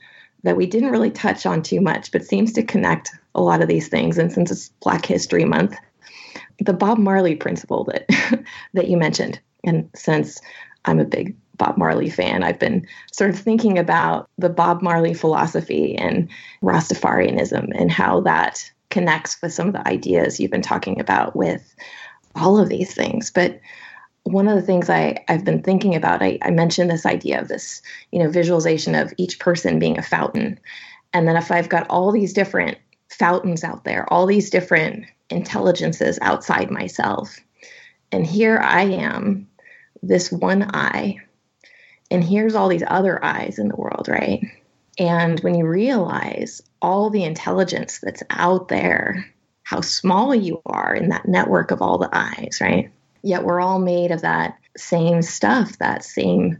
that 0.42 0.56
we 0.56 0.66
didn't 0.66 0.90
really 0.90 1.10
touch 1.10 1.46
on 1.46 1.62
too 1.62 1.80
much, 1.80 2.10
but 2.12 2.24
seems 2.24 2.52
to 2.54 2.62
connect 2.62 3.10
a 3.34 3.40
lot 3.40 3.62
of 3.62 3.68
these 3.68 3.88
things. 3.88 4.18
And 4.18 4.32
since 4.32 4.50
it's 4.50 4.70
Black 4.80 5.06
History 5.06 5.44
Month, 5.44 5.76
the 6.58 6.72
Bob 6.72 6.98
Marley 6.98 7.34
principle 7.34 7.84
that 7.84 8.06
that 8.74 8.88
you 8.88 8.96
mentioned, 8.96 9.40
and 9.64 9.88
since 9.94 10.40
I'm 10.84 10.98
a 10.98 11.04
big 11.04 11.36
Bob 11.56 11.76
Marley 11.76 12.10
fan, 12.10 12.42
I've 12.42 12.58
been 12.58 12.86
sort 13.12 13.30
of 13.30 13.38
thinking 13.38 13.78
about 13.78 14.28
the 14.38 14.48
Bob 14.48 14.82
Marley 14.82 15.14
philosophy 15.14 15.96
and 15.96 16.28
Rastafarianism 16.62 17.70
and 17.74 17.90
how 17.90 18.20
that 18.22 18.70
connects 18.90 19.40
with 19.40 19.52
some 19.52 19.68
of 19.68 19.74
the 19.74 19.88
ideas 19.88 20.38
you've 20.38 20.50
been 20.50 20.62
talking 20.62 21.00
about 21.00 21.36
with 21.36 21.74
all 22.34 22.58
of 22.58 22.68
these 22.68 22.94
things. 22.94 23.30
But 23.30 23.60
one 24.24 24.48
of 24.48 24.54
the 24.54 24.62
things 24.62 24.88
I, 24.88 25.24
I've 25.28 25.44
been 25.44 25.62
thinking 25.62 25.94
about, 25.94 26.22
I, 26.22 26.38
I 26.42 26.50
mentioned 26.50 26.90
this 26.90 27.06
idea 27.06 27.40
of 27.40 27.48
this, 27.48 27.82
you 28.12 28.18
know, 28.18 28.30
visualization 28.30 28.94
of 28.94 29.12
each 29.16 29.38
person 29.38 29.78
being 29.78 29.98
a 29.98 30.02
fountain. 30.02 30.58
And 31.12 31.26
then 31.26 31.36
if 31.36 31.50
I've 31.50 31.68
got 31.68 31.88
all 31.90 32.12
these 32.12 32.32
different 32.32 32.78
fountains 33.08 33.64
out 33.64 33.84
there, 33.84 34.10
all 34.12 34.26
these 34.26 34.50
different 34.50 35.06
intelligences 35.32 36.18
outside 36.22 36.70
myself, 36.70 37.36
and 38.12 38.26
here 38.26 38.58
I 38.58 38.82
am, 38.82 39.48
this 40.02 40.30
one 40.30 40.62
eye, 40.74 41.18
and 42.10 42.22
here's 42.22 42.54
all 42.54 42.68
these 42.68 42.84
other 42.86 43.24
eyes 43.24 43.58
in 43.58 43.68
the 43.68 43.76
world, 43.76 44.06
right? 44.08 44.44
And 44.98 45.40
when 45.40 45.54
you 45.54 45.66
realize 45.66 46.62
all 46.82 47.08
the 47.08 47.24
intelligence 47.24 48.00
that's 48.00 48.22
out 48.30 48.68
there, 48.68 49.24
how 49.62 49.80
small 49.80 50.34
you 50.34 50.60
are 50.66 50.94
in 50.94 51.08
that 51.08 51.26
network 51.26 51.70
of 51.70 51.80
all 51.80 51.98
the 51.98 52.10
eyes, 52.12 52.58
right? 52.60 52.90
Yet 53.22 53.44
we're 53.44 53.60
all 53.60 53.78
made 53.78 54.10
of 54.10 54.20
that 54.22 54.58
same 54.76 55.22
stuff, 55.22 55.78
that 55.78 56.04
same 56.04 56.58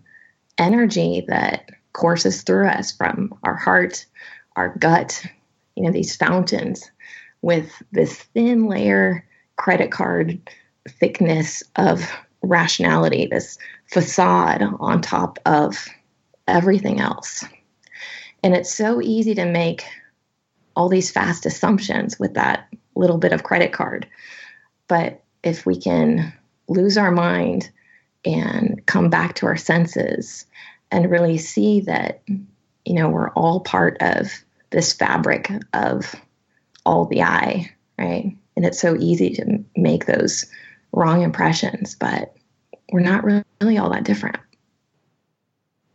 energy 0.57 1.25
that 1.29 1.71
courses 1.93 2.43
through 2.43 2.69
us 2.69 2.93
from 2.93 3.35
our 3.43 3.57
heart, 3.57 4.07
our 4.57 4.75
gut, 4.79 5.27
you 5.77 5.83
know, 5.83 5.91
these 5.91 6.17
fountains 6.17 6.91
with 7.43 7.71
this 7.93 8.17
thin 8.17 8.67
layer 8.67 9.27
credit 9.57 9.91
card 9.91 10.39
thickness 10.89 11.63
of 11.77 12.11
rationality, 12.43 13.27
this 13.27 13.59
facade 13.87 14.63
on 14.81 15.01
top 15.01 15.39
of 15.47 15.89
everything 16.49 17.01
else. 17.01 17.45
And 18.43 18.55
it's 18.55 18.75
so 18.75 19.01
easy 19.01 19.35
to 19.35 19.45
make 19.45 19.85
all 20.75 20.89
these 20.89 21.11
fast 21.11 21.47
assumptions 21.47 22.19
with 22.19 22.35
that 22.35 22.69
little 22.95 23.19
bit 23.19 23.33
of 23.33 23.45
credit 23.45 23.73
card. 23.73 24.07
But 24.89 25.23
if 25.43 25.67
we 25.67 25.77
can 25.77 26.33
lose 26.69 26.97
our 26.97 27.11
mind 27.11 27.71
and 28.25 28.81
come 28.87 29.11
back 29.11 29.35
to 29.37 29.47
our 29.47 29.57
senses 29.57 30.47
and 30.91 31.11
really 31.11 31.39
see 31.39 31.81
that 31.83 32.23
you 32.85 32.95
know 32.95 33.09
we're 33.09 33.31
all 33.31 33.61
part 33.61 33.97
of 34.01 34.33
this 34.71 34.93
fabric 34.93 35.51
of 35.73 36.15
all 36.85 37.07
the 37.07 37.23
eye 37.23 37.71
right 37.99 38.37
and 38.57 38.65
it's 38.67 38.81
so 38.81 38.97
easy 38.97 39.31
to 39.31 39.65
make 39.77 40.07
those 40.07 40.47
wrong 40.93 41.23
impressions 41.23 41.95
but 41.95 42.35
we're 42.93 43.01
not 43.01 43.25
really 43.25 43.79
all 43.79 43.91
that 43.91 44.05
different 44.05 44.37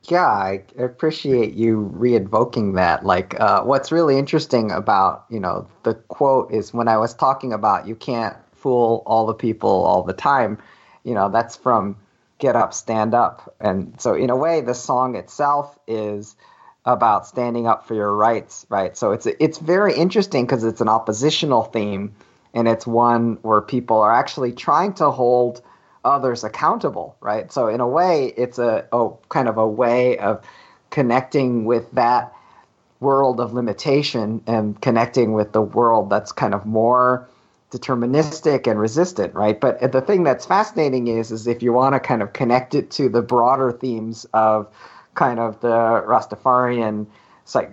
yeah 0.03 0.27
i 0.27 0.63
appreciate 0.77 1.53
you 1.53 1.77
re-invoking 1.77 2.73
that 2.73 3.05
like 3.05 3.39
uh, 3.39 3.61
what's 3.63 3.91
really 3.91 4.17
interesting 4.17 4.71
about 4.71 5.25
you 5.29 5.39
know 5.39 5.67
the 5.83 5.93
quote 5.93 6.51
is 6.51 6.73
when 6.73 6.87
i 6.87 6.97
was 6.97 7.13
talking 7.13 7.53
about 7.53 7.87
you 7.87 7.95
can't 7.95 8.37
fool 8.57 9.03
all 9.05 9.25
the 9.25 9.33
people 9.33 9.69
all 9.69 10.03
the 10.03 10.13
time. 10.13 10.57
You 11.03 11.13
know, 11.13 11.29
that's 11.29 11.55
from 11.55 11.95
Get 12.39 12.55
Up, 12.55 12.73
Stand 12.73 13.13
Up. 13.13 13.55
And 13.61 13.99
so, 13.99 14.13
in 14.13 14.29
a 14.29 14.35
way, 14.35 14.61
the 14.61 14.73
song 14.73 15.15
itself 15.15 15.77
is 15.87 16.35
about 16.87 17.27
standing 17.27 17.67
up 17.67 17.85
for 17.85 17.93
your 17.93 18.13
rights, 18.15 18.65
right? 18.69 18.97
So 18.97 19.11
it's 19.11 19.25
it's 19.27 19.59
very 19.59 19.93
interesting 19.93 20.45
because 20.45 20.63
it's 20.63 20.81
an 20.81 20.87
oppositional 20.87 21.63
theme, 21.63 22.15
and 22.53 22.67
it's 22.67 22.87
one 22.87 23.37
where 23.41 23.61
people 23.61 23.99
are 23.99 24.13
actually 24.13 24.53
trying 24.53 24.93
to 24.93 25.11
hold 25.11 25.61
others 26.05 26.45
accountable, 26.45 27.17
right? 27.19 27.51
So 27.51 27.67
in 27.67 27.81
a 27.81 27.87
way, 27.87 28.33
it's 28.37 28.57
a, 28.57 28.87
a 28.93 29.09
kind 29.27 29.49
of 29.49 29.57
a 29.57 29.67
way 29.67 30.17
of 30.17 30.41
connecting 30.89 31.65
with 31.65 31.91
that 31.91 32.33
world 33.01 33.41
of 33.41 33.53
limitation 33.53 34.41
and 34.47 34.81
connecting 34.81 35.33
with 35.33 35.51
the 35.51 35.61
world 35.61 36.09
that's 36.09 36.31
kind 36.31 36.53
of 36.53 36.65
more 36.65 37.27
deterministic 37.71 38.65
and 38.65 38.79
resistant, 38.79 39.35
right? 39.35 39.59
But 39.59 39.83
uh, 39.83 39.87
the 39.87 40.01
thing 40.01 40.23
that's 40.23 40.45
fascinating 40.45 41.09
is, 41.09 41.31
is 41.31 41.47
if 41.47 41.61
you 41.61 41.73
want 41.73 41.93
to 41.95 41.99
kind 41.99 42.21
of 42.21 42.31
connect 42.31 42.73
it 42.75 42.89
to 42.91 43.09
the 43.09 43.21
broader 43.21 43.73
themes 43.73 44.25
of 44.33 44.67
kind 45.17 45.39
of 45.39 45.59
the 45.59 45.67
Rastafarian, 45.67 47.07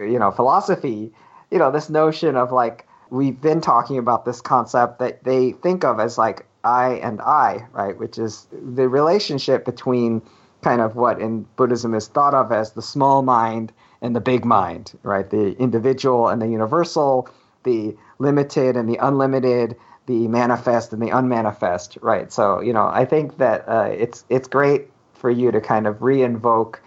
you 0.01 0.18
know, 0.18 0.32
philosophy, 0.32 1.12
you 1.53 1.59
know, 1.59 1.70
this 1.70 1.88
notion 1.88 2.36
of 2.36 2.51
like 2.51 2.88
we've 3.11 3.40
been 3.40 3.61
talking 3.61 3.99
about 3.99 4.24
this 4.24 4.40
concept 4.40 4.99
that 4.99 5.22
they 5.22 5.53
think 5.53 5.84
of 5.84 6.01
as 6.01 6.18
like 6.18 6.47
I 6.64 6.95
and 6.95 7.20
I, 7.20 7.66
right? 7.72 7.97
Which 7.97 8.18
is 8.18 8.49
the 8.51 8.88
relationship 8.88 9.64
between 9.64 10.22
kind 10.62 10.80
of 10.80 10.97
what 10.97 11.20
in 11.20 11.47
Buddhism 11.57 11.95
is 11.95 12.09
thought 12.09 12.34
of 12.34 12.51
as 12.51 12.72
the 12.72 12.82
small 12.82 13.22
mind 13.22 13.72
and 14.01 14.16
the 14.16 14.20
big 14.20 14.45
mind, 14.45 14.99
right? 15.03 15.28
The 15.28 15.53
individual 15.59 16.28
and 16.28 16.40
the 16.40 16.49
universal, 16.49 17.28
the 17.62 17.95
limited 18.18 18.76
and 18.76 18.88
the 18.88 18.97
unlimited, 18.97 19.76
the 20.07 20.26
manifest 20.28 20.92
and 20.92 21.03
the 21.03 21.11
unmanifest, 21.11 21.99
right? 22.01 22.32
So 22.32 22.61
you 22.61 22.72
know, 22.72 22.86
I 22.86 23.05
think 23.05 23.36
that 23.38 23.68
uh, 23.68 23.90
it's 23.90 24.24
it's 24.30 24.49
great 24.49 24.88
for 25.12 25.30
you 25.30 25.53
to 25.53 25.61
kind 25.61 25.86
of 25.86 26.03
re-invoke 26.03 26.82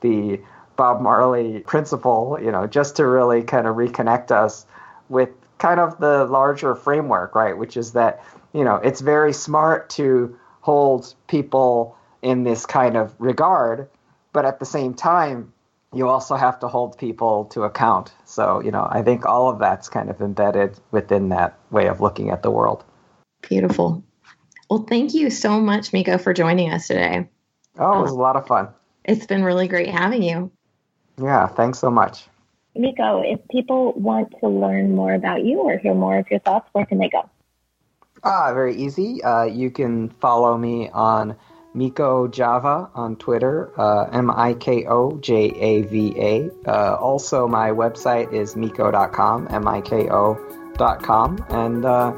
the 0.00 0.40
Bob 0.76 1.00
Marley 1.00 1.60
principle, 1.60 2.38
you 2.40 2.52
know, 2.52 2.66
just 2.66 2.96
to 2.96 3.06
really 3.06 3.42
kind 3.42 3.66
of 3.66 3.76
reconnect 3.76 4.30
us 4.30 4.64
with 5.08 5.30
kind 5.58 5.80
of 5.80 5.98
the 5.98 6.24
larger 6.24 6.74
framework, 6.74 7.34
right? 7.34 7.56
Which 7.56 7.76
is 7.76 7.92
that 7.92 8.24
you 8.52 8.64
know 8.64 8.76
it's 8.76 9.00
very 9.00 9.32
smart 9.32 9.90
to 9.90 10.38
hold 10.60 11.14
people 11.26 11.96
in 12.22 12.44
this 12.44 12.66
kind 12.66 12.96
of 12.96 13.14
regard, 13.18 13.88
but 14.32 14.44
at 14.44 14.58
the 14.58 14.66
same 14.66 14.94
time, 14.94 15.52
you 15.94 16.08
also 16.08 16.36
have 16.36 16.60
to 16.60 16.68
hold 16.68 16.98
people 16.98 17.46
to 17.46 17.62
account. 17.62 18.12
So, 18.24 18.60
you 18.60 18.70
know, 18.70 18.86
I 18.90 19.02
think 19.02 19.24
all 19.24 19.48
of 19.48 19.58
that's 19.58 19.88
kind 19.88 20.10
of 20.10 20.20
embedded 20.20 20.78
within 20.90 21.30
that 21.30 21.58
way 21.70 21.86
of 21.86 22.00
looking 22.00 22.30
at 22.30 22.42
the 22.42 22.50
world. 22.50 22.84
Beautiful. 23.42 24.04
Well, 24.68 24.84
thank 24.88 25.14
you 25.14 25.30
so 25.30 25.60
much, 25.60 25.92
Miko, 25.92 26.18
for 26.18 26.34
joining 26.34 26.70
us 26.72 26.88
today. 26.88 27.28
Oh, 27.78 27.98
it 27.98 28.02
was 28.02 28.10
a 28.10 28.16
lot 28.16 28.36
of 28.36 28.46
fun. 28.46 28.68
It's 29.08 29.24
been 29.24 29.42
really 29.42 29.68
great 29.68 29.88
having 29.88 30.22
you. 30.22 30.52
Yeah, 31.20 31.46
thanks 31.46 31.78
so 31.78 31.90
much. 31.90 32.28
Miko, 32.76 33.22
if 33.24 33.40
people 33.50 33.94
want 33.94 34.34
to 34.40 34.48
learn 34.48 34.94
more 34.94 35.14
about 35.14 35.44
you 35.44 35.60
or 35.60 35.78
hear 35.78 35.94
more 35.94 36.18
of 36.18 36.30
your 36.30 36.40
thoughts, 36.40 36.68
where 36.72 36.84
can 36.84 36.98
they 36.98 37.08
go? 37.08 37.28
Ah, 38.22 38.52
very 38.52 38.76
easy. 38.76 39.22
Uh, 39.22 39.44
you 39.44 39.70
can 39.70 40.10
follow 40.10 40.58
me 40.58 40.90
on 40.90 41.36
Miko 41.72 42.28
Java 42.28 42.90
on 42.94 43.16
Twitter, 43.16 43.72
uh, 43.80 44.10
M 44.12 44.30
I 44.30 44.52
K 44.52 44.84
O 44.86 45.16
J 45.18 45.52
A 45.56 45.82
V 45.82 46.14
A. 46.18 46.50
Uh, 46.66 46.96
also, 46.96 47.48
my 47.48 47.70
website 47.70 48.32
is 48.34 48.56
miko.com, 48.56 49.48
M 49.50 49.66
I 49.66 49.80
K 49.80 50.08
O.com, 50.10 51.44
and 51.48 51.84
uh, 51.86 52.12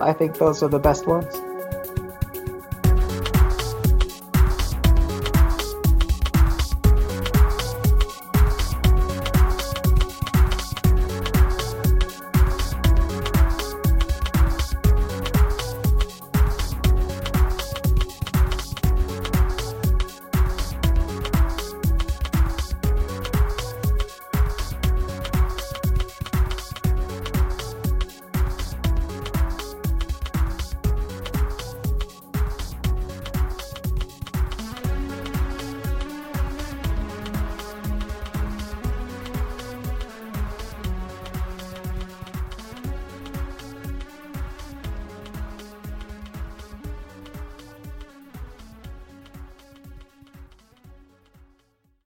I 0.00 0.12
think 0.12 0.38
those 0.38 0.62
are 0.62 0.68
the 0.68 0.80
best 0.80 1.06
ones. 1.06 1.40